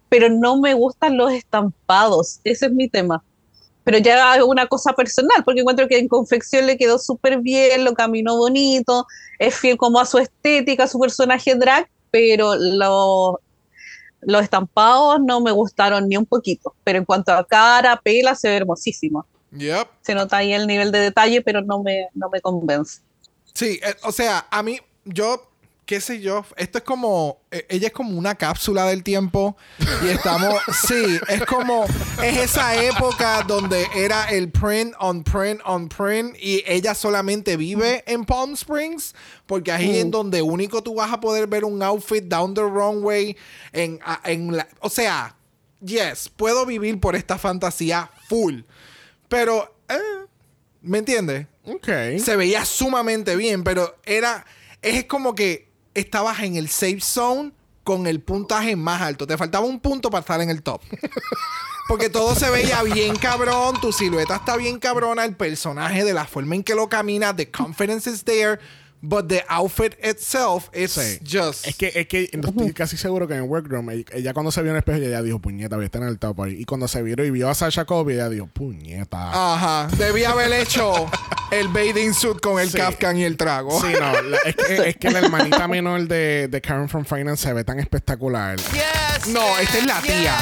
[0.09, 3.23] pero no me gustan los estampados, ese es mi tema.
[3.85, 7.85] Pero ya es una cosa personal, porque encuentro que en confección le quedó súper bien,
[7.85, 9.07] lo caminó bonito,
[9.39, 13.37] es fiel como a su estética, a su personaje drag, pero los
[14.21, 18.49] los estampados no me gustaron ni un poquito, pero en cuanto a cara, pela, se
[18.49, 19.27] ve hermosísimo.
[19.53, 19.89] Yep.
[20.03, 23.01] Se nota ahí el nivel de detalle, pero no me, no me convence.
[23.55, 25.51] Sí, eh, o sea, a mí, yo,
[25.87, 29.57] qué sé yo, esto es como, eh, ella es como una cápsula del tiempo
[30.05, 31.87] y estamos, sí, es como,
[32.23, 38.03] es esa época donde era el print on print on print y ella solamente vive
[38.09, 39.15] en Palm Springs
[39.47, 43.37] porque ahí es donde único tú vas a poder ver un outfit down the runway
[43.73, 45.37] en, en la, o sea,
[45.81, 48.63] yes, puedo vivir por esta fantasía full,
[49.29, 50.27] pero, eh,
[50.83, 51.47] ¿me entiendes?
[51.65, 51.89] Ok.
[52.19, 54.45] se veía sumamente bien, pero era.
[54.83, 55.66] Es como que
[55.97, 57.53] estabas en el safe zone
[57.85, 59.27] con el puntaje más alto.
[59.27, 60.83] Te faltaba un punto para estar en el top.
[61.89, 66.27] Porque todo se veía bien cabrón, tu silueta está bien cabrona, el personaje, de la
[66.27, 68.59] forma en que lo camina, the confidence is there,
[69.09, 71.19] but the outfit itself is Sí.
[71.25, 71.67] just.
[71.67, 74.63] Es que, es que estoy casi seguro que en el workroom, ella, ella cuando se
[74.63, 76.57] vio en el espejo, ella dijo, puñeta, voy a estar en el top ahí.
[76.61, 79.55] Y cuando se vio y vio a Sasha Kobe, ella dijo, puñeta.
[79.55, 79.89] Ajá.
[79.97, 80.93] Debía haber hecho
[81.51, 82.79] el bathing suit con el Sí.
[82.79, 83.81] Kafkan y el trago.
[83.81, 87.43] Sí, no, la- es, que, es que la hermanita menor de, de Karen from Finance
[87.45, 88.57] se ve tan espectacular.
[89.29, 90.37] No, esta es la tía.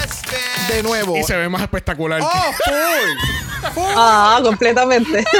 [0.68, 1.16] De nuevo.
[1.16, 3.70] Y se ve más espectacular ¡Oh, full!
[3.74, 3.92] ¡Full!
[3.96, 5.24] Ah, completamente.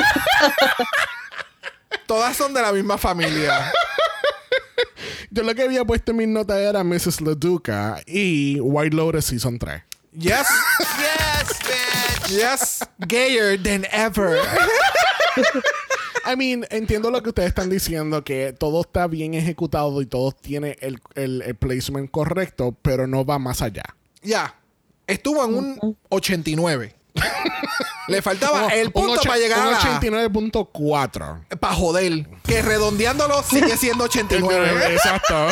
[2.06, 3.72] Todas son de la misma familia.
[5.30, 7.20] Yo lo que había puesto en mis notas era Mrs.
[7.20, 9.82] Leduca y White Lotus Season 3.
[10.12, 10.46] Yes.
[10.78, 12.28] yes, bitch.
[12.28, 12.78] Yes.
[13.08, 14.38] Gayer than ever.
[16.26, 20.32] I mean, entiendo lo que ustedes están diciendo, que todo está bien ejecutado y todo
[20.32, 23.82] tiene el, el- el placement correcto, pero no va más allá.
[24.22, 24.54] Ya.
[25.06, 26.94] Estuvo en un 89.
[28.08, 31.58] Le faltaba el Un punto ocho- para llegar a un la 89.4.
[31.58, 32.26] Para joder.
[32.46, 34.92] Que redondeándolo sigue siendo 89.
[34.94, 35.48] Exacto.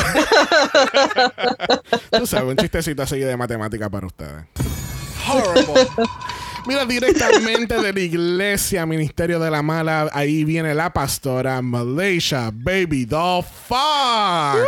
[2.11, 4.45] Tú sabes, un chistecito así de matemática para ustedes.
[5.29, 5.89] Horrible.
[6.67, 13.05] Mira, directamente de la iglesia, Ministerio de la Mala, ahí viene la pastora Malaysia Baby
[13.07, 14.61] Doll Fox.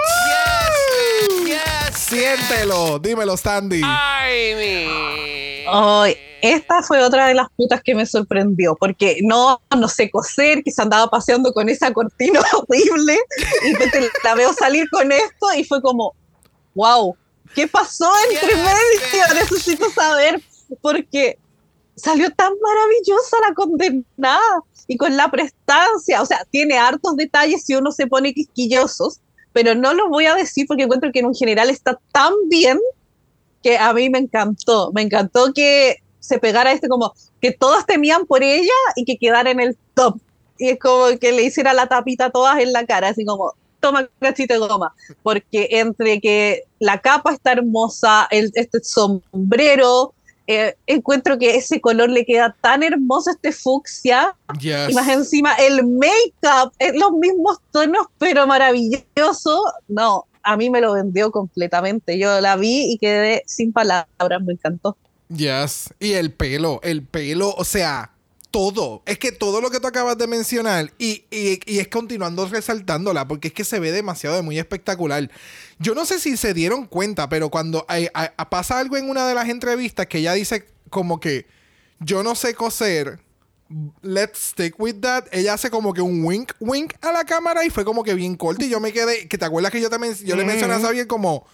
[1.95, 2.99] Siéntelo.
[2.99, 3.83] Dímelo, Sandy.
[3.85, 5.54] Ay, mi.
[5.67, 10.63] Ay, esta fue otra de las putas que me sorprendió, porque no, no sé coser,
[10.63, 13.19] que se andaba paseando con esa cortina horrible,
[13.67, 16.15] y te la veo salir con esto, y fue como,
[16.75, 17.17] wow,
[17.55, 19.35] ¿qué pasó entre medio?
[19.35, 20.43] Necesito saber,
[20.81, 21.39] porque
[21.97, 27.75] salió tan maravillosa la condenada, y con la prestancia, o sea, tiene hartos detalles si
[27.75, 29.21] uno se pone quisquillosos,
[29.55, 32.79] pero no los voy a decir porque encuentro que en un general está tan bien
[33.65, 34.93] que a mí me encantó.
[34.93, 39.51] Me encantó que se pegara este como que todas temían por ella y que quedara
[39.51, 40.21] en el top.
[40.59, 43.55] Y es como que le hiciera la tapita a todas en la cara, así como,
[43.81, 44.95] toma cachito de goma.
[45.23, 50.15] Porque entre que la capa está hermosa, el, este sombrero,
[50.47, 54.37] eh, encuentro que ese color le queda tan hermoso, este fucsia.
[54.61, 54.91] Yes.
[54.91, 59.65] Y más encima el make-up, los mismos tonos, pero maravilloso.
[59.89, 62.19] No, a mí me lo vendió completamente.
[62.19, 64.97] Yo la vi y quedé sin palabras, me encantó.
[65.29, 65.93] Yes.
[65.99, 68.11] Y el pelo, el pelo, o sea,
[68.51, 69.03] todo.
[69.07, 73.27] Es que todo lo que tú acabas de mencionar, y, y- y es continuando resaltándola,
[73.27, 75.29] porque es que se ve demasiado de muy espectacular.
[75.81, 78.09] Yo no sé si se dieron cuenta, pero cuando hay-
[78.51, 81.47] pasa algo en una de las entrevistas que ella dice como que
[81.99, 83.19] yo no sé coser.
[84.03, 85.25] Let's stick with that.
[85.33, 88.37] Ella hace como que un wink, wink a la cámara y fue como que bien
[88.37, 88.65] corto.
[88.65, 91.07] Y yo me quedé, que te acuerdas que yo también, yo le mencioné a Xavier
[91.09, 91.45] como,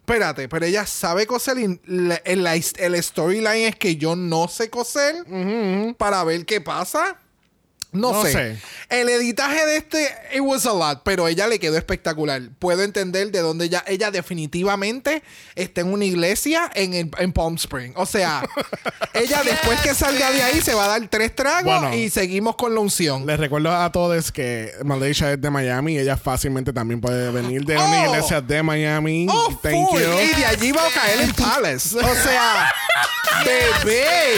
[0.00, 4.48] espérate, pero ella sabe coser y la- el, la- el storyline es que yo no
[4.48, 5.24] sé coser
[5.96, 7.18] para ver qué pasa.
[7.92, 8.32] No, No sé.
[8.32, 8.56] sé.
[8.88, 12.40] El editaje de este, it was a lot, pero ella le quedó espectacular.
[12.58, 15.22] Puedo entender de dónde ella, ella definitivamente
[15.56, 17.92] está en una iglesia en, el- en Palm Spring.
[17.96, 18.44] O sea,
[19.14, 21.94] ella después que salga de ahí se va a dar tres tragos Bueno.
[21.96, 23.26] y seguimos con la unción.
[23.26, 27.64] Les recuerdo a todos que Malaysia es de Miami y ella fácilmente también puede venir
[27.64, 27.84] de Oh.
[27.84, 29.26] una iglesia de Miami.
[29.28, 30.00] Oh, Thank full.
[30.00, 30.06] you.
[30.32, 31.96] Y de allí va a caer el Palace.
[31.98, 32.72] O sea,
[33.44, 34.34] bebé,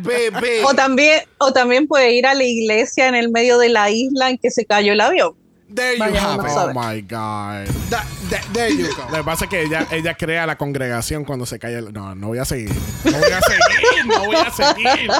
[0.00, 0.64] bebé.
[0.64, 4.30] O también, o también puede ir a la iglesia en el medio de la isla
[4.30, 5.34] en que se cayó el avión.
[5.74, 6.54] There you Vaya, have it.
[6.56, 7.66] Oh my God.
[7.90, 9.04] That- that- there you go.
[9.10, 11.92] Lo que pasa es que ella, ella crea la congregación cuando se cae el...
[11.92, 12.72] No, no voy a seguir.
[13.04, 14.06] No voy a seguir.
[14.06, 15.10] No voy a seguir.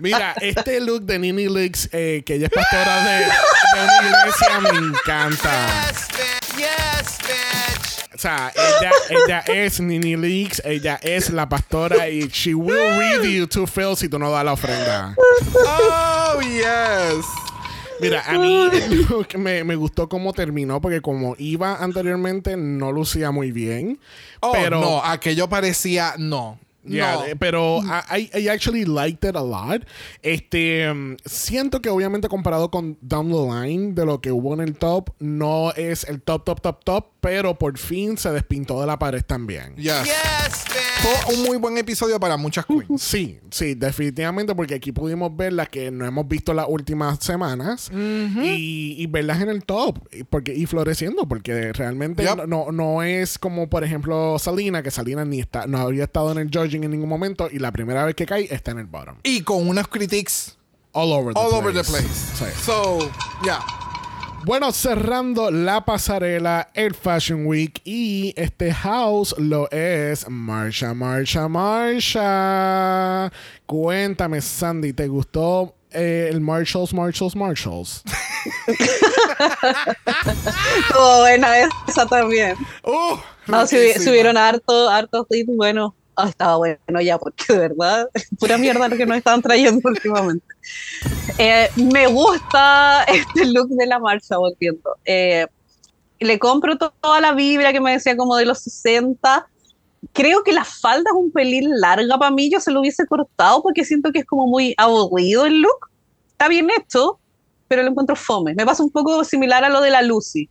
[0.00, 4.60] Mira, este look de Nini Leaks, eh, que ella es pastora de, de una iglesia,
[4.60, 5.68] me encanta.
[6.56, 7.71] Yes, bitch.
[7.71, 7.71] O
[8.22, 13.46] sea, ella, ella es Nini Leaks, ella es la pastora y she will read you
[13.46, 15.14] to Phil si tú no das la ofrenda.
[15.66, 17.26] Oh, yes.
[18.00, 18.68] Mira, a mí
[19.38, 23.98] me, me gustó cómo terminó porque como iba anteriormente no lucía muy bien.
[24.40, 26.58] Oh, pero no, aquello parecía no.
[26.84, 27.24] Yeah, no.
[27.26, 27.80] eh, pero
[28.10, 29.82] I, I actually liked it a lot.
[30.22, 33.36] Este, um, siento que obviamente comparado con Down the
[33.68, 37.06] Line de lo que hubo en el top, no es el top, top, top, top,
[37.20, 39.76] pero por fin se despintó de la pared también.
[39.76, 40.04] Yes.
[40.04, 41.02] Yes, bitch.
[41.02, 43.02] Fue un muy buen episodio para muchas queens.
[43.12, 47.90] Sí, sí, definitivamente, porque aquí pudimos ver las que no hemos visto las últimas semanas
[47.92, 52.46] y, y verlas en el top y, porque, y floreciendo, porque realmente Yep.
[52.46, 56.38] no, no es como, por ejemplo, Salina, que Salina ni está, no había estado en
[56.38, 59.16] el en ningún momento y la primera vez que cae está en el bottom.
[59.22, 60.56] Y con unas critiques
[60.92, 61.62] All over the all place.
[61.62, 62.08] over the place.
[62.34, 62.44] Sí.
[62.64, 62.98] So,
[63.44, 63.60] yeah.
[64.44, 73.30] Bueno, cerrando la pasarela, el Fashion Week y este house lo es Marsha, Marsha, Marsha.
[73.66, 78.02] Cuéntame, Sandy, ¿te gustó eh, el Marshalls, Marshalls, Marshalls?
[80.78, 82.56] Estuvo buena esa también.
[82.84, 83.16] Uh,
[83.46, 88.08] No, hubieron harto, harto hit, bueno, ah, estaba bueno ya, porque de verdad,
[88.38, 90.44] pura mierda lo que nos estaban trayendo últimamente.
[91.38, 94.96] Eh, me gusta este look de la marcha, volviendo.
[95.04, 95.46] Eh,
[96.20, 99.46] le compro to- toda la vibra que me decía como de los 60.
[100.12, 103.62] Creo que la falda es un pelín larga para mí, yo se lo hubiese cortado
[103.62, 105.90] porque siento que es como muy aburrido el look.
[106.30, 107.18] Está bien hecho,
[107.68, 108.54] pero lo encuentro fome.
[108.54, 110.48] Me pasa un poco similar a lo de la Lucy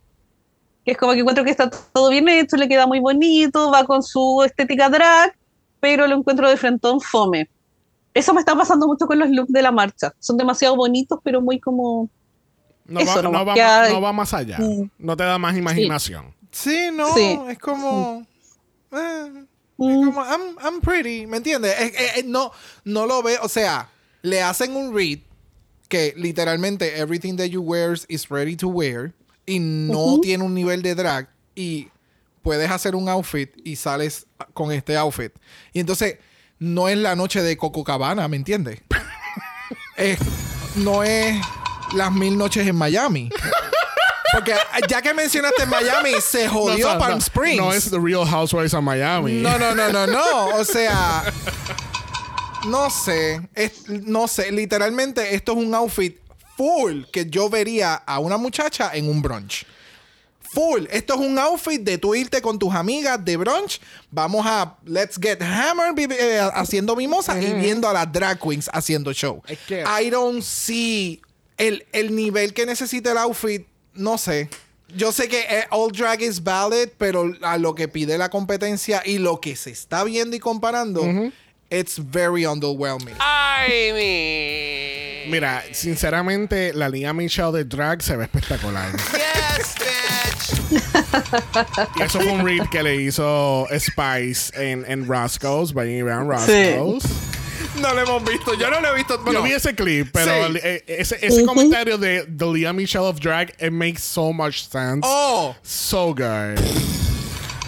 [0.84, 3.84] que es como que encuentro que está todo bien hecho, le queda muy bonito, va
[3.84, 5.32] con su estética drag,
[5.82, 7.50] pero lo encuentro de frentón fome.
[8.14, 10.14] Eso me está pasando mucho con los looks de la marcha.
[10.20, 12.08] Son demasiado bonitos, pero muy como...
[12.86, 14.58] No, Eso va, no, va, no va más allá.
[14.60, 14.90] Mm.
[14.98, 16.32] No te da más imaginación.
[16.52, 17.36] Sí, no, Sí.
[17.48, 18.24] es como.
[18.92, 19.44] eh,
[19.76, 21.74] Como, I'm, I'm pretty, ¿me entiendes?
[21.80, 22.52] Eh, eh, eh, no,
[22.84, 23.88] no lo ve, o sea,
[24.22, 25.18] le hacen un read
[25.88, 29.12] que literalmente everything that you wears is ready to wear
[29.46, 31.88] y no tiene un nivel de drag y
[32.42, 35.32] puedes hacer un outfit y sales con este outfit.
[35.72, 36.18] Y entonces
[36.58, 38.80] no es la noche de Coco Cabana, ¿me entiendes?
[39.96, 40.18] Es-
[40.76, 41.36] no es
[41.94, 43.28] las mil noches en Miami.
[44.32, 44.54] Porque
[44.88, 47.56] ya que mencionaste Miami, se jodió No, no, Palm no, Springs.
[47.60, 49.32] No es The Real Housewives of Miami.
[49.34, 50.46] No, no, no, no, no.
[50.56, 51.24] O sea,
[52.66, 53.46] no sé.
[53.54, 54.50] Es- no sé.
[54.50, 56.16] Literalmente, esto es un outfit
[56.56, 59.66] full que yo vería a una muchacha en un brunch.
[60.52, 60.84] Full.
[60.90, 63.80] Esto es un outfit de tú irte con tus amigas de brunch.
[64.10, 69.12] Vamos a Let's Get Hammered eh, haciendo mimosa y viendo a las drag queens haciendo
[69.14, 69.42] show.
[69.48, 71.22] Es que- I don't see
[71.56, 73.66] el, el nivel que necesita el outfit.
[73.94, 74.50] No sé.
[74.94, 79.02] Yo sé que eh, all drag is valid, pero a lo que pide la competencia
[79.06, 81.02] y lo que se está viendo y comparando,
[81.70, 83.14] it's very underwhelming.
[83.18, 85.30] I mean.
[85.30, 88.92] Mira, sinceramente, la Liga Michelle de drag se ve espectacular.
[89.12, 89.31] Bitch.
[91.96, 97.04] Y eso fue un read que le hizo Spice en, en Roscoe's, Bringing Around Roscoe's.
[97.80, 98.54] No lo hemos visto.
[98.54, 99.16] Yo no lo he visto.
[99.16, 100.58] Yo Bueno, vi ese clip, pero Sí.
[100.62, 105.00] eh, ese, ese comentario de The Leah Michelle of Drag, it makes so much sense.
[105.02, 106.58] Oh, So good.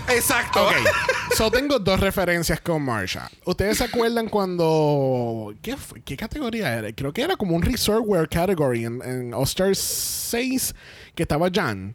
[0.09, 0.67] exacto.
[0.67, 0.75] Ok,
[1.37, 3.31] so tengo dos referencias con Marsha.
[3.45, 5.55] ¿Ustedes se acuerdan cuando...
[5.63, 6.03] ¿Qué, fue?
[6.03, 6.93] ¿Qué categoría era?
[6.93, 10.75] Creo que era como un resort wear category en, en All Stars 6
[11.15, 11.95] que estaba Jan.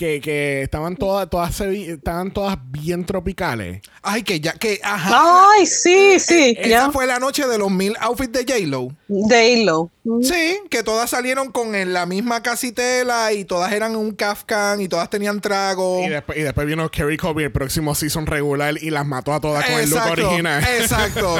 [0.00, 3.82] Que, que estaban todas, todas estaban todas bien tropicales.
[4.00, 5.44] Ay, que ya, que, ajá.
[5.58, 6.90] Ay, sí, sí, Esa ya.
[6.90, 8.96] fue la noche de los mil outfits de J-Lo.
[9.08, 9.90] Daylo.
[10.22, 14.88] Sí, que todas salieron con el- la misma casitela y todas eran un Kafkan y
[14.88, 16.00] todas tenían trago.
[16.02, 19.40] Y después, y después vino Kerry Colby el próximo season regular y las mató a
[19.42, 20.64] todas con el look original.
[20.80, 21.36] Exacto.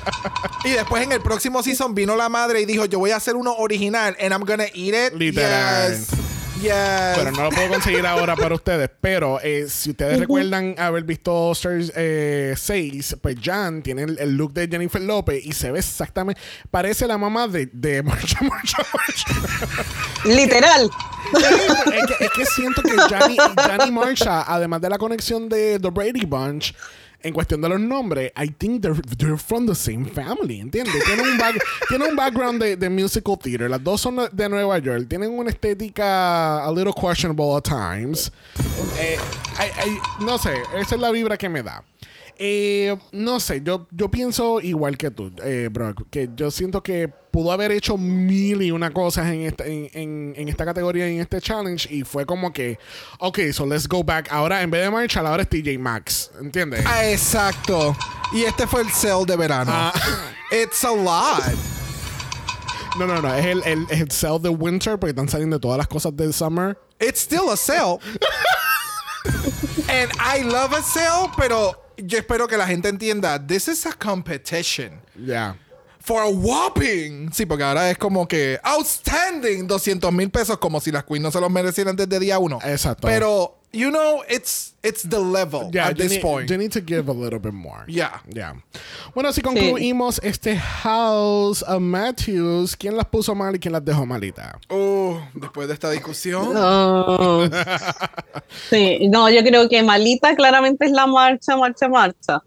[0.64, 3.36] y después en el próximo season vino la madre y dijo, yo voy a hacer
[3.36, 5.12] uno original and I'm gonna eat it.
[5.18, 5.90] Literal.
[5.92, 6.06] Yes.
[6.60, 6.72] Yes.
[7.16, 8.90] Pero no lo puedo conseguir ahora para ustedes.
[9.00, 14.36] Pero eh, si ustedes recuerdan haber visto Stars eh, 6, pues Jan tiene el, el
[14.36, 16.40] look de Jennifer López y se ve exactamente.
[16.70, 19.26] Parece la mamá de, de Marsha, Marsha, Marsha.
[20.24, 20.90] Literal.
[21.32, 25.48] es, que, es que siento que Jan y, Jan y Marsha, además de la conexión
[25.48, 26.74] de The Brady Bunch.
[27.22, 31.04] En cuestión de los nombres, I think they're, they're from the same family, ¿entiendes?
[31.04, 33.68] Tienen un, back- tienen un background de, de musical theater.
[33.68, 35.06] Las dos son de Nueva York.
[35.08, 38.32] Tienen una estética a little questionable at times.
[38.98, 39.18] Eh,
[39.58, 41.84] I- I- no sé, esa es la vibra que me da.
[42.42, 47.06] Eh, no sé, yo, yo pienso igual que tú, eh, Brock, que yo siento que
[47.06, 51.20] pudo haber hecho mil y una cosas en esta, en, en- en esta categoría, en
[51.20, 52.78] este challenge, y fue como que,
[53.18, 54.28] ok, so let's go back.
[54.32, 56.82] Ahora, en vez de Marshall, ahora es TJ Maxx, ¿entiendes?
[56.86, 57.94] Ah, exacto.
[58.32, 59.70] Y este fue el sale de verano.
[59.74, 59.92] Ah.
[60.50, 61.42] It's a lot.
[62.98, 65.88] No, no, no, es el, el, el sell de winter, porque están saliendo todas las
[65.88, 66.78] cosas del summer.
[66.98, 67.98] It's still a sale.
[69.90, 71.74] And I love a sale, pero
[72.04, 75.00] yo espero que la gente entienda, this is a competition.
[75.16, 75.56] Yeah.
[76.00, 77.30] For a whopping.
[77.32, 81.30] Sí, porque ahora es como que outstanding 200 mil pesos, como si las queens no
[81.30, 82.58] se los merecieran desde día uno.
[82.64, 83.06] Exacto.
[83.06, 86.50] Pero, you know, it's, it's the level Yeah, at this need, point.
[86.50, 87.84] you need to give a little bit more.
[87.88, 88.18] Yeah.
[88.28, 88.54] Yeah.
[89.14, 92.76] Bueno, así concluimos este House of Matthews.
[92.76, 94.58] ¿Quién las puso mal y quién las dejó malita?
[94.68, 96.52] Oh, después de esta discusión.
[96.56, 97.48] Oh.
[98.70, 102.42] Sí, no, yo creo que malita claramente es la marcha, marcha, marcha.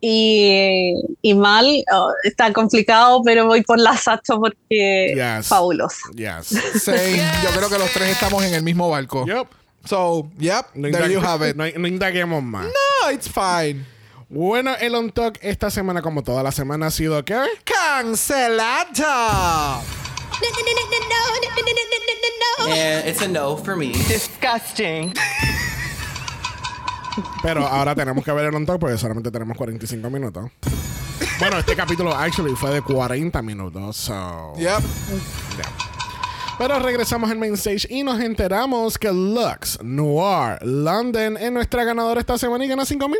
[0.00, 0.92] Y,
[1.22, 5.46] y mal, oh, está complicado, pero voy por la Sacha porque Yes.
[5.48, 6.10] fabulosa.
[6.14, 6.48] Yes.
[6.82, 7.16] Same.
[7.42, 9.24] Yo creo que los tres estamos en el mismo barco.
[9.26, 9.46] Yep.
[9.86, 11.56] So, yep, No, there you have it.
[11.56, 12.66] no, no indaguemos más.
[12.66, 13.86] No, it's fine.
[14.28, 17.40] Bueno, el On Talk esta semana, como toda la semana, ha sido ¿qué?
[17.64, 19.80] Cancelada.
[22.68, 23.92] And it's a no for me.
[24.08, 25.14] Disgusting.
[27.42, 30.50] Pero ahora tenemos que ver el On Talk porque solamente tenemos 45 minutos.
[31.38, 33.96] Bueno, este capítulo actually fue de 40 minutos.
[33.96, 34.52] So.
[34.56, 34.82] Yep.
[36.58, 42.18] Pero regresamos al main stage y nos enteramos que Lux Noir London es nuestra ganadora
[42.20, 43.18] esta semana y gana 5 mil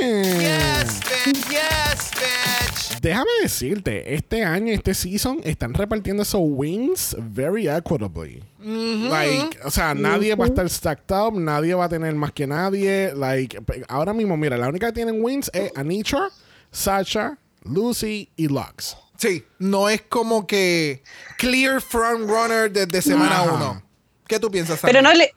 [0.00, 0.38] dólares.
[0.40, 1.48] Yes, bitch.
[1.50, 3.00] Yes, bitch.
[3.00, 8.42] Déjame decirte, este año, este season, están repartiendo esos wins very equitably.
[8.58, 12.46] Like, o sea, nadie va a estar stacked up, nadie va a tener más que
[12.46, 13.12] nadie.
[13.14, 16.30] Like, ahora mismo, mira, la única que tienen wins es Anitra,
[16.72, 18.96] Sasha, Lucy y Lux.
[19.16, 21.02] Sí, no es como que
[21.38, 23.52] clear front runner desde semana Ajá.
[23.52, 23.82] uno.
[24.26, 24.80] ¿Qué tú piensas?
[24.82, 25.32] Pero no le,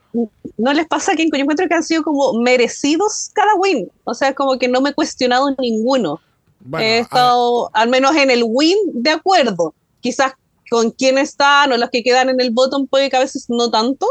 [0.57, 3.91] no les pasa que yo encuentro que han sido como merecidos cada win.
[4.05, 6.21] O sea, como que no me he cuestionado ninguno.
[6.61, 9.73] Bueno, he estado, al menos en el win, de acuerdo.
[9.99, 10.33] Quizás
[10.69, 13.69] con quién están o los que quedan en el bottom puede que a veces no
[13.69, 14.05] tanto,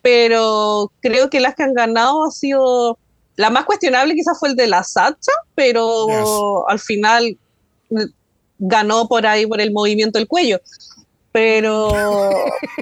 [0.00, 2.98] pero creo que las que han ganado ha sido
[3.36, 7.36] la más cuestionable quizás fue el de la Sacha, pero al final
[8.64, 10.60] ganó por ahí por el movimiento del cuello.
[11.32, 11.90] Pero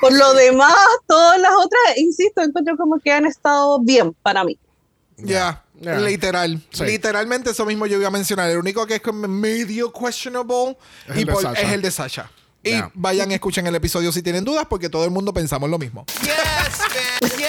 [0.00, 0.74] por lo demás,
[1.06, 4.58] todas las otras, insisto, encuentro como que han estado bien para mí.
[5.18, 5.98] Ya, Ya.
[5.98, 6.60] literal.
[6.72, 6.84] Sí.
[6.84, 8.50] Literalmente eso mismo yo iba a mencionar.
[8.50, 10.76] El único que es medio questionable
[11.08, 12.30] Es y el de por- es el de Sasha.
[12.62, 12.90] Y Ya.
[12.94, 16.04] vayan, escuchen el episodio si tienen dudas, porque todo el mundo pensamos lo mismo.
[16.22, 16.78] Yes,
[17.20, 17.36] bitch.
[17.38, 17.46] Yes.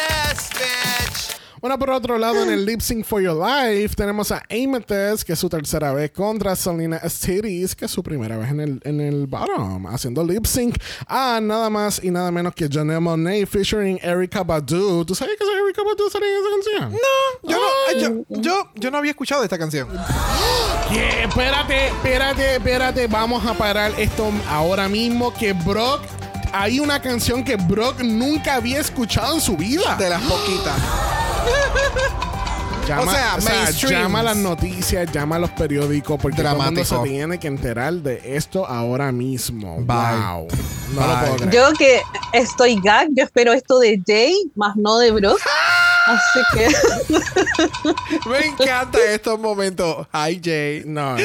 [1.61, 5.33] Bueno, por otro lado, en el Lip Sync for Your Life tenemos a Amethyst, que
[5.33, 8.99] es su tercera vez contra Selena Estiris, que es su primera vez en el, en
[8.99, 10.75] el bottom, haciendo lip sync
[11.05, 15.05] a nada más y nada menos que Janelle Monáe featuring Erika Badu.
[15.05, 16.99] ¿Tú sabías que esa Erika Badu salía en esa canción?
[17.43, 19.87] Yo no, yo, yo, yo no había escuchado esta canción.
[20.89, 21.25] ¿Qué?
[21.25, 23.05] Espérate, espérate, espérate.
[23.05, 25.31] Vamos a parar esto ahora mismo.
[25.31, 26.01] Que Brock.
[26.53, 29.95] Hay una canción que Brock nunca había escuchado en su vida.
[29.95, 30.77] De las poquitas.
[32.87, 33.91] Llama, O sea, mainstreams.
[33.91, 37.47] llama a las noticias, llama a los periódicos, porque todo el mundo se tiene que
[37.47, 39.75] enterar de esto ahora mismo.
[39.77, 39.85] Bye.
[39.85, 40.47] Wow.
[40.95, 41.51] No lo puedo creer.
[41.51, 42.01] Yo que
[42.33, 45.39] estoy gag, yo espero esto de Jay, más no de Brock.
[46.07, 46.67] Así que
[48.29, 50.07] Me encanta estos momentos.
[50.11, 50.83] Hi, Jay.
[50.85, 51.15] No,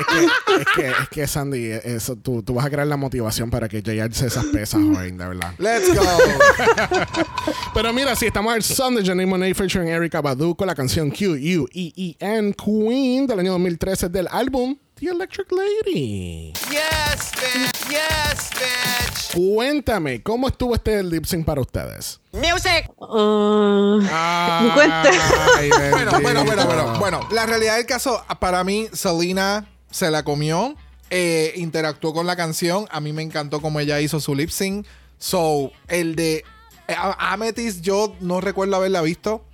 [0.00, 0.24] es, que,
[0.54, 3.82] es, que, es que, Sandy, eso, tú, tú vas a crear la motivación para que
[3.82, 5.52] Jay alce esas pesas hoy, de verdad.
[5.58, 6.04] Let's go.
[7.74, 11.10] Pero mira, si estamos al son de Janelle Monáe featuring Erika Badu con la canción
[11.10, 16.52] Q-U-E-E-N Queen del año 2013 del álbum The Electric Lady.
[16.70, 17.88] Yes, bitch.
[17.90, 19.34] Yes, bitch.
[19.34, 22.20] Cuéntame, ¿cómo estuvo este lip sync para ustedes?
[22.32, 22.88] Music.
[22.98, 25.90] uh, Ay, Cuente.
[25.90, 26.66] bueno, bueno, bueno, bendito.
[26.66, 26.98] bueno.
[26.98, 30.76] Bueno, la realidad del caso, para mí, Selena se la comió.
[31.14, 32.86] eh, interactuó con la canción.
[32.90, 34.86] A mí me encantó cómo ella hizo su lip sync.
[35.18, 36.44] So, el de
[36.88, 39.44] eh, Amethyst, yo no recuerdo haberla visto.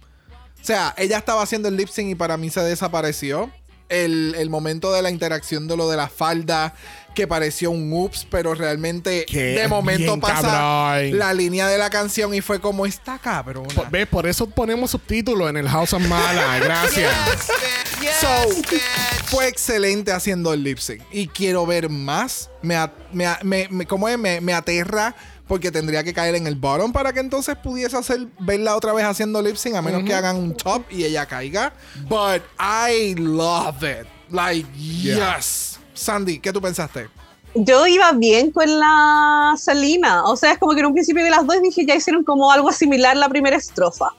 [0.61, 3.51] O sea, ella estaba haciendo el lip sync y para mí se desapareció.
[3.89, 6.75] El, el momento de la interacción de lo de la falda,
[7.15, 11.19] que pareció un ups, pero realmente de momento pasa cabrón.
[11.19, 13.69] la línea de la canción y fue como esta cabrona.
[13.75, 14.07] Por, ¿Ves?
[14.07, 16.59] Por eso ponemos subtítulos en el House of Mala.
[16.63, 17.13] Gracias.
[17.27, 18.01] Yes, bitch.
[18.03, 18.83] Yes, So, bitch.
[19.27, 21.03] fue excelente haciendo el lip sync.
[21.11, 22.51] Y quiero ver más.
[22.63, 22.77] Me,
[23.13, 24.19] me, me- me- ¿cómo es?
[24.19, 25.15] Me, me aterra
[25.49, 29.05] porque tendría que caer en el bottom para que entonces pudiese hacer verla otra vez
[29.05, 31.73] haciendo lip sync, a menos que hagan un top y ella caiga.
[32.09, 34.07] But I love it.
[34.31, 35.81] Like, yes.
[35.95, 37.09] Sandy, ¿qué tú pensaste?
[37.55, 40.25] yo iba bien con la Salina.
[40.25, 42.51] O sea, es como que en un principio de las dos dije, ya hicieron como
[42.53, 44.11] algo similar la primera estrofa.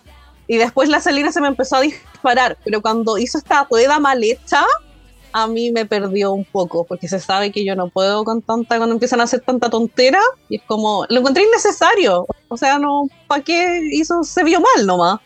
[0.47, 2.57] Y después la Salina se me empezó a disparar.
[2.63, 4.65] Pero cuando hizo esta rueda mal hecha,
[5.31, 6.83] a mí me perdió un poco.
[6.85, 10.19] Porque se sabe que yo no puedo con tanta, cuando empiezan a hacer tanta tontera.
[10.49, 12.25] Y es como, lo encontré innecesario.
[12.47, 14.23] O sea, no, ¿para qué hizo?
[14.23, 15.19] Se vio mal nomás.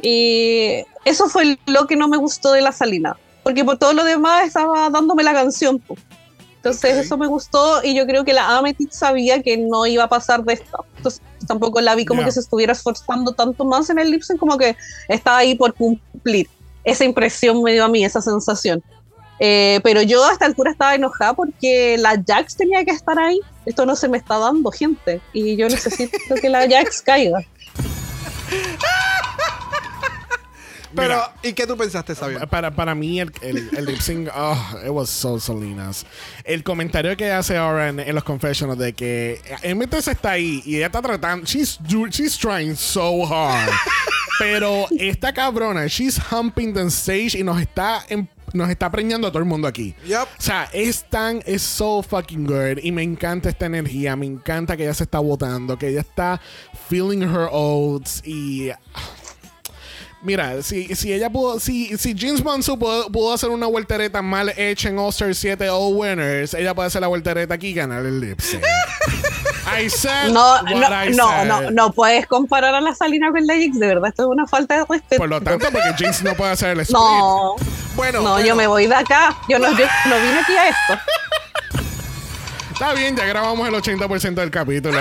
[0.00, 3.16] Y eso fue lo que no me gustó de la Salina.
[3.42, 5.82] Porque por todo lo demás estaba dándome la canción.
[6.56, 7.04] Entonces Ok.
[7.04, 10.44] eso me gustó y yo creo que la Amethyst sabía que no iba a pasar
[10.44, 10.84] de esto.
[10.96, 12.26] Entonces tampoco la vi como Ya.
[12.26, 14.76] que se estuviera esforzando tanto más en el lip sync, como que
[15.08, 16.48] estaba ahí por cumplir.
[16.84, 18.82] Esa impresión me dio a mí, esa sensación.
[19.44, 23.40] Eh, pero yo a esta altura estaba enojada porque la Jax tenía que estar ahí.
[23.66, 25.20] Esto no se me está dando, gente.
[25.32, 27.40] Y yo necesito que la Jax caiga.
[30.94, 31.32] Pero, Mira.
[31.42, 32.38] ¿y qué tú pensaste, Sabio?
[32.48, 36.04] Para, para mí, el, el, el lip sync, oh, it was so Salinas.
[36.44, 40.76] El comentario que hace ahora en, en los confessionals de que Emmett está ahí y
[40.76, 43.70] ella está tratando, she's, she's trying so hard.
[44.38, 49.30] pero esta cabrona, she's humping the stage y nos está, em- nos está preñando a
[49.30, 49.94] todo el mundo aquí.
[50.06, 50.22] Yep.
[50.38, 52.78] O sea, es tan, es so fucking good.
[52.82, 54.16] Y me encanta esta energía.
[54.16, 56.40] Me encanta que ella se está votando, que ella está
[56.88, 58.22] feeling her oats.
[58.24, 58.70] Y.
[60.22, 64.52] Mira, si, si ella pudo, si, si James Monsu pudo, pudo hacer una voltereta mal
[64.56, 68.20] hecha en All-Star 7 All Winners, ella puede hacer la voltereta aquí y ganar el
[68.20, 68.62] lip sync.
[69.78, 71.46] I said No, no, I no, said.
[71.46, 74.46] no, no puedes comparar a la Salina con la Jax, de verdad, esto es una
[74.46, 75.16] falta de respeto.
[75.20, 76.96] Por lo tanto, porque James no puede hacer el split.
[76.98, 77.56] No,
[77.94, 78.46] Bueno, no, bueno.
[78.46, 79.36] yo me voy de acá.
[79.48, 80.98] Yo no, yo no vine aquí a esto.
[82.72, 84.98] Está bien, ya grabamos el 80% del capítulo.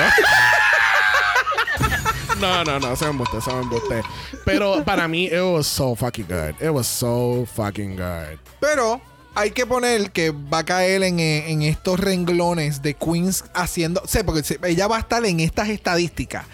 [2.39, 4.03] No, no, no, se me embuste, se me embuste.
[4.45, 6.55] Pero para mí, it was so fucking good.
[6.59, 8.39] It was so fucking good.
[8.59, 8.99] Pero
[9.35, 14.01] hay que poner que va a caer en, eh, estos renglones de Queens haciendo.
[14.05, 16.45] Sé, porque ella va a estar en estas estadísticas.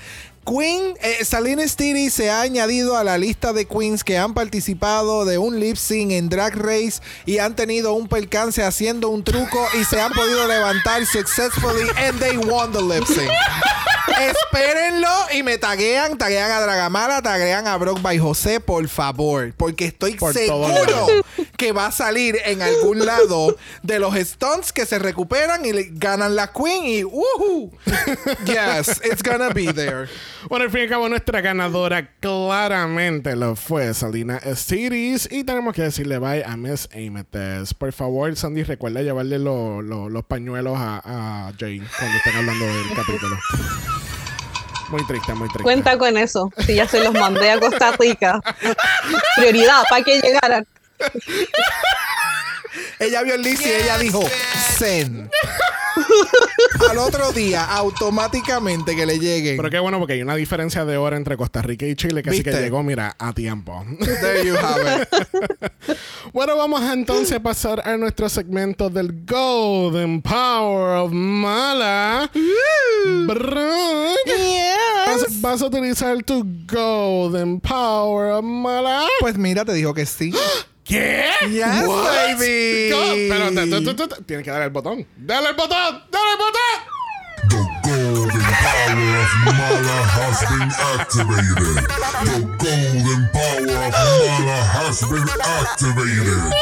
[0.48, 5.26] Queen, eh, Salina Stiri se ha añadido a la lista de queens que han participado
[5.26, 9.68] de un lip sync en Drag Race y han tenido un percance haciendo un truco
[9.78, 13.30] y se han podido levantar successfully and they won the lip sync.
[14.08, 19.86] Espérenlo y me taguean, taguean a Dragamala, taguean a Brock by José, por favor, porque
[19.86, 21.08] estoy Por seguro
[21.58, 25.88] que va a salir en algún lado de los stunts que se recuperan y le
[25.92, 27.72] ganan la Queen y ¡woohoo!
[28.46, 30.08] Yes, it's gonna be there.
[30.50, 35.28] Bueno, al fin y al cabo, nuestra ganadora claramente lo fue Salina Stiris.
[35.32, 37.74] Y tenemos que decirle bye a Miss Amethyst.
[37.78, 41.02] Por favor, Sandy, recuerda llevarle lo- lo- los pañuelos a,
[41.48, 43.38] a Jane cuando estén hablando del capítulo.
[44.90, 45.64] Muy triste, muy triste.
[45.64, 46.52] Cuenta con eso.
[46.66, 48.40] Si ya se los mandé a Costa Rica.
[49.36, 50.66] Prioridad para que llegaran.
[52.99, 54.24] Ella vio el list y ella dijo
[54.78, 55.30] Zen.
[56.90, 59.57] Al otro día, automáticamente que le lleguen.
[59.57, 62.30] Pero qué bueno porque hay una diferencia de hora entre Costa Rica y Chile que
[62.30, 62.64] así que ¿Viste?
[62.64, 63.84] llegó, mira, a tiempo.
[63.99, 65.10] There you have it.
[66.34, 72.30] bueno, vamos a entonces pasar a nuestro segmento del Golden Power of Mala.
[73.26, 74.18] Brock,
[75.07, 79.06] ¿vas, vas a utilizar tu Golden Power of Mala?
[79.19, 80.32] Pues mira, te dijo que sí.
[80.88, 81.26] ¿Qué?
[81.52, 82.06] Yes, What?
[82.06, 82.90] baby.
[82.92, 85.06] Go- Pero te- te- te- te- tienes que darle el botón.
[85.18, 86.04] ¡Dale el botón!
[86.12, 86.80] ¡Dale el botón!
[87.84, 91.76] The golden power of Mala has been activated.
[92.20, 93.92] The golden power of
[94.40, 96.54] Mala has been activated.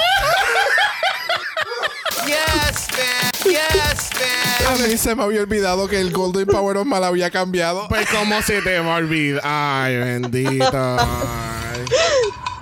[2.27, 3.45] Yes, bitch.
[3.45, 4.67] Yes, bitch.
[4.67, 7.87] A mí se me había olvidado que el Golden Power of Mal había cambiado.
[7.87, 9.41] Pues, ¿cómo se te va a olvidar?
[9.43, 10.97] Ay, bendito.
[10.99, 11.85] Ay.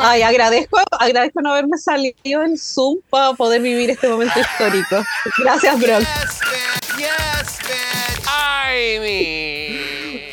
[0.00, 5.04] Ay, agradezco, agradezco no haberme salido en Zoom para poder vivir este momento histórico.
[5.38, 6.00] Gracias, Brock.
[6.00, 6.98] Yes, bitch.
[6.98, 8.26] Yes, bitch.
[8.26, 9.92] I mean.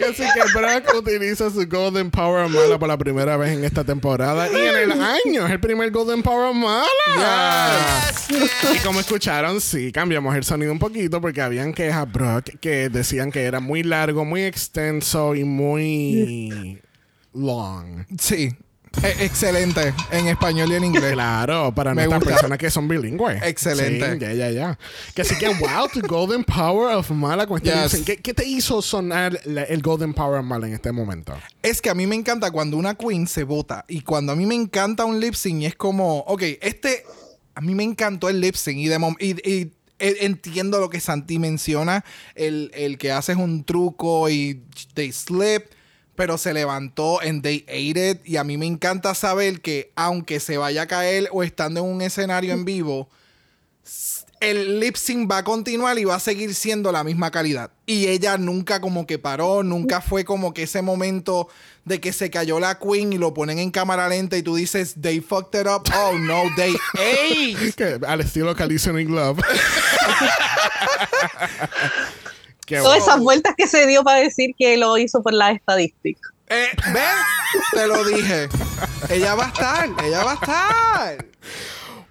[0.10, 4.50] Así que Brock utiliza su Golden Power Mala por la primera vez en esta temporada
[4.50, 5.46] y en el año.
[5.46, 8.12] Es el primer Golden Power Mala.
[8.74, 13.32] Y como escucharon, sí, cambiamos el sonido un poquito porque habían quejas, Brock, que decían
[13.32, 16.82] que era muy largo, muy extenso y muy
[17.34, 18.06] long.
[18.18, 18.56] Sí.
[19.04, 19.94] Excelente.
[20.12, 21.14] En español y en inglés.
[21.14, 22.34] Claro, para Me nuestras gusta.
[22.36, 23.42] personas que son bilingües.
[23.44, 24.14] Excelente.
[24.14, 24.80] Sí, ya, ya, ya.
[25.14, 27.48] Que así que, wow, tu Golden Power of Mala.
[27.62, 28.02] Yes.
[28.06, 31.34] ¿Qué, qué te hizo sonar la- el Golden Power of Mala en este momento?
[31.62, 33.86] Es que a mí me encanta cuando una queen se vota.
[33.88, 37.04] Y cuando a mí me encanta un lip sync, y es como, ok, este.
[37.56, 38.78] A mí me encantó el lip sync.
[38.78, 42.06] Y, de mom- y, y- e- entiendo lo que Santi menciona.
[42.36, 44.62] El, el que haces un truco y
[44.94, 45.66] they slip.
[46.20, 48.20] Pero se levantó and they ate it.
[48.26, 51.86] Y a mí me encanta saber que, aunque se vaya a caer o estando en
[51.86, 53.08] un escenario en vivo,
[54.42, 57.72] el lip sync va a continuar y va a seguir siendo la misma calidad.
[57.86, 61.48] Y ella nunca como que paró, nunca fue como que ese momento
[61.86, 64.96] de que se cayó la queen y lo ponen en cámara lenta y tú dices,
[65.02, 65.84] they fucked it up.
[65.96, 68.06] Oh no, they ate.
[68.06, 69.40] Al estilo Calicio in Love.
[72.70, 73.04] Qué Todas bueno.
[73.04, 76.22] esas vueltas que se dio para decir que lo hizo por la estadística.
[76.50, 77.04] Eh, ¿Ven?
[77.74, 78.48] Te lo dije.
[79.10, 81.26] Ella va a estar, ella va a estar.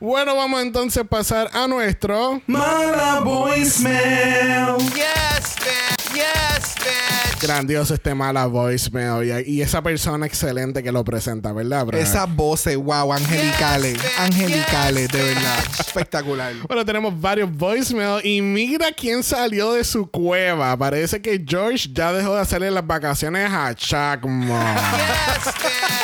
[0.00, 4.78] Bueno, vamos entonces a pasar a nuestro Mala voicemail.
[4.94, 5.97] Yes, bitch.
[6.18, 7.40] Yes, bitch.
[7.40, 11.98] grandioso este mala voicemail y, y esa persona excelente que lo presenta, ¿verdad, bro?
[11.98, 13.96] Esas voces, wow, angelicales.
[14.18, 15.64] Angelicales, de verdad.
[15.78, 16.52] Espectacular.
[16.66, 20.76] Bueno, tenemos varios voicemail y mira quién salió de su cueva.
[20.76, 24.58] Parece que George ya dejó de hacerle las vacaciones a Chacmo.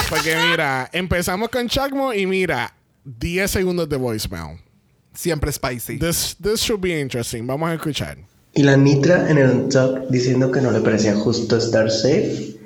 [0.08, 2.72] Porque mira, empezamos con Chacmo y mira,
[3.04, 4.60] 10 segundos de voicemail.
[5.12, 5.98] Siempre spicy.
[5.98, 7.46] This, this should be interesting.
[7.46, 8.18] Vamos a escuchar.
[8.56, 12.56] Y la Nitra en el on-top diciendo que no le parecía justo estar safe,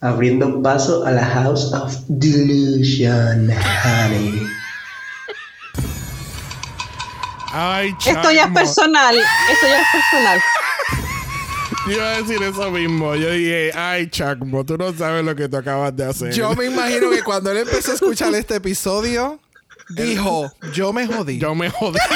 [0.00, 3.48] abriendo paso a la House of Delusion,
[3.84, 4.42] honey.
[7.52, 9.16] Ay, Esto ya es personal.
[9.16, 10.40] Esto ya es personal.
[11.86, 13.14] Yo iba a decir eso mismo.
[13.14, 16.32] Yo dije, ay, Chacmo, tú no sabes lo que tú acabas de hacer.
[16.32, 19.38] Yo me imagino que cuando él empezó a escuchar este episodio,
[19.90, 21.38] dijo, yo me jodí.
[21.38, 21.98] Yo me jodí.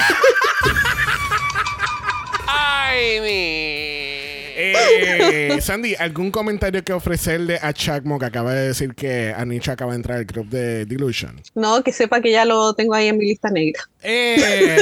[4.55, 9.93] Eh, Sandy, ¿algún comentario que ofrecerle a Chacmo que acaba de decir que Anisha acaba
[9.93, 11.41] de entrar al club de Delusion?
[11.55, 13.83] No, que sepa que ya lo tengo ahí en mi lista negra.
[14.03, 14.37] Eh.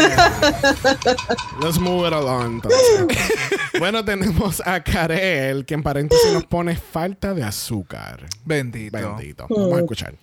[1.63, 2.63] Let's move it along.
[3.79, 8.27] bueno, tenemos a Karel, que en paréntesis nos pone falta de azúcar.
[8.45, 8.97] Bendito.
[8.99, 9.47] Bendito.
[9.49, 10.15] Vamos a escuchar.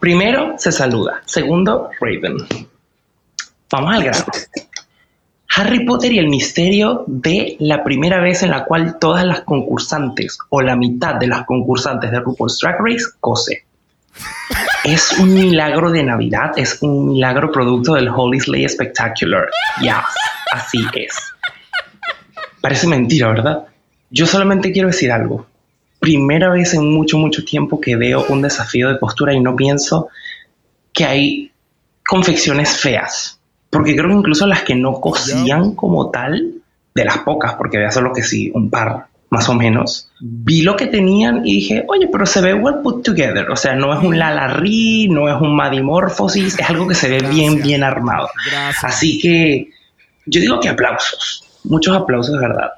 [0.00, 1.22] Primero se saluda.
[1.24, 2.36] Segundo, Raven.
[3.70, 4.24] Vamos al grano.
[5.56, 10.38] Harry Potter y el misterio de la primera vez en la cual todas las concursantes
[10.48, 13.64] o la mitad de las concursantes de RuPaul's Drag Race cose.
[14.84, 19.48] Es un milagro de Navidad, es un milagro producto del Holy Slay Spectacular.
[19.80, 20.04] Ya,
[20.52, 21.14] así es.
[22.60, 23.64] Parece mentira, ¿verdad?
[24.10, 25.46] Yo solamente quiero decir algo.
[26.00, 30.08] Primera vez en mucho, mucho tiempo que veo un desafío de postura y no pienso
[30.92, 31.52] que hay
[32.06, 33.33] confecciones feas.
[33.74, 36.52] Porque creo que incluso las que no cosían como tal,
[36.94, 40.76] de las pocas, porque había solo que sí, un par más o menos, vi lo
[40.76, 43.50] que tenían y dije, oye, pero se ve well put together.
[43.50, 47.18] O sea, no es un Lalarri, no es un Madimorphosis, es algo que se ve
[47.28, 48.28] bien, bien armado.
[48.80, 49.70] Así que
[50.26, 52.70] yo digo que aplausos, muchos aplausos, verdad.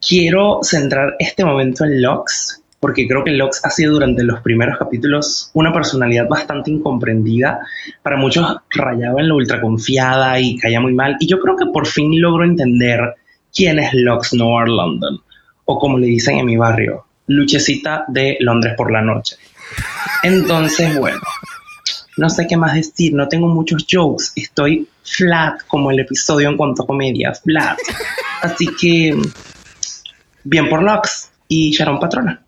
[0.00, 4.78] Quiero centrar este momento en Lux, porque creo que Lux ha sido durante los primeros
[4.78, 7.60] capítulos una personalidad bastante incomprendida.
[8.02, 11.16] Para muchos rayaba en lo ultra confiada y caía muy mal.
[11.20, 13.16] Y yo creo que por fin logro entender
[13.54, 15.20] quién es Lux Noir London
[15.66, 19.36] o como le dicen en mi barrio, luchecita de Londres por la noche.
[20.22, 21.20] Entonces, bueno,
[22.16, 26.56] no sé qué más decir, no tengo muchos jokes, estoy flat como el episodio en
[26.56, 27.78] cuanto a comedia, flat.
[28.42, 29.16] Así que,
[30.42, 32.42] bien por Lux y Sharon Patrona.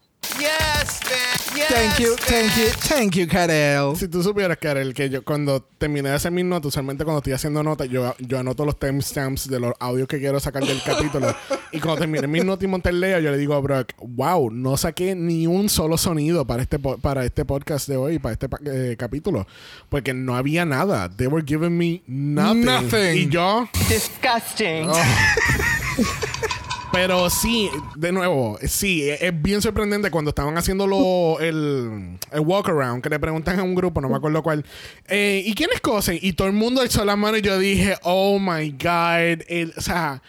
[1.73, 3.97] Thank you, thank you, thank you, Karel.
[3.97, 7.33] Si tú supieras, Karel, que yo cuando terminé de hacer mis notas, usualmente cuando estoy
[7.33, 11.35] haciendo notas, yo, yo anoto los timestamps de los audios que quiero sacar del capítulo.
[11.73, 14.51] y cuando terminé mis notas y monté el leo, yo le digo a Brock, wow,
[14.51, 18.35] no saqué ni un solo sonido para este, po- para este podcast de hoy, para
[18.35, 19.47] este eh, capítulo.
[19.89, 21.09] Porque no había nada.
[21.09, 22.65] They were giving me nothing.
[22.67, 23.17] Nothing.
[23.17, 23.67] Y yo...
[23.89, 24.89] Disgusting.
[26.93, 32.41] Pero sí, de nuevo, sí, es es bien sorprendente cuando estaban haciendo lo, el, el
[32.41, 34.65] walk around, que le preguntan a un grupo, no me acuerdo cuál,
[35.09, 36.19] eh, ¿y quiénes cosen?
[36.21, 39.81] Y todo el mundo alzó la mano y yo dije, oh my God, el- o
[39.81, 40.21] sea,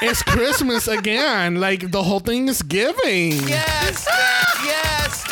[0.00, 3.32] it's Christmas again, like the whole thing is giving.
[3.46, 4.64] Yes, bitch.
[4.64, 5.24] Yes.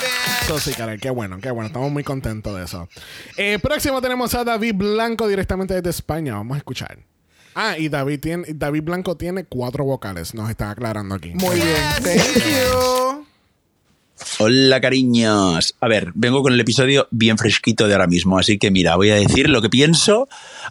[0.43, 1.69] Eso sí, caray, qué bueno, qué bueno.
[1.69, 2.87] Estamos muy contentos de eso.
[3.37, 6.35] Eh, próximo tenemos a David Blanco directamente desde España.
[6.35, 6.99] Vamos a escuchar.
[7.59, 10.35] Ah, y David, tiene, David Blanco tiene cuatro vocales.
[10.35, 11.31] Nos está aclarando aquí.
[11.31, 13.25] Muy bien, thank you.
[14.39, 15.75] Hola cariños.
[15.81, 19.09] A ver, vengo con el episodio bien fresquito de ahora mismo, así que mira, voy
[19.09, 20.29] a decir lo que pienso,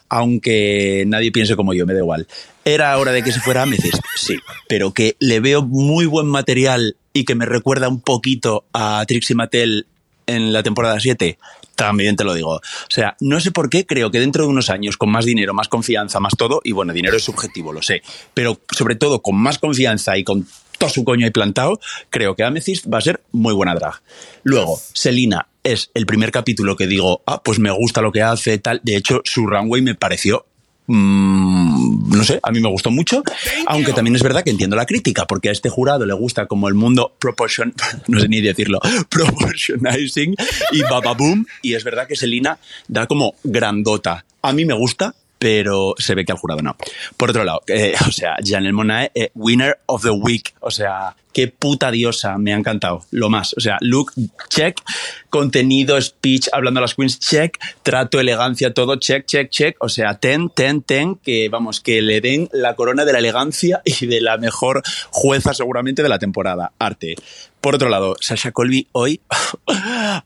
[0.10, 2.28] aunque nadie piense como yo, me da igual.
[2.66, 4.04] ¿Era hora de que se fuera Amethyst?
[4.16, 4.38] Sí,
[4.70, 9.36] pero que le veo muy buen material y que me recuerda un poquito a Trixie
[9.36, 9.88] Mattel
[10.28, 11.40] en la temporada 7,
[11.76, 12.56] también te lo digo.
[12.56, 15.54] O sea, no sé por qué, creo que dentro de unos años, con más dinero,
[15.54, 18.02] más confianza, más todo, y bueno, dinero es subjetivo, lo sé,
[18.34, 20.48] pero sobre todo con más confianza y con
[20.78, 21.80] todo su coño ahí plantado,
[22.10, 24.02] creo que Amethyst va a ser muy buena drag.
[24.44, 28.58] Luego, Selina es el primer capítulo que digo, ah, pues me gusta lo que hace,
[28.60, 28.82] tal.
[28.84, 30.46] De hecho, su runway me pareció
[30.88, 33.24] mm, no sé, a mí me gustó mucho,
[33.68, 36.68] aunque también es verdad que entiendo la crítica, porque a este jurado le gusta como
[36.68, 37.74] el mundo proportion,
[38.08, 38.80] no sé ni decirlo,
[39.10, 40.36] proportionizing
[40.72, 42.58] y bababoom, y es verdad que Selina
[42.88, 44.26] da como grandota.
[44.42, 45.16] A mí me gusta,
[45.46, 46.76] pero se ve que al jurado no.
[47.18, 51.16] Por otro lado, eh, o sea, Janelle Monae, eh, winner of the week, o sea,
[51.34, 54.12] qué puta diosa, me ha encantado, lo más, o sea, look,
[54.50, 54.82] check,
[55.30, 60.16] contenido, speech, hablando a las queens, check, trato, elegancia, todo, check, check, check, o sea,
[60.16, 64.22] ten, ten, ten, que vamos, que le den la corona de la elegancia y de
[64.22, 64.82] la mejor
[65.12, 67.18] jueza seguramente de la temporada, arte.
[67.62, 69.22] Por otro lado, Sasha Colby hoy,
[69.68, 70.24] ah,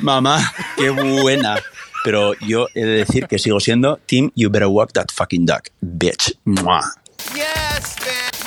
[0.00, 1.56] mamá, qué buena.
[2.04, 5.68] Pero yo he de decir que sigo siendo Team You Better Walk That Fucking Duck,
[5.80, 6.36] bitch.
[6.44, 6.80] Mua.
[7.34, 7.96] Yes.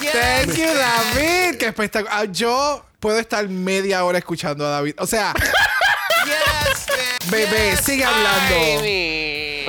[0.01, 0.11] Yes.
[0.13, 1.57] Thank you, David.
[1.57, 2.31] Qué espectacular.
[2.31, 4.95] Yo puedo estar media hora escuchando a David.
[4.97, 5.33] O sea,
[6.25, 6.85] Yes,
[7.29, 8.55] bebé, sigue hablando.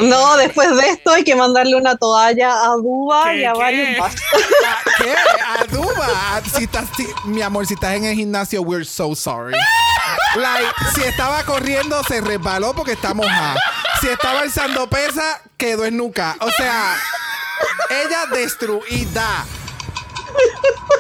[0.01, 4.15] No, después de esto hay que mandarle una toalla a Duba y a varios más.
[4.99, 5.15] ¿Qué?
[5.47, 6.43] A Duba.
[6.57, 9.55] Si estás, si- mi amor, si estás en el gimnasio, we're so sorry.
[10.37, 13.57] Like, si estaba corriendo, se resbaló porque está mojada.
[14.01, 16.37] Si estaba alzando pesa, quedó en nuca.
[16.41, 16.97] O sea,
[17.91, 19.45] ella destruida.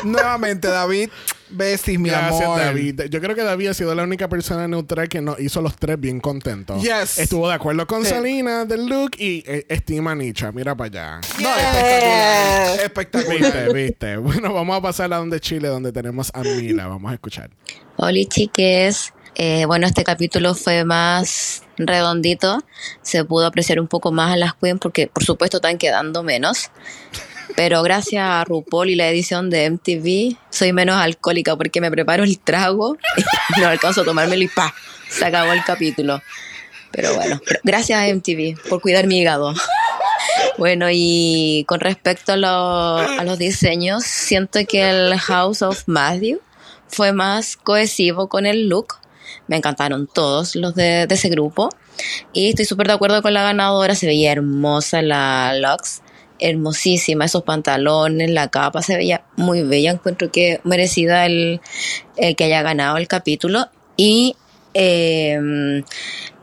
[0.04, 1.10] Nuevamente, David.
[1.50, 2.58] Besis, mi Gracias, amor.
[2.58, 3.02] David.
[3.10, 6.00] Yo creo que David ha sido la única persona neutral que nos hizo los tres
[6.00, 6.82] bien contentos.
[6.82, 7.18] Yes.
[7.18, 8.10] Estuvo de acuerdo con Sí.
[8.10, 10.50] Salina del look y eh, estima a Nicha.
[10.52, 11.20] Mira para allá.
[11.40, 12.80] No, espectacular.
[12.80, 13.38] Espectacular.
[13.40, 14.16] Viste, viste.
[14.16, 16.86] Bueno, vamos a pasar a donde Chile, donde tenemos a Mila.
[16.88, 17.50] Vamos a escuchar.
[17.96, 22.62] Hola chiques, Eh, bueno este capítulo fue más redondito,
[23.02, 26.70] se pudo apreciar un poco más a las queens porque por supuesto están quedando menos,
[27.56, 32.24] pero gracias a RuPaul y la edición de MTV soy menos alcohólica porque me preparo
[32.24, 32.96] el trago
[33.56, 34.74] y no alcanzo a tomármelo y pa,
[35.08, 36.20] se acabó el capítulo.
[36.90, 39.52] Pero bueno, gracias a MTV por cuidar mi hígado.
[40.58, 46.40] Bueno, y con respecto a, lo- a los diseños, siento que el House of Matthew
[46.88, 48.94] fue más cohesivo con el look.
[49.48, 51.70] Me encantaron todos los de, de ese grupo.
[52.32, 53.94] Y estoy súper de acuerdo con la ganadora.
[53.96, 56.00] Se veía hermosa la Lux.
[56.48, 57.24] Hermosísima.
[57.24, 58.82] Esos pantalones, la capa.
[58.82, 59.92] Se veía muy bella.
[59.92, 61.60] Encuentro que merecida el,
[62.16, 63.68] el que haya ganado el capítulo.
[63.96, 64.36] Y
[64.74, 65.38] eh,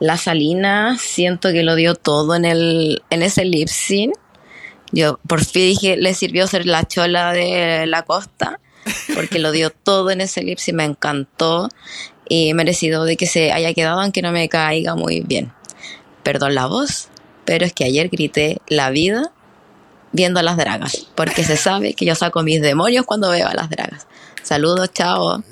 [0.00, 4.14] la Salina siento que lo dio todo en, el, en ese lip sync.
[4.90, 8.58] Yo por fin dije, le sirvió ser la chola de la costa,
[9.14, 11.68] porque lo dio todo en ese lip sync, me encantó
[12.28, 15.52] y merecido de que se haya quedado, aunque no me caiga muy bien.
[16.22, 17.08] Perdón la voz,
[17.44, 19.32] pero es que ayer grité la vida
[20.12, 23.54] viendo a las dragas, porque se sabe que yo saco mis demonios cuando veo a
[23.54, 24.06] las dragas.
[24.42, 25.42] Saludos, chao.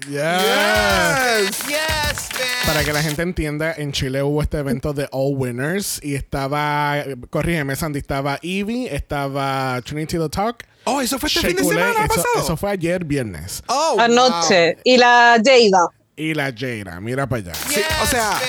[2.66, 6.96] Para que la gente entienda, en Chile hubo este evento de All Winners y estaba,
[7.30, 10.64] corrígeme Sandy, estaba Evie, estaba Trinity the Talk.
[10.84, 12.44] Oh, eso fue este fin de semana eso, pasado.
[12.44, 13.62] eso fue ayer viernes.
[13.68, 14.78] Oh, Anoche.
[14.84, 15.88] Y la Jada.
[16.16, 17.54] Y la Jada, mira para allá.
[17.54, 18.40] Sí, o sea,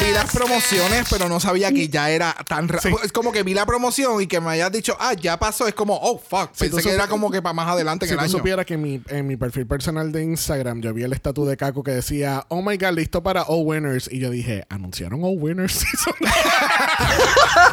[0.00, 2.98] vi las promociones, pero no sabía que ya era tan rápido.
[3.02, 5.66] Es como que vi la promoción y que me hayas dicho, ah, ya pasó.
[5.66, 6.50] Es como, oh, fuck.
[6.52, 8.38] Si Pensé tú que era como que para más adelante Si en tú el año.
[8.38, 11.56] supieras que en mi, en mi perfil personal de Instagram yo vi el estatus de
[11.56, 14.08] Caco que decía, oh my god, listo para All Winners.
[14.10, 15.84] Y yo dije, ¿anunciaron All Winners?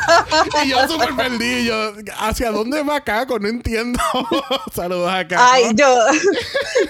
[0.63, 1.93] Y yo súper perdido.
[1.95, 3.39] Yo, ¿hacia dónde va Caco?
[3.39, 3.99] No entiendo.
[4.73, 5.43] Saludos a Caco.
[5.45, 5.87] Ay, yo,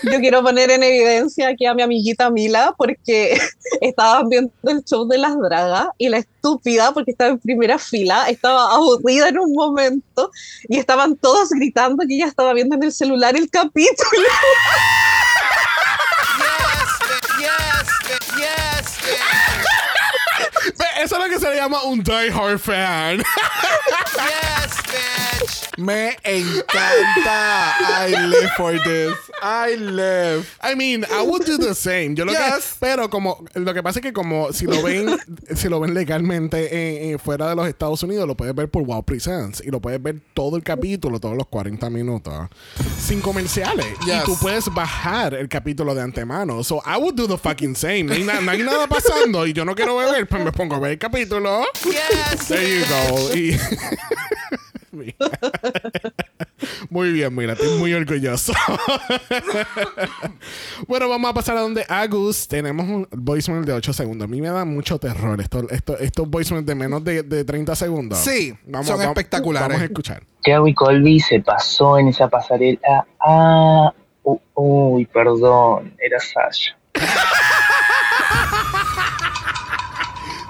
[0.03, 3.37] yo quiero poner en evidencia aquí a mi amiguita Mila porque
[3.81, 8.29] estaban viendo el show de las dragas y la estúpida, porque estaba en primera fila,
[8.29, 10.31] estaba aburrida en un momento
[10.67, 14.27] y estaban todos gritando que ella estaba viendo en el celular el capítulo.
[20.99, 23.23] Eso es lo que se le llama un die hard fan.
[25.77, 27.75] Me encanta.
[28.07, 29.13] I live for this.
[29.41, 30.47] I live.
[30.61, 32.15] I mean, I would do the same.
[32.15, 32.75] Yo lo que, Yes.
[32.79, 35.17] pero como lo que pasa es que como si lo ven,
[35.55, 39.03] si lo ven legalmente eh, fuera de los Estados Unidos, lo puedes ver por Wow
[39.03, 42.33] Presents y lo puedes ver todo el capítulo, todos los 40 minutos,
[42.99, 43.85] sin comerciales.
[44.05, 44.23] Yes.
[44.23, 46.63] Y tú puedes bajar el capítulo de antemano.
[46.63, 48.03] So I would do the fucking same.
[48.05, 50.75] No hay, na- no hay nada pasando y yo no quiero beber, pues me pongo
[50.75, 51.63] a ver el capítulo.
[52.47, 53.35] There you go.
[53.35, 53.57] Y-
[56.89, 58.53] Muy bien, mira, estoy muy orgulloso.
[60.87, 64.25] bueno, vamos a pasar a donde Agus tenemos un voicemail de 8 segundos.
[64.25, 67.75] A mí me da mucho terror esto, esto, estos voicemails de menos de, de 30
[67.75, 68.17] segundos.
[68.19, 69.69] Sí, son espectaculares.
[69.69, 70.23] Vamos a escuchar.
[70.43, 73.05] Jerry Colby se pasó en esa pasarela.
[73.19, 73.93] Ah,
[74.55, 76.77] uy, perdón, era Sasha.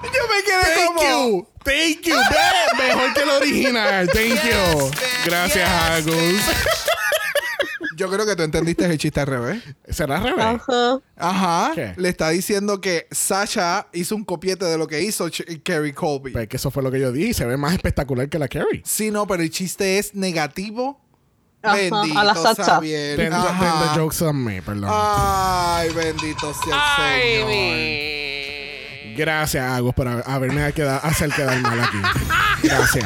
[0.03, 1.01] Yo me quedé Thank como.
[1.01, 1.47] you.
[1.67, 2.15] Thank you.
[2.15, 4.07] Ve, Mejor que el original.
[4.09, 4.91] Thank you.
[5.25, 6.41] Gracias, Agus.
[7.95, 9.63] Yo creo que tú entendiste el chiste al revés.
[9.89, 10.45] ¿Será al revés?
[10.45, 10.99] Ajá.
[11.17, 11.71] Ajá.
[11.73, 11.93] ¿Qué?
[11.97, 16.31] Le está diciendo que Sasha hizo un copiete de lo que hizo Ch- Kerry Colby.
[16.31, 17.33] Pues que eso fue lo que yo dije.
[17.33, 18.83] Se ve más espectacular que la Carrie.
[18.85, 21.01] Sí, no, pero el chiste es negativo.
[21.63, 22.63] Ajá, Bendito a la Sacha.
[22.63, 23.17] Sabiel.
[23.17, 24.89] Ten, the jokes on me, perdón.
[24.93, 28.26] Ay, bendito sea el Señor.
[29.17, 31.97] Gracias, Agus, por haber- haberme quedado, hacer quedar mal aquí.
[32.63, 33.05] Gracias.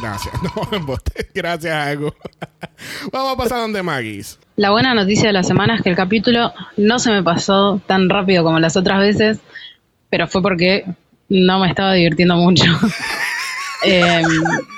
[0.00, 0.34] Gracias.
[0.42, 0.96] No.
[1.34, 2.12] Gracias, Agus.
[3.12, 4.38] Vamos a pasar donde Maggie's.
[4.56, 8.08] La buena noticia de la semana es que el capítulo no se me pasó tan
[8.08, 9.38] rápido como las otras veces,
[10.10, 10.84] pero fue porque
[11.28, 12.64] no me estaba divirtiendo mucho.
[13.86, 14.22] Eh,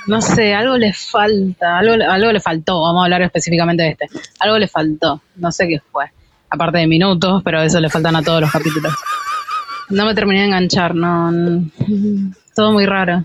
[0.08, 4.06] no sé, algo le falta, algo, algo le faltó, vamos a hablar específicamente de este.
[4.40, 6.06] Algo le faltó, no sé qué fue.
[6.50, 8.92] Aparte de minutos, pero eso le faltan a todos los capítulos.
[9.88, 11.64] No me terminé de enganchar, no,
[12.54, 13.24] todo muy raro.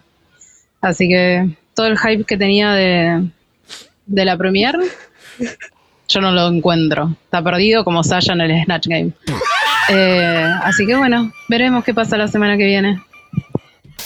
[0.82, 3.30] Así que todo el hype que tenía de,
[4.06, 4.80] de la premiere
[6.08, 7.16] yo no lo encuentro.
[7.24, 9.14] Está perdido como Sasha en el Snatch Game.
[9.90, 13.02] Eh, así que bueno, veremos qué pasa la semana que viene.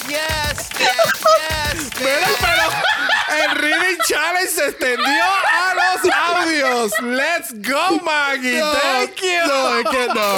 [0.08, 0.22] Mira,
[2.00, 2.64] pero
[3.44, 5.24] el Reading Challenge se extendió
[7.02, 8.58] Let's go, Maggie.
[8.60, 9.48] No, Thank you.
[9.48, 10.32] no, es que no.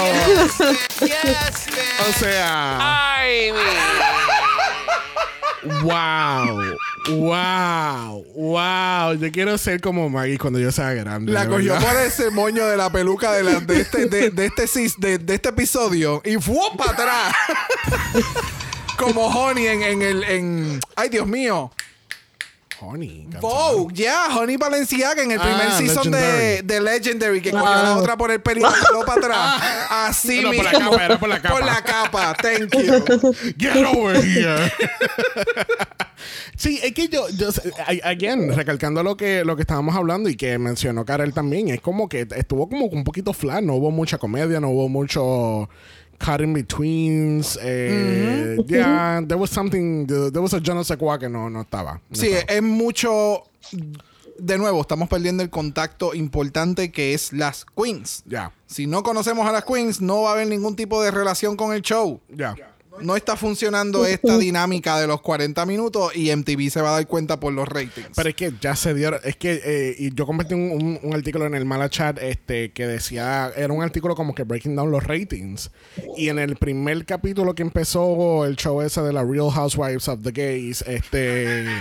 [2.10, 2.78] O sea.
[3.16, 3.52] Ay,
[5.82, 6.62] Wow.
[7.10, 8.24] Wow.
[8.36, 9.14] Wow.
[9.16, 11.32] Yo quiero ser como Maggie cuando yo sea grande.
[11.32, 11.94] La cogió verdad.
[11.94, 15.50] por ese moño de la peluca de, la- de este, de, de este, de este
[15.50, 17.34] episodio y fue para atrás.
[18.98, 20.24] Como Honey en, en el.
[20.24, 21.72] En, ay, Dios mío.
[22.80, 23.28] Honey.
[23.42, 26.68] Vogue, ya, Honey Balenciaga en el primer Ah, season de, Legendary.
[26.68, 29.64] de Legendary, que cogió la otra por el pelo y la jaló para atrás.
[29.90, 30.92] Así No, por la mismo.
[30.92, 31.56] capa, era por la capa.
[31.56, 33.34] Por la capa, thank you.
[33.58, 34.72] Get over here.
[36.58, 37.28] Sí, es que yo,
[38.04, 42.10] again, recalcando lo que, lo que estábamos hablando y que mencionó Karel también, es como
[42.10, 45.70] que estuvo como un poquito flat, no hubo mucha comedia, no hubo mucho
[46.18, 47.58] cut in betweens.
[47.62, 48.58] Eh.
[48.68, 52.02] Yeah, there was something, there was a yo no sé cuá que no, no estaba.
[52.10, 53.44] No Sí, es mucho.
[54.40, 58.24] De nuevo, estamos perdiendo el contacto importante que es las queens.
[58.28, 58.52] Ya.
[58.68, 61.74] Si no conocemos a las queens, no va a haber ningún tipo de relación con
[61.74, 62.20] el show.
[62.30, 62.56] Ya.
[63.02, 67.08] No está funcionando esta dinámica de los 40 minutos y MTV se va a dar
[67.08, 68.10] cuenta por los ratings.
[68.16, 71.14] Pero es que ya se dio, es que eh, y yo compartí un, un- un
[71.14, 74.92] artículo en el Mala Chat este, que decía, era un artículo como que breaking down
[74.92, 75.70] los ratings.
[76.18, 80.22] Y en el primer capítulo que empezó el show ese de la Real Housewives of
[80.24, 81.66] the Gays, este...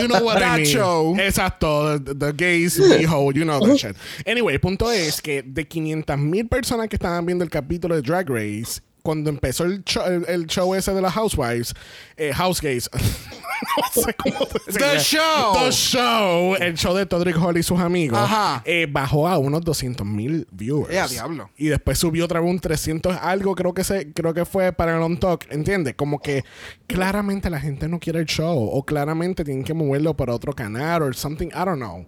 [0.00, 1.14] you know what That show.
[1.16, 3.96] Exacto, the, the gays behold, you know that shit.
[4.26, 8.02] Anyway, el punto es que de 500 mil personas que estaban viendo el capítulo de
[8.02, 11.74] Drag Race, cuando empezó el show, el, el show ese de las Housewives,
[12.16, 14.46] eh, House Gays, no sé cómo.
[14.46, 15.52] The show.
[15.62, 18.62] The show, el show de Todrick Hall y sus amigos, Ajá.
[18.64, 20.90] eh, bajó a unos 200 mil viewers.
[20.90, 21.50] Eh, diablo.
[21.58, 24.96] Y después subió otra vez un 300 algo, creo que se, creo que fue para
[24.96, 25.94] el On Talk, ¿entiendes?
[25.96, 26.42] Como que
[26.86, 31.02] claramente la gente no quiere el show o claramente tienen que moverlo para otro canal
[31.02, 32.06] o something, I don't know.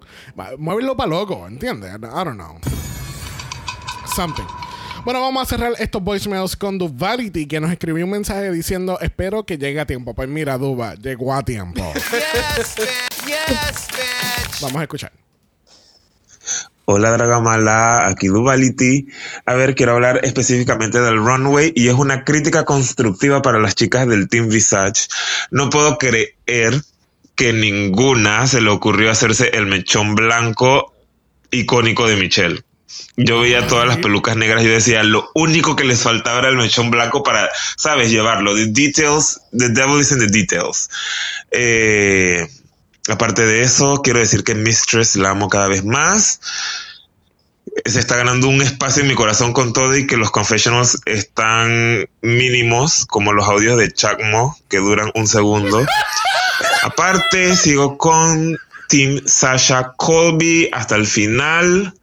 [0.57, 1.95] Muévelo para loco, ¿entiendes?
[1.95, 2.59] I don't know.
[4.15, 4.47] Something.
[5.07, 9.47] Bueno, vamos a cerrar estos voicemails con Duvality, que nos escribió un mensaje diciendo, espero
[9.47, 10.15] que llegue a tiempo.
[10.15, 11.81] Pues mira, Duva, llegó a tiempo.
[12.57, 13.25] Yes, bitch.
[13.25, 14.61] Yes, bitch.
[14.63, 15.13] Vamos a escuchar.
[16.87, 19.07] Hola Dragamala, aquí Duvality.
[19.45, 24.09] A ver, quiero hablar específicamente del runway y es una crítica constructiva para las chicas
[24.09, 25.07] del Team Visage.
[25.53, 26.83] No puedo creer
[27.37, 30.93] que ninguna se le ocurrió hacerse el mechón blanco
[31.53, 32.66] icónico de Michelle.
[33.17, 36.49] Yo veía todas las pelucas negras y yo decía, lo único que les faltaba era
[36.49, 38.55] el mechón blanco para, sabes, llevarlo.
[38.55, 40.91] The details, the devil is in the details.
[41.51, 42.47] Eh,
[43.09, 46.41] aparte de eso, quiero decir que Mistress la amo cada vez más
[47.85, 52.09] se está ganando un espacio en mi corazón con todo y que los confessionals están
[52.23, 55.85] mínimos, como los audios de Chacmo, que duran un segundo.
[56.83, 58.57] Aparte, sigo con
[58.89, 61.95] Team Sasha Colby hasta el final.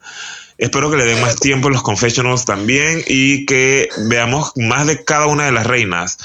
[0.63, 5.27] Espero que le den más tiempo los confessionals también y que veamos más de cada
[5.27, 6.17] una de las reinas.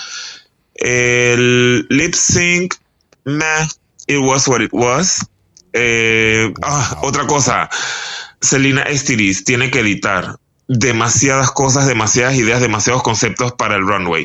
[0.77, 2.77] El lip sync,
[3.25, 3.67] meh,
[4.07, 5.27] it was what it was.
[5.73, 7.69] Eh, ah, otra cosa,
[8.41, 10.37] Selena Estiris tiene que editar
[10.69, 14.25] demasiadas cosas, demasiadas ideas, demasiados conceptos para el runway.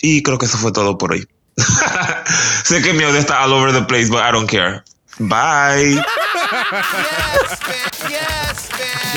[0.00, 1.26] Y creo que eso fue todo por hoy.
[2.64, 4.84] sé que mi audio está all over the place, but I don't care.
[5.18, 6.00] Bye.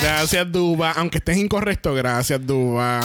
[0.02, 0.92] Gracias, Duba.
[0.92, 3.02] Aunque estés incorrecto, gracias, Duba.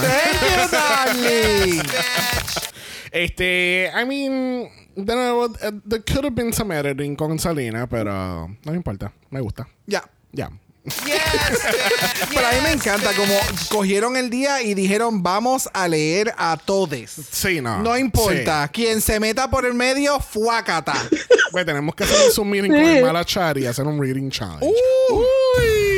[3.13, 8.49] Este, I mean, de nuevo, eh, there could have been some editing con Salina, pero
[8.65, 9.13] no me importa.
[9.31, 9.69] Me gusta.
[9.87, 10.05] Ya.
[10.33, 10.51] Ya.
[12.35, 13.35] Pero a mí me encanta como
[13.69, 17.17] cogieron el día y dijeron vamos a leer a todes.
[17.31, 17.81] Sí, no.
[17.83, 18.69] No importa.
[18.69, 20.95] Quien se meta por el medio, fuácata.
[21.51, 24.73] Pues tenemos que hacer un meeting con el Malachar y hacer un reading challenge.
[25.11, 25.90] Uy.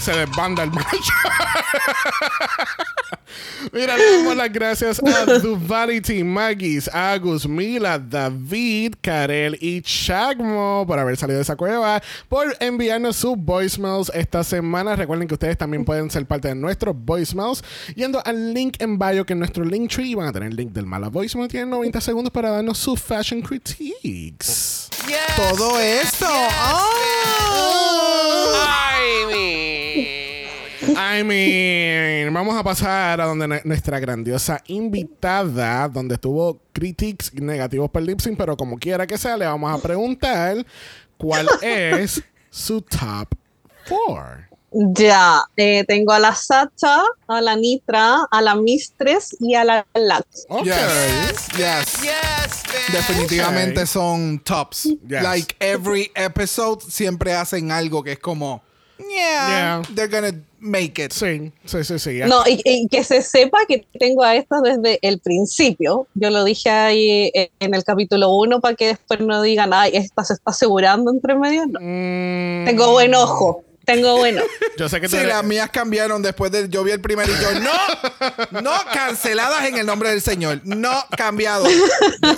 [0.00, 0.98] Se desbanda el Malachar.
[3.72, 10.98] Mira, le damos las gracias a Duvality, Magis, Agus, Mila, David, Karel y Chagmo por
[10.98, 14.96] haber salido de esa cueva, por enviarnos sus voicemails esta semana.
[14.96, 17.64] Recuerden que ustedes también pueden ser parte de nuestros voicemails
[17.96, 20.56] yendo al link en bio que es nuestro link tree y van a tener el
[20.56, 21.48] link del mala voicemail.
[21.48, 24.88] Tienen 90 segundos para darnos sus fashion critiques.
[25.36, 26.26] Todo esto.
[26.26, 27.83] I
[30.96, 37.90] I mean, vamos a pasar a donde nu- nuestra grandiosa invitada, donde tuvo critiques negativos
[37.90, 40.64] por lip sync, pero como quiera que sea, le vamos a preguntar
[41.18, 43.28] cuál es su top
[43.84, 44.48] four.
[44.96, 49.86] Ya, eh, tengo a la Sacha, a la Nitra, a la Mistress y a la
[49.94, 50.26] Lat.
[50.64, 51.46] Yes.
[51.56, 52.02] Yes.
[52.92, 54.84] Definitivamente son tops.
[55.08, 55.22] Yes.
[55.22, 58.62] Like every episode siempre hacen algo que es como
[59.10, 61.12] yeah, they're gonna make it.
[61.12, 62.20] Sí, sí, sí, sí.
[62.26, 66.06] No, y, y que se sepa que tengo a estas desde el principio.
[66.14, 70.24] Yo lo dije ahí en el capítulo 1 para que después no digan, ay, esta
[70.24, 71.66] se está asegurando entre medio.
[71.66, 71.78] No.
[71.78, 73.62] Tengo buen ojo.
[73.84, 74.40] Tengo bueno.
[74.78, 77.30] Yo sé que tú Sí, eres- las mías cambiaron después de yo vi el primero
[77.30, 81.66] y yo no, no canceladas en el nombre del Señor, no cambiado.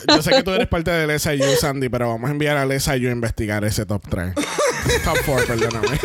[0.08, 3.08] Yo sé que tú eres parte del SIU, Sandy, pero vamos a enviar al SIU
[3.10, 4.34] a investigar ese top 3.
[5.04, 6.00] top 4, perdóname.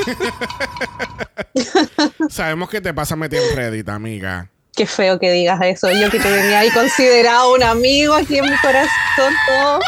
[2.29, 4.49] Sabemos que te pasa metiendo en Reddit, amiga.
[4.75, 5.91] Qué feo que digas eso.
[5.91, 9.79] Yo que te tenía ahí considerado un amigo aquí en mi corazón, todo.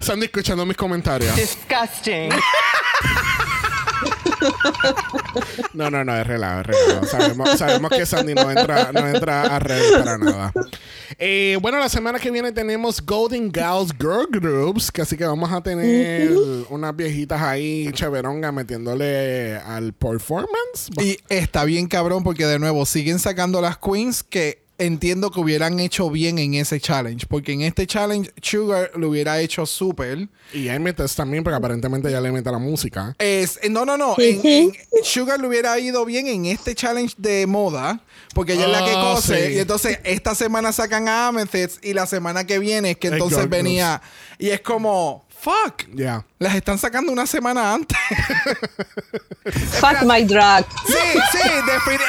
[0.00, 1.34] Sandy escuchando mis comentarios.
[1.36, 2.30] Disgusting.
[5.72, 7.06] No, no, no, es relajo, es relajo.
[7.06, 10.52] Sabemos, sabemos que Sandy no entra, no entra a redes para nada.
[11.18, 15.52] Eh, bueno, la semana que viene tenemos Golden Gals Girl Groups, que así que vamos
[15.52, 16.30] a tener
[16.70, 20.90] unas viejitas ahí cheveronga metiéndole al performance.
[21.00, 25.78] Y está bien cabrón porque de nuevo siguen sacando las queens que entiendo que hubieran
[25.80, 27.26] hecho bien en ese challenge.
[27.28, 30.28] Porque en este challenge Sugar lo hubiera hecho súper.
[30.52, 33.14] Y ahí metes también, porque aparentemente ya le mete la música.
[33.18, 34.14] Es, no, no, no.
[34.18, 34.72] En, en-
[35.02, 38.00] Sugar le hubiera ido bien en este challenge de moda.
[38.34, 39.48] Porque ella es la que Oh, cose.
[39.48, 39.54] sí.
[39.54, 41.84] Y entonces esta semana sacan a Amethyst.
[41.84, 44.02] Y la semana que viene es que entonces venía.
[44.38, 45.84] Y es como, fuck.
[45.92, 46.24] Ya.
[46.38, 47.98] Las están sacando una semana antes.
[49.78, 50.64] Fuck my drag.
[50.86, 50.94] Sí,
[51.32, 51.38] sí,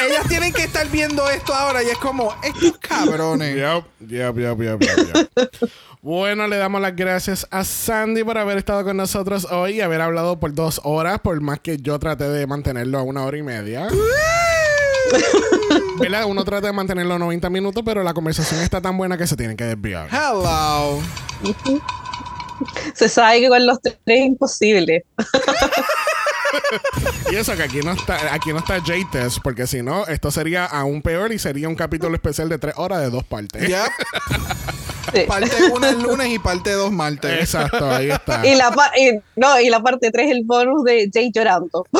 [0.08, 3.54] ellas tienen que estar viendo esto ahora y es como, estos cabrones.
[3.56, 5.30] Yep, yep, yep, yep, yep, yep.
[6.02, 10.02] Bueno, le damos las gracias a Sandy por haber estado con nosotros hoy y haber
[10.02, 13.44] hablado por dos horas, por más que yo traté de mantenerlo a una hora y
[13.44, 13.88] media.
[16.00, 16.26] ¿Verdad?
[16.26, 19.36] Uno trata de mantenerlo a 90 minutos, pero la conversación está tan buena que se
[19.36, 20.10] tienen que desviar.
[20.12, 21.02] Hello.
[22.94, 25.06] Se sabe que con los tres es imposible.
[27.30, 30.64] Y eso que aquí no está, aquí no está J-Test, porque si no, esto sería
[30.66, 33.68] aún peor y sería un capítulo especial de tres horas de dos partes.
[33.68, 35.28] Yep.
[35.28, 37.42] Parte 1 el lunes y parte 2 martes.
[37.42, 38.46] Exacto, ahí está.
[38.46, 41.86] Y la, pa- y- no, y la parte 3 el bonus de Jay llorando.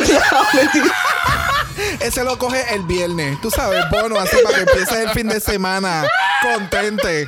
[2.00, 3.40] Ese lo coge el viernes.
[3.42, 6.06] Tú sabes, bono, así para que empieces el fin de semana
[6.42, 7.28] contente.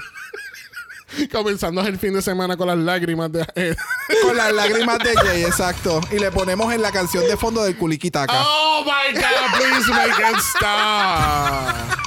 [1.32, 3.46] Comenzando el fin de semana con las lágrimas de
[4.24, 6.02] Con las lágrimas de Jay, exacto.
[6.12, 8.34] Y le ponemos en la canción de fondo del Kulikitaka.
[8.34, 11.98] Oh my God, please make it stop.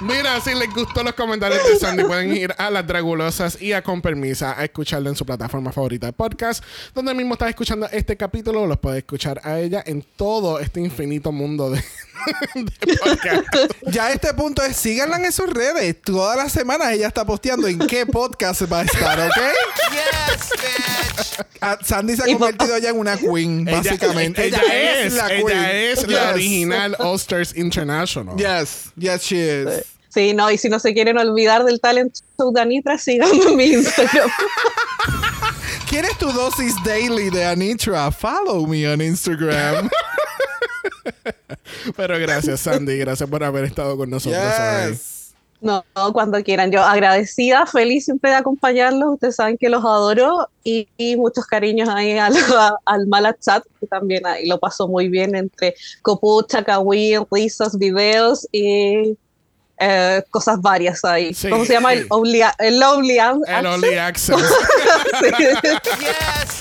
[0.00, 3.82] Mira, si les gustó los comentarios de Sandy, pueden ir a Las Dragulosas y a
[3.82, 6.62] Con Permisa a escucharlo en su plataforma favorita de podcast,
[6.94, 11.32] donde mismo estás escuchando este capítulo, los puedes escuchar a ella en todo este infinito
[11.32, 11.82] mundo de.
[13.90, 15.96] Ya a este punto es, síganla en sus redes.
[16.02, 19.36] Todas las semanas ella está posteando en qué podcast va a estar, ¿ok?
[19.92, 21.46] Yes, bitch.
[21.60, 24.46] Ah, Sandy se ha convertido ya en una queen, Ella- básicamente.
[24.46, 24.60] Ella,
[25.02, 25.58] es, la ella queen.
[25.64, 26.34] es la Yes.
[26.34, 28.36] original All-Stars International.
[28.36, 29.84] Yes, yes, she is.
[30.08, 33.56] Sí, no, y si no se quieren olvidar del talent show de Anitra, síganme en
[33.56, 34.30] mi Instagram.
[35.88, 38.10] ¿Quieres tu dosis daily de Anitra?
[38.12, 39.90] Follow me on Instagram.
[41.96, 42.98] Pero gracias, Sandy.
[42.98, 44.98] Gracias por haber estado con nosotros hoy.
[45.60, 46.70] No, no, cuando quieran.
[46.70, 49.14] Yo agradecida, feliz siempre de acompañarlos.
[49.14, 52.34] Ustedes saben que los adoro y, y muchos cariños ahí al,
[52.84, 58.46] al Mala Chat, que también ahí lo pasó muy bien entre copucha, kawin, risas, videos
[58.52, 59.16] y
[59.78, 61.32] eh, cosas varias ahí.
[61.32, 61.48] Sí.
[61.48, 61.94] ¿Cómo se llama?
[61.94, 63.74] El Only, el only An- El Access.
[63.74, 64.36] Only Access.
[65.20, 65.26] Sí.
[66.00, 66.53] Yes.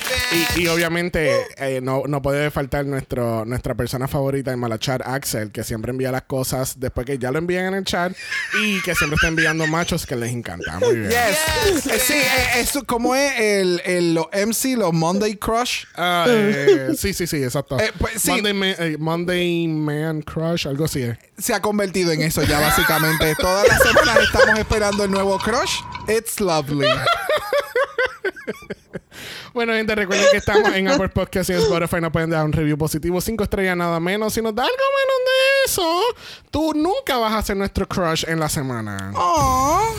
[0.55, 5.51] Y, y obviamente eh, no, no puede faltar nuestro, nuestra persona favorita en Malachat, Axel,
[5.51, 8.13] que siempre envía las cosas después que ya lo envían en el chat
[8.61, 10.79] y que siempre está enviando machos que les encanta.
[10.79, 11.09] Muy bien.
[11.11, 11.85] Yes.
[11.87, 15.85] Eh, sí, eh, eso como es el, el, los MC, los Monday Crush.
[15.95, 17.79] Ah, eh, sí, sí, sí, exacto.
[17.79, 18.29] Eh, pues, sí.
[18.31, 21.03] Monday, Ma- eh, Monday Man Crush, algo así.
[21.03, 21.17] eh.
[21.37, 23.35] Se ha convertido en eso ya básicamente.
[23.35, 25.75] Todas las semanas estamos esperando el nuevo Crush.
[26.07, 26.87] It's lovely.
[29.53, 32.01] Bueno, gente, recuerden que estamos en Apple Podcast y en Spotify.
[32.01, 34.33] Nos pueden dar un review positivo, cinco estrellas nada menos.
[34.33, 36.01] Si nos da algo menos de eso,
[36.49, 39.11] tú nunca vas a ser nuestro crush en la semana.
[39.15, 39.93] Oh,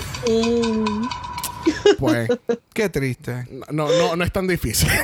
[1.98, 2.28] Pues,
[2.72, 3.46] qué triste.
[3.70, 4.88] no, no, no es tan difícil.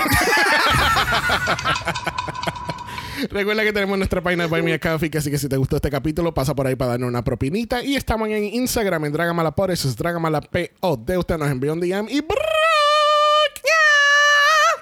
[3.28, 5.76] Recuerda que tenemos nuestra página de Buy Me a Coffee, así que si te gustó
[5.76, 7.82] este capítulo, pasa por ahí para darnos una propinita.
[7.82, 11.18] Y estamos en Instagram, en Dragamala eso es Dragamala POD.
[11.18, 12.38] Usted nos envió un DM y Brock,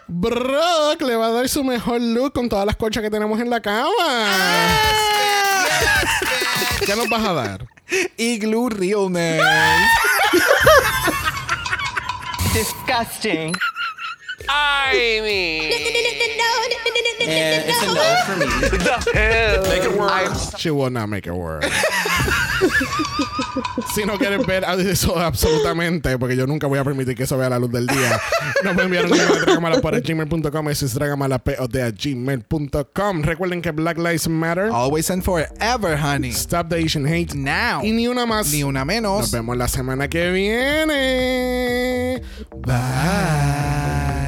[0.08, 3.50] Brock le va a dar su mejor look con todas las colchas que tenemos en
[3.50, 3.90] la cama.
[6.84, 7.66] ¿Qué nos vas a dar?
[8.16, 9.42] Igloo Realness.
[12.54, 13.54] Disgusting.
[14.48, 15.72] I mean.
[17.30, 18.46] And it's a no for me.
[19.68, 20.32] Make it work.
[20.56, 21.64] She will not make it work.
[23.94, 27.48] si no quieres ver eso absolutamente, porque yo nunca voy a permitir que eso vea
[27.50, 28.18] la luz del día,
[28.64, 30.68] nos pueden enviar un email a dragamala por gmail.com.
[30.68, 33.22] Eso es dragamalapod.gmail.com.
[33.22, 34.70] Recuerden que Black Lives Matter.
[34.72, 36.30] Always and forever, honey.
[36.30, 37.34] Stop the Asian Hate.
[37.34, 37.80] Now.
[37.82, 38.52] Y ni una más.
[38.52, 39.20] Ni una menos.
[39.20, 42.22] Nos vemos la semana que viene.
[42.64, 44.27] Bye.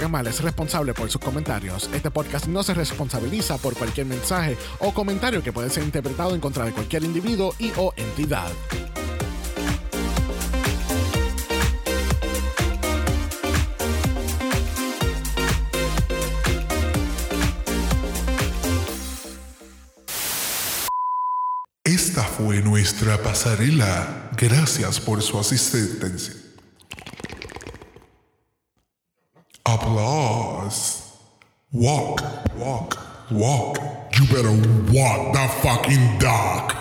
[0.01, 1.87] Dragamala es responsable por sus comentarios.
[1.93, 6.41] Este podcast no se responsabiliza por cualquier mensaje o comentario que puede ser interpretado en
[6.41, 8.51] contra de cualquier individuo y o entidad.
[21.83, 24.31] Esta fue nuestra pasarela.
[24.35, 26.40] Gracias por su asistencia.
[29.65, 31.17] Applause.
[31.71, 32.21] Walk,
[32.57, 32.97] walk,
[33.31, 33.77] walk.
[34.17, 34.51] You better
[34.91, 36.75] walk the fucking dog.